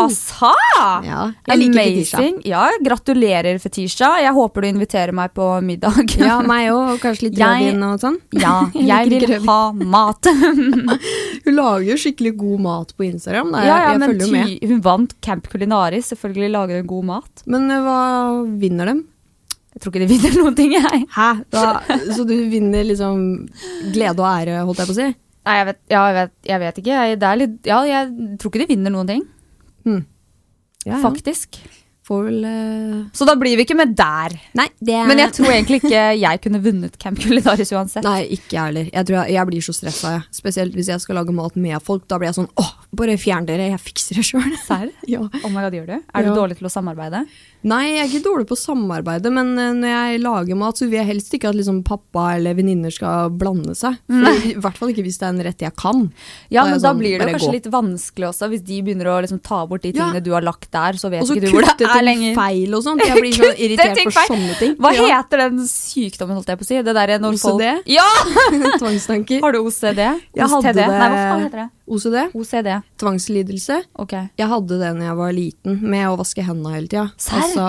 Assa! 0.00 0.50
Ja, 1.04 1.22
jeg 1.48 1.58
liker 1.60 1.78
Fetisha. 1.78 2.18
Amazing. 2.20 2.36
Ja, 2.48 2.62
gratulerer, 2.84 3.58
Fetisha. 3.62 4.10
Jeg 4.22 4.32
håper 4.36 4.64
du 4.64 4.68
inviterer 4.70 5.12
meg 5.16 5.32
på 5.36 5.46
middag. 5.64 5.98
Ja, 6.20 6.38
meg 6.44 6.70
òg, 6.72 6.94
og 6.94 7.00
kanskje 7.04 7.28
litt 7.30 7.38
rødvin 7.42 7.82
og 7.88 8.00
sånn. 8.02 8.18
Ja, 8.40 8.54
Jeg 8.74 8.88
jeg 8.90 9.10
vil 9.12 9.26
rødvin. 9.28 9.48
ha 9.48 9.88
mat. 9.96 10.30
Hun 11.44 11.56
lager 11.58 11.88
jo 11.90 11.98
skikkelig 12.00 12.34
god 12.40 12.60
mat 12.68 12.94
på 12.96 13.08
Instagram. 13.08 13.52
Da. 13.54 13.64
ja, 13.64 13.76
ja, 13.78 13.90
jeg 13.92 14.02
men 14.04 14.14
følger 14.14 14.32
med. 14.34 14.68
hun 14.70 14.84
vant 14.84 15.16
Camp 15.24 15.48
Culinaris. 15.52 16.12
Selvfølgelig 16.14 16.52
lager 16.54 16.80
hun 16.82 16.86
god 16.94 17.04
mat. 17.12 17.44
Men 17.46 17.70
eh, 17.70 17.82
hva 17.84 17.98
vinner 18.60 18.92
dem? 18.92 19.04
Jeg 19.74 19.82
tror 19.82 19.90
ikke 19.90 20.04
de 20.04 20.10
vinner 20.12 20.34
noen 20.38 20.56
ting, 20.58 20.72
jeg. 20.76 21.04
Hæ? 21.16 21.28
Da, 21.50 21.62
så 22.16 22.24
du 22.28 22.34
vinner 22.50 22.86
liksom 22.86 23.22
glede 23.94 24.22
og 24.22 24.28
ære, 24.30 24.60
holdt 24.68 24.82
jeg 24.82 24.90
på 24.90 24.94
å 24.94 24.98
si? 25.00 25.08
Nei, 25.44 25.54
jeg 25.58 25.68
vet, 25.68 25.80
ja, 25.92 26.02
jeg 26.08 26.16
vet, 26.16 26.34
jeg 26.48 26.60
vet 26.62 26.78
ikke. 26.80 26.98
Jeg, 26.98 27.16
det 27.20 27.32
litt, 27.40 27.56
ja, 27.68 27.80
jeg 27.88 28.36
tror 28.40 28.52
ikke 28.52 28.62
de 28.62 28.68
vinner 28.70 28.94
noen 28.94 29.10
ting. 29.10 29.24
Ja, 30.84 30.94
ja. 30.94 31.00
Faktisk. 31.02 31.58
Får 32.04 32.24
vel 32.26 32.42
eh, 32.44 32.96
Så 33.16 33.24
da 33.24 33.32
blir 33.40 33.56
vi 33.56 33.64
ikke 33.64 33.76
med 33.78 33.94
der. 33.96 34.34
Nei, 34.58 34.66
det 34.84 34.98
Men 35.08 35.22
jeg 35.22 35.32
tror 35.38 35.48
egentlig 35.54 35.78
ikke 35.80 36.02
jeg 36.20 36.40
kunne 36.44 36.60
vunnet 36.60 36.98
Camp 37.00 37.16
Culinaris 37.22 37.72
uansett. 37.72 38.04
Nei, 38.04 38.26
ikke 38.36 38.58
jeg 38.58 38.60
heller. 38.68 38.90
Jeg, 38.92 39.06
tror 39.08 39.16
jeg, 39.22 39.32
jeg 39.38 39.48
blir 39.48 39.64
så 39.64 39.72
stressa, 39.78 40.10
jeg. 40.18 40.26
Spesielt 40.36 40.76
hvis 40.76 40.90
jeg 40.92 41.00
skal 41.00 41.16
lage 41.22 41.32
mat 41.32 41.56
med 41.56 41.80
folk. 41.82 42.04
Da 42.12 42.18
blir 42.20 42.28
jeg 42.28 42.36
sånn 42.42 42.50
åh, 42.60 42.74
bare 42.94 43.16
fjern 43.20 43.48
dere, 43.48 43.70
jeg 43.72 43.80
fikser 43.80 44.20
det 44.20 44.26
sjøl. 44.28 44.52
Serr? 44.66 44.90
Ja. 45.14 45.20
Oh 45.44 45.50
my 45.52 45.64
god, 45.64 45.74
gjør 45.80 45.88
du? 45.94 45.96
Er 46.12 46.24
du 46.24 46.30
Ja. 46.30 46.36
dårlig 46.36 46.58
til 46.60 46.68
å 46.68 46.72
samarbeide? 46.72 47.24
Nei, 47.64 47.94
jeg 47.94 48.00
er 48.02 48.08
ikke 48.12 48.24
dårlig 48.28 48.46
på 48.50 48.56
å 48.58 48.60
samarbeide, 48.60 49.30
men 49.32 49.54
eh, 49.56 49.72
når 49.80 49.88
jeg 49.94 50.20
lager 50.20 50.58
mat, 50.60 50.76
så 50.76 50.84
vil 50.84 50.98
jeg 51.00 51.08
helst 51.08 51.32
ikke 51.32 51.48
at 51.48 51.56
liksom, 51.56 51.80
pappa 51.88 52.34
eller 52.36 52.52
venninner 52.58 52.92
skal 52.92 53.30
blande 53.32 53.72
seg. 53.78 53.96
For, 54.12 54.44
I 54.50 54.52
hvert 54.60 54.76
fall 54.80 54.92
ikke 54.92 55.04
hvis 55.06 55.16
det 55.22 55.24
er 55.30 55.32
en 55.32 55.42
rett 55.48 55.64
jeg 55.64 55.72
kan. 55.80 56.04
Ja, 56.52 56.66
da 56.66 56.74
men 56.74 56.82
sånn, 56.82 56.84
da 56.84 56.92
blir 57.00 57.16
det 57.24 57.30
kanskje 57.32 57.48
gå. 57.48 57.54
litt 57.56 57.68
vanskelig 57.72 58.28
også, 58.28 58.50
hvis 58.52 58.64
de 58.68 58.82
begynner 58.84 59.08
å 59.08 59.16
liksom 59.24 59.40
ta 59.40 59.62
bort 59.70 59.80
de 59.86 59.94
Ja. 59.94 60.10
tingene 60.10 60.24
du 60.26 60.32
har 60.36 60.44
lagt 60.44 60.68
der, 60.76 61.00
så 61.00 61.08
vet 61.08 61.24
Også 61.24 61.38
ikke 61.38 61.46
du 61.48 61.52
hvor 61.54 61.64
det 61.64 61.72
er 61.88 61.93
ting 61.98 62.06
lenger. 62.08 62.34
feil 62.38 62.74
og 62.78 62.82
sånt. 62.86 63.04
Jeg 63.04 63.20
blir 63.20 63.32
så 63.40 63.50
irritert 63.54 64.00
for 64.02 64.16
feil. 64.18 64.30
sånne 64.32 64.58
ting. 64.58 64.74
Hva 64.76 64.92
Ja. 64.94 65.06
heter 65.22 65.42
den 65.44 65.58
sykdommen, 65.68 66.34
holdt 66.40 66.46
jeg 66.52 66.58
på 66.58 66.66
å 66.66 66.70
si? 66.70 66.82
Det 66.82 66.94
der 66.94 67.14
når 67.22 67.38
OCD? 67.38 67.64
folk 67.70 67.92
Ja! 67.94 68.08
Tvangstanker. 68.82 69.40
Har 69.40 69.52
du 69.52 69.58
OCD? 69.64 70.02
Jeg 70.34 70.48
hadde 70.54 70.72
det 70.74 70.86
Nei, 70.88 70.98
hva 70.98 71.22
faen 71.30 71.44
heter 71.46 71.62
det? 71.64 71.68
OCD. 71.84 72.16
OCD. 72.34 72.70
Tvangslidelse. 73.02 73.82
Okay. 74.00 74.28
Jeg 74.40 74.48
hadde 74.48 74.78
det 74.80 74.90
når 74.96 75.04
jeg 75.10 75.16
var 75.20 75.32
liten, 75.36 75.78
med 75.82 76.08
å 76.08 76.16
vaske 76.16 76.42
hendene 76.46 76.72
hele 76.78 76.88
tida. 76.88 77.10
Altså 77.36 77.66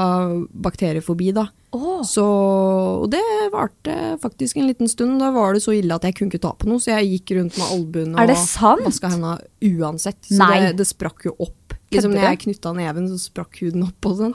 bakteriefobi, 0.55 1.33
da. 1.35 1.47
Oh. 1.75 1.99
Så, 2.07 2.23
og 2.23 3.09
det 3.11 3.19
varte 3.51 3.95
faktisk 4.23 4.55
en 4.61 4.69
liten 4.69 4.87
stund. 4.87 5.19
Da 5.19 5.33
var 5.35 5.57
det 5.57 5.63
så 5.65 5.73
ille 5.75 5.91
at 5.97 6.07
jeg 6.07 6.15
kunne 6.15 6.31
ikke 6.31 6.43
ta 6.45 6.53
på 6.55 6.69
noe, 6.71 6.79
så 6.79 6.93
jeg 6.95 7.09
gikk 7.17 7.35
rundt 7.41 7.57
med 7.59 7.73
albuen 7.75 8.15
Er 8.15 8.31
og 8.79 8.85
vaska 8.87 9.11
hendene 9.11 9.35
uansett. 9.75 10.21
Så 10.29 10.47
det, 10.53 10.71
det 10.79 10.87
sprakk 10.87 11.27
jo 11.27 11.35
opp. 11.43 11.74
Liksom 11.91 12.11
når 12.15 12.23
jeg 12.29 12.39
knytta 12.45 12.73
neven, 12.75 13.07
så 13.07 13.17
sprakk 13.21 13.59
huden 13.61 13.83
opp 13.85 14.05
og 14.09 14.15
sånn. 14.17 14.33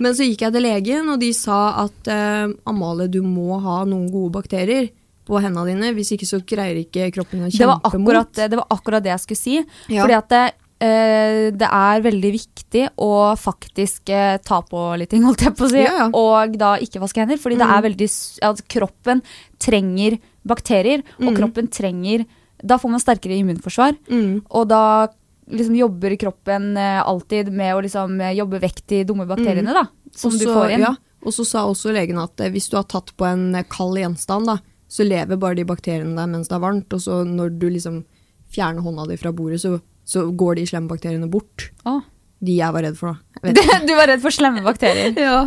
Men 0.00 0.14
så 0.16 0.24
gikk 0.26 0.40
jeg 0.46 0.52
til 0.52 0.62
legen, 0.64 1.10
og 1.12 1.20
de 1.20 1.32
sa 1.36 1.84
at 1.84 2.08
uh, 2.08 2.48
Amalie, 2.66 3.06
du 3.12 3.20
må 3.22 3.60
ha 3.60 3.84
noen 3.84 4.08
gode 4.10 4.32
bakterier 4.32 4.88
på 5.28 5.38
hendene 5.44 5.66
dine, 5.68 5.92
hvis 5.94 6.10
ikke 6.16 6.26
så 6.26 6.40
greier 6.42 6.80
ikke 6.80 7.10
kroppen 7.14 7.44
å 7.44 7.50
Det 7.50 7.58
kjempe 7.60 7.76
akkurat, 7.84 8.26
mot. 8.32 8.34
det 8.34 8.56
var 8.58 8.66
akkurat 8.70 9.02
det 9.04 9.12
jeg 9.12 9.20
skulle 9.26 9.42
si. 9.44 9.60
Ja. 9.92 10.02
Fordi 10.06 10.18
at 10.22 10.28
det, 10.28 10.46
Uh, 10.80 11.50
det 11.52 11.66
er 11.68 12.00
veldig 12.00 12.28
viktig 12.32 12.86
å 13.04 13.36
faktisk 13.36 14.08
uh, 14.16 14.38
ta 14.40 14.62
på 14.64 14.80
litt 14.96 15.10
ting, 15.12 15.20
holdt 15.28 15.42
jeg 15.44 15.52
på 15.52 15.66
å 15.66 15.68
si. 15.68 15.82
Ja, 15.84 15.90
ja. 15.98 16.06
Og 16.16 16.54
da 16.56 16.70
ikke 16.80 17.02
vaske 17.02 17.20
hender. 17.20 17.36
Fordi 17.36 17.58
det 17.60 17.66
Mm. 17.68 17.74
er 17.76 17.82
veldig 17.84 18.08
s- 18.08 18.38
altså, 18.40 18.64
Kroppen 18.66 19.20
trenger 19.60 20.16
bakterier, 20.48 21.02
og 21.20 21.34
Mm. 21.34 21.36
kroppen 21.36 21.68
trenger 21.68 22.24
Da 22.64 22.76
får 22.78 22.90
man 22.90 23.00
sterkere 23.00 23.36
immunforsvar. 23.40 23.94
Mm. 24.08 24.42
Og 24.50 24.68
da 24.68 25.08
liksom 25.50 25.76
jobber 25.76 26.16
kroppen 26.16 26.76
eh, 26.76 27.00
alltid 27.02 27.52
med 27.52 27.74
å 27.76 27.82
liksom 27.84 28.20
eh, 28.20 28.34
jobbe 28.38 28.60
vekk 28.62 28.82
de 28.92 29.04
dumme 29.08 29.26
bakteriene, 29.28 29.74
da. 29.76 29.86
Som 30.16 30.34
også, 30.34 30.44
du 30.44 30.52
får 30.54 30.74
inn. 30.76 30.86
Ja, 30.86 30.94
og 31.20 31.34
så 31.36 31.44
sa 31.46 31.66
også 31.68 31.94
legen 31.94 32.20
at 32.20 32.40
eh, 32.40 32.52
hvis 32.52 32.70
du 32.72 32.78
har 32.78 32.88
tatt 32.90 33.12
på 33.16 33.26
en 33.28 33.52
kald 33.72 34.00
gjenstand, 34.00 34.50
da, 34.50 34.58
så 34.90 35.06
lever 35.06 35.38
bare 35.40 35.60
de 35.60 35.66
bakteriene 35.68 36.16
der 36.18 36.30
mens 36.30 36.50
det 36.50 36.56
er 36.58 36.64
varmt. 36.64 36.96
Og 36.96 37.02
så 37.04 37.22
når 37.26 37.54
du 37.60 37.68
liksom 37.70 38.02
fjerner 38.50 38.82
hånda 38.84 39.06
di 39.10 39.18
fra 39.20 39.32
bordet, 39.34 39.60
så, 39.62 39.76
så 40.08 40.26
går 40.30 40.58
de 40.58 40.66
slemme 40.70 40.90
bakteriene 40.90 41.30
bort. 41.30 41.70
Ah. 41.86 42.02
De 42.40 42.56
jeg 42.56 42.72
var 42.74 42.86
redd 42.86 42.96
for, 42.98 43.14
da. 43.14 43.52
Du 43.88 43.92
var 43.98 44.08
redd 44.10 44.22
for 44.24 44.34
slemme 44.34 44.64
bakterier. 44.64 45.12
ja. 45.28 45.42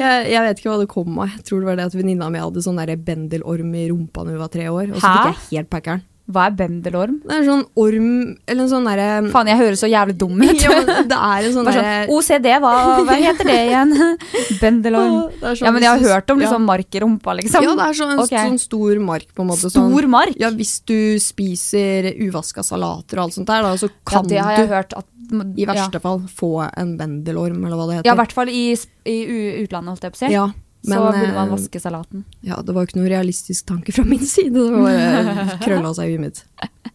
jeg, 0.00 0.30
jeg 0.32 0.46
vet 0.46 0.62
ikke 0.62 0.72
hva 0.72 0.80
det 0.80 0.90
kom 0.90 1.20
av. 1.20 1.34
Jeg 1.36 1.46
tror 1.48 1.60
det 1.62 1.70
var 1.70 1.78
det 1.78 1.90
at 1.90 1.98
venninna 1.98 2.30
mi 2.32 2.40
hadde 2.42 2.64
sånn 2.64 2.80
bendelorm 3.04 3.76
i 3.76 3.90
rumpa 3.92 4.24
da 4.24 4.34
hun 4.34 4.42
var 4.42 4.52
tre 4.52 4.70
år. 4.72 4.94
Og 4.94 4.98
så 4.98 5.06
Hæ? 5.06 5.12
fikk 5.12 5.52
jeg 5.52 5.60
helt 5.60 5.72
packeren. 5.72 6.06
Hva 6.30 6.44
er 6.46 6.54
bendelorm? 6.54 7.16
Det 7.24 7.34
er 7.34 7.40
en 7.40 7.48
sånn 7.48 7.62
orm 7.82 8.10
Eller 8.46 8.62
en 8.62 8.70
sånn 8.70 8.84
derre 8.86 9.06
Faen, 9.32 9.48
jeg 9.50 9.58
høres 9.58 9.80
så 9.82 9.88
jævlig 9.90 10.14
dum 10.20 10.36
ut. 10.38 10.62
ja, 10.64 10.76
det 11.10 11.18
er 11.18 11.48
en 11.48 11.56
sånn 11.56 11.66
Bare 11.66 11.80
derre 11.82 12.04
sånn, 12.06 12.12
OCD, 12.14 12.48
hva, 12.62 12.72
hva 13.08 13.16
heter 13.18 13.50
det 13.50 13.56
igjen? 13.66 13.94
Bendelorm. 14.62 15.16
Sånn 15.42 15.66
Ja, 15.66 15.72
men 15.74 15.86
jeg 15.86 15.90
har 15.90 16.14
hørt 16.14 16.30
om 16.30 16.38
ja. 16.38 16.46
liksom 16.46 16.68
mark 16.70 16.94
i 16.94 17.02
rumpa, 17.02 17.34
liksom. 17.40 17.66
Ja, 17.66 17.74
det 17.80 17.88
er 17.88 17.98
sånn, 17.98 18.14
en 18.14 18.22
Ok. 18.22 18.34
sånn 18.36 18.60
stor 18.62 19.02
mark, 19.02 19.28
på 19.34 19.42
en 19.44 19.50
måte. 19.50 19.66
Stor 19.66 19.90
sånn, 19.90 20.10
mark? 20.14 20.38
Ja, 20.40 20.52
hvis 20.54 20.76
du 20.86 21.18
spiser 21.22 22.12
uvaska 22.22 22.62
salater 22.66 23.18
og 23.18 23.26
alt 23.26 23.38
sånt 23.40 23.50
der, 23.50 23.66
da, 23.66 23.74
så 23.80 23.90
Ja, 23.90 23.96
kan 24.14 24.30
det 24.30 24.38
har 24.38 24.56
jeg 24.56 24.68
du 24.68 24.74
hørt 24.76 24.94
at 25.02 25.08
i 25.56 25.66
verste 25.66 25.96
ja. 25.98 26.02
fall 26.02 26.22
få 26.28 26.52
en 26.68 26.96
bendelorm, 26.98 27.64
eller 27.64 27.78
hva 27.78 27.86
det 27.88 28.00
heter. 28.00 28.10
Ja, 28.10 28.14
i 28.14 28.20
hvert 28.20 28.34
fall 28.36 28.52
i, 28.52 28.64
i 29.08 29.18
utlandet, 29.64 29.94
holdt 29.94 30.06
jeg 30.06 30.14
på 30.14 30.20
å 30.20 30.22
si. 30.22 30.32
Ja, 30.34 30.46
men, 30.82 30.98
så 30.98 31.02
burde 31.12 31.32
man 31.34 31.46
eh, 31.48 31.52
vaske 31.54 31.80
salaten. 31.80 32.24
Ja, 32.42 32.56
det 32.66 32.74
var 32.74 32.86
ikke 32.88 32.98
noe 32.98 33.10
realistisk 33.12 33.66
tanke 33.68 33.94
fra 33.94 34.04
min 34.08 34.24
side. 34.26 34.52
Det 34.56 34.70
var 34.72 34.86
bare 34.88 35.58
krølla 35.62 35.92
seg 35.94 36.10
i 36.10 36.16
huet 36.16 36.24
mitt. 36.24 36.40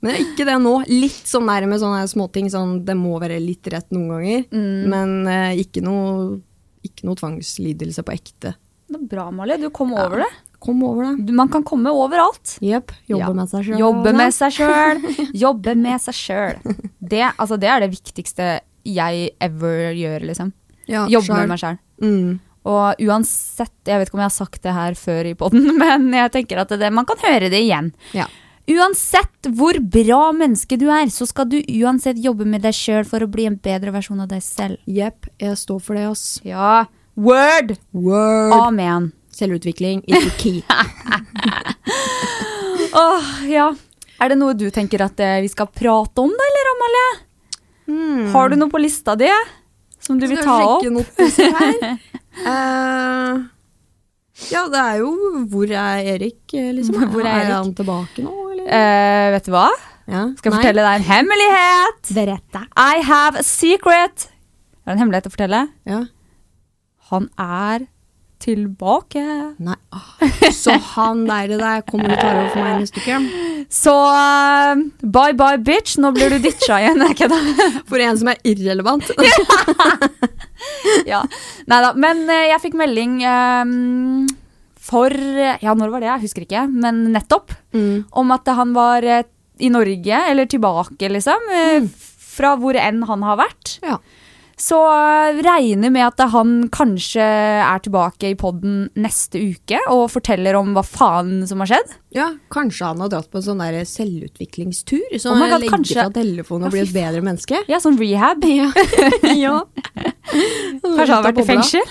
Men 0.03 0.17
ikke 0.21 0.45
det 0.47 0.57
nå. 0.61 0.73
Litt 0.91 1.29
sånn 1.29 1.47
nærme 1.47 1.71
med 1.73 1.81
sånne 1.81 2.03
småting. 2.11 2.49
Sånn, 2.53 2.81
det 2.87 2.97
må 2.99 3.15
være 3.23 3.39
litt 3.41 3.67
rett 3.71 3.87
noen 3.95 4.09
ganger. 4.11 4.43
Mm. 4.51 4.81
Men 4.91 5.15
eh, 5.31 5.61
ikke, 5.63 5.81
noe, 5.85 6.41
ikke 6.85 7.07
noe 7.07 7.19
tvangslidelse 7.19 8.03
på 8.05 8.15
ekte. 8.17 8.53
Det 8.87 8.99
er 8.99 9.07
bra, 9.11 9.29
Malie. 9.35 9.57
Du 9.61 9.69
kom 9.75 9.95
over 9.95 10.23
det. 10.25 10.29
Kom 10.63 10.79
over 10.83 11.05
det. 11.15 11.33
Man 11.37 11.49
kan 11.53 11.63
komme 11.67 11.91
overalt. 11.93 12.57
Jepp. 12.65 12.91
Jobbe 13.07 13.23
Ja. 13.23 13.33
med 13.39 13.49
seg 13.51 13.65
sjøl. 13.67 13.79
Jobbe 13.79 14.13
med 14.17 14.33
seg 14.33 14.55
sjøl. 14.57 15.01
Jobbe 15.43 15.75
med 15.77 16.01
seg 16.01 16.17
sjøl. 16.17 16.77
Det, 16.99 17.23
altså, 17.37 17.59
det 17.61 17.69
er 17.71 17.85
det 17.85 17.91
viktigste 17.93 18.47
jeg 18.87 19.29
ever 19.43 19.91
gjør, 19.95 20.25
liksom. 20.31 20.51
Ja, 20.87 21.05
Jobbe 21.11 21.35
med 21.41 21.51
meg 21.51 21.59
sjøl. 21.61 21.77
Mm. 22.01 22.39
Og 22.67 22.99
uansett, 23.07 23.71
jeg 23.87 24.01
vet 24.01 24.09
ikke 24.09 24.17
om 24.17 24.21
jeg 24.25 24.31
har 24.31 24.35
sagt 24.35 24.59
det 24.65 24.73
her 24.75 24.93
før 24.99 25.23
i 25.29 25.35
poden, 25.39 25.69
men 25.81 26.09
jeg 26.15 26.33
tenker 26.33 26.59
at 26.63 26.71
det, 26.75 26.89
man 26.93 27.05
kan 27.07 27.19
høre 27.23 27.47
det 27.53 27.61
igjen. 27.63 27.93
Ja. 28.17 28.25
Uansett 28.67 29.47
hvor 29.55 29.77
bra 29.79 30.33
menneske 30.35 30.75
du 30.79 30.89
er, 30.91 31.07
så 31.13 31.23
skal 31.29 31.47
du 31.47 31.61
uansett 31.61 32.19
jobbe 32.19 32.43
med 32.49 32.61
deg 32.67 32.75
sjøl 32.75 33.05
for 33.07 33.23
å 33.23 33.29
bli 33.31 33.45
en 33.47 33.55
bedre 33.63 33.93
versjon 33.95 34.19
av 34.19 34.27
deg 34.33 34.43
selv. 34.43 34.75
Jepp, 34.91 35.29
jeg 35.39 35.55
står 35.55 35.79
for 35.85 35.95
det, 35.95 36.03
ass. 36.09 36.25
Ja. 36.43 36.81
Word! 37.15 37.77
Word. 37.95 38.51
Amen. 38.57 39.13
Selvutvikling 39.31 40.01
is 40.09 40.25
the 40.25 40.33
key. 40.35 40.59
Åh, 42.97 43.23
ja. 43.47 43.69
Er 44.19 44.29
det 44.33 44.37
noe 44.41 44.53
du 44.57 44.67
tenker 44.73 45.03
at 45.05 45.19
eh, 45.21 45.39
vi 45.45 45.49
skal 45.51 45.67
prate 45.69 46.21
om, 46.25 46.31
da, 46.33 46.43
eller 46.51 46.69
Amalie? 46.73 47.07
Har 48.33 48.49
du 48.49 48.55
noe 48.59 48.69
på 48.73 48.81
lista 48.81 49.13
di 49.15 49.29
som 50.03 50.17
du 50.19 50.25
vil 50.27 50.41
ta 50.43 50.57
opp? 50.65 50.83
Eh, 52.37 53.43
ja, 54.51 54.61
det 54.69 54.79
er 54.83 54.99
jo 55.01 55.09
Hvor 55.49 55.71
er 55.73 56.09
Erik, 56.13 56.41
eh, 56.53 56.69
liksom? 56.77 56.99
Hvor 57.13 57.25
er 57.25 57.39
Erik? 57.41 57.53
han 57.55 57.73
tilbake 57.77 58.25
nå, 58.25 58.33
eller? 58.53 58.67
Uh, 58.69 59.27
vet 59.33 59.47
du 59.47 59.51
hva? 59.55 59.67
Ja. 60.07 60.21
Skal 60.37 60.51
jeg 60.51 60.53
Nei. 60.53 60.59
fortelle 60.61 60.85
deg 60.85 60.99
en 61.01 61.07
hemmelighet? 61.09 62.11
Beretta. 62.15 62.61
I 62.79 63.01
have 63.03 63.41
a 63.41 63.43
secret. 63.43 64.29
Har 64.85 64.95
en 64.95 65.01
hemmelighet 65.01 65.27
å 65.27 65.33
fortelle. 65.33 65.65
Ja. 65.89 66.03
Han 67.11 67.27
er 67.41 67.87
tilbake. 68.43 69.23
Nei. 69.63 69.77
Så 70.53 70.75
han 70.93 71.25
der, 71.27 71.53
der 71.59 71.83
kommer 71.87 72.11
du 72.11 72.15
til 72.15 72.27
å 72.27 72.33
være 72.37 72.49
for 72.53 72.63
meg 72.63 72.81
neste 72.81 73.03
uke? 73.03 73.19
Så 73.73 73.93
uh, 73.93 74.81
bye 75.01 75.35
bye, 75.37 75.59
bitch. 75.59 75.97
Nå 76.01 76.13
blir 76.15 76.31
du 76.33 76.39
ditcha 76.43 76.79
igjen. 76.83 77.03
Ikke 77.09 77.29
da? 77.31 77.39
For 77.89 78.01
en 78.03 78.19
som 78.19 78.31
er 78.31 78.41
irrelevant. 78.47 79.09
ja. 81.11 81.23
Nei 81.67 81.79
da. 81.83 81.93
Men 81.99 82.25
uh, 82.29 82.43
jeg 82.53 82.63
fikk 82.67 82.77
melding 82.79 83.19
um, 83.25 84.27
for 84.87 85.11
Ja, 85.11 85.73
når 85.75 85.91
var 85.91 86.03
det? 86.03 86.11
Jeg 86.13 86.25
husker 86.27 86.45
ikke. 86.45 86.67
Men 86.71 87.07
nettopp. 87.15 87.51
Mm. 87.75 88.05
Om 88.07 88.37
at 88.37 88.53
han 88.55 88.71
var 88.77 89.03
uh, 89.03 89.25
i 89.57 89.71
Norge, 89.73 90.21
eller 90.31 90.47
tilbake, 90.47 91.09
liksom. 91.11 91.51
Mm. 91.51 91.89
Fra 92.37 92.53
hvor 92.61 92.77
enn 92.77 93.01
han 93.09 93.25
har 93.25 93.41
vært. 93.41 93.79
Ja. 93.83 93.97
Så 94.57 94.77
regner 95.45 95.91
med 95.93 96.01
at 96.07 96.21
han 96.33 96.63
kanskje 96.73 97.21
er 97.21 97.81
tilbake 97.85 98.31
i 98.31 98.37
podden 98.39 98.87
neste 98.97 99.37
uke 99.53 99.77
og 99.93 100.07
forteller 100.09 100.57
om 100.57 100.71
hva 100.73 100.81
faen 100.81 101.43
som 101.45 101.61
har 101.61 101.69
skjedd. 101.69 101.91
Ja, 102.17 102.31
kanskje 102.49 102.87
han 102.89 103.03
har 103.03 103.11
dratt 103.13 103.29
på 103.29 103.37
en 103.37 103.45
sånn 103.45 103.61
der 103.61 103.77
selvutviklingstur, 103.85 105.13
så 105.21 105.35
Oh 105.35 105.43
legger 105.43 105.69
kanskje- 105.69 105.99
fra 105.99 106.09
telefonen 106.15 106.65
og 106.65 106.73
blir 106.73 106.87
et 106.87 106.95
bedre 106.95 107.21
menneske. 107.21 107.61
Ja, 107.69 107.77
sånn 107.83 107.99
rehab. 108.01 108.41
Ja. 108.49 108.71
ja. 109.45 109.59
Kanskje 110.81 111.05
han 111.05 111.13
har 111.13 111.27
vært 111.29 111.43
i 111.43 111.47
fengsel? 111.51 111.85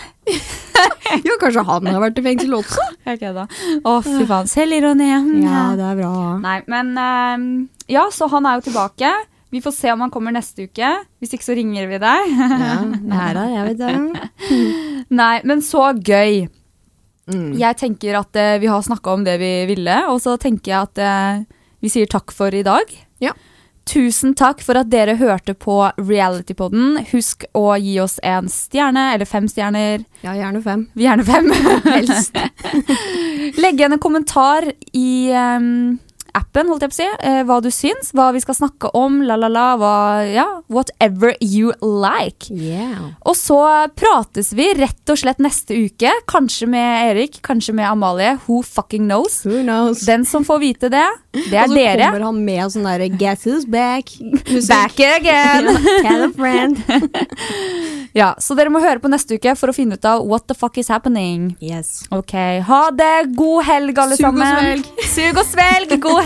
Ja, 1.23 1.39
kanskje 1.41 1.63
han 1.71 1.87
har 1.87 2.03
vært 2.03 2.19
i 2.19 2.27
fengsel 2.27 2.59
også. 2.59 2.83
Okay, 3.07 3.31
da. 3.31 3.47
Å, 3.87 4.01
fy 4.03 4.25
faen. 4.27 4.49
Selvironien. 4.51 5.31
Ja, 5.47 5.69
det 5.79 5.87
er 5.93 6.01
bra. 6.03 6.13
Nei, 6.43 6.59
men 6.67 6.91
eh, 6.99 7.47
Ja, 7.95 8.09
så 8.11 8.27
han 8.35 8.51
er 8.51 8.59
jo 8.59 8.67
tilbake. 8.67 9.13
Vi 9.57 9.63
får 9.65 9.73
se 9.73 9.89
om 9.93 10.03
han 10.05 10.11
kommer 10.13 10.35
neste 10.37 10.67
uke. 10.69 10.89
Hvis 11.17 11.31
ikke 11.33 11.47
så 11.47 11.55
ringer 11.57 11.87
vi 11.89 11.97
deg. 12.03 12.33
Ja, 12.37 12.75
nei 12.85 13.29
da, 13.33 13.45
jeg, 13.49 13.63
vet 13.71 13.79
det. 13.81 14.57
Nei, 15.23 15.35
men 15.49 15.63
så 15.65 15.95
gøy. 15.97 16.43
Mm. 17.33 17.55
Jeg 17.57 17.79
tenker 17.81 18.19
at 18.21 18.37
eh, 18.37 18.59
vi 18.61 18.69
har 18.69 18.85
snakka 18.85 19.15
om 19.17 19.25
det 19.25 19.39
vi 19.41 19.53
ville, 19.71 19.97
og 20.13 20.21
så 20.21 20.37
tenker 20.37 20.75
jeg 20.75 20.91
at 20.91 21.01
eh, 21.01 21.41
vi 21.81 21.89
sier 21.95 22.11
takk 22.11 22.37
for 22.37 22.53
i 22.53 22.61
dag. 22.67 22.93
Ja. 23.25 23.33
tusen 23.89 24.35
takk 24.37 24.61
for 24.67 24.77
at 24.77 24.91
dere 24.93 25.17
hørte 25.17 25.55
på 25.57 25.79
Realitypodden. 25.97 27.07
Husk 27.15 27.49
å 27.57 27.79
gi 27.81 27.97
oss 28.03 28.19
en 28.21 28.53
stjerne, 28.53 29.15
eller 29.15 29.25
fem 29.25 29.49
stjerner. 29.49 30.05
Ja, 30.21 30.37
gjerne 30.37 30.61
fem. 30.61 30.85
Gjerne 31.01 31.25
fem. 31.25 31.49
Helst. 31.97 32.37
Legg 33.63 33.81
igjen 33.81 33.97
en 33.97 34.05
kommentar 34.05 34.69
i 34.93 35.33
ehm, 35.33 35.97
appen, 36.37 36.69
holdt 36.71 36.85
jeg 36.85 36.93
på 36.93 36.97
å 36.97 36.99
si, 36.99 37.09
eh, 37.29 37.41
hva 37.49 37.59
du 37.65 37.69
syns, 37.73 38.13
hva 38.17 38.29
vi 38.35 38.43
skal 38.45 38.59
snakke 38.59 38.91
om, 38.99 39.23
la, 39.27 39.39
la, 39.41 39.49
la, 39.53 39.67
hva, 39.81 39.95
ja, 40.29 40.47
whatever 40.73 41.35
you 41.41 41.73
like. 41.81 42.51
Yeah. 42.51 43.15
Og 43.27 43.37
så 43.39 43.59
prates 43.97 44.53
vi 44.57 44.69
rett 44.79 45.13
og 45.13 45.21
slett 45.21 45.41
neste 45.43 45.77
uke, 45.87 46.13
kanskje 46.31 46.69
med 46.71 47.11
Erik, 47.11 47.41
kanskje 47.47 47.75
med 47.77 47.89
Amalie, 47.89 48.37
who 48.47 48.63
fucking 48.67 49.09
knows. 49.09 49.43
Who 49.47 49.63
knows? 49.63 50.05
Den 50.07 50.27
som 50.29 50.45
får 50.47 50.63
vite 50.63 50.93
det, 50.93 51.07
det 51.33 51.47
er 51.47 51.51
dere. 51.51 51.65
Og 51.67 51.73
så 51.73 51.81
dere. 51.81 52.11
kommer 52.11 52.27
han 52.29 52.43
med 52.47 52.77
sånn 52.77 52.89
derre 52.91 53.11
Guess 53.17 53.47
who's 53.49 53.69
back? 53.69 54.13
Musikk. 54.21 54.69
Back 54.69 55.01
again! 55.01 55.73
Tell 56.07 56.29
a 56.29 56.33
friend. 56.37 56.83
Ja, 58.17 58.31
så 58.41 58.55
dere 58.57 58.71
må 58.73 58.81
høre 58.81 58.97
på 59.03 59.11
neste 59.13 59.37
uke 59.37 59.53
for 59.61 59.69
å 59.69 59.75
finne 59.77 59.99
ut 59.99 60.07
av 60.09 60.23
what 60.25 60.47
the 60.49 60.55
fuck 60.57 60.79
is 60.81 60.89
happening. 60.89 61.51
Yes. 61.61 62.07
Ok, 62.09 62.33
ha 62.65 62.79
det! 62.97 63.27
God 63.37 63.67
helg, 63.69 63.99
alle 64.01 64.17
Sug 64.17 64.25
sammen. 64.25 64.85
Sug 65.13 65.37
og 65.37 65.45
svelg! 65.45 65.93
God 66.01 66.23
helg! 66.23 66.26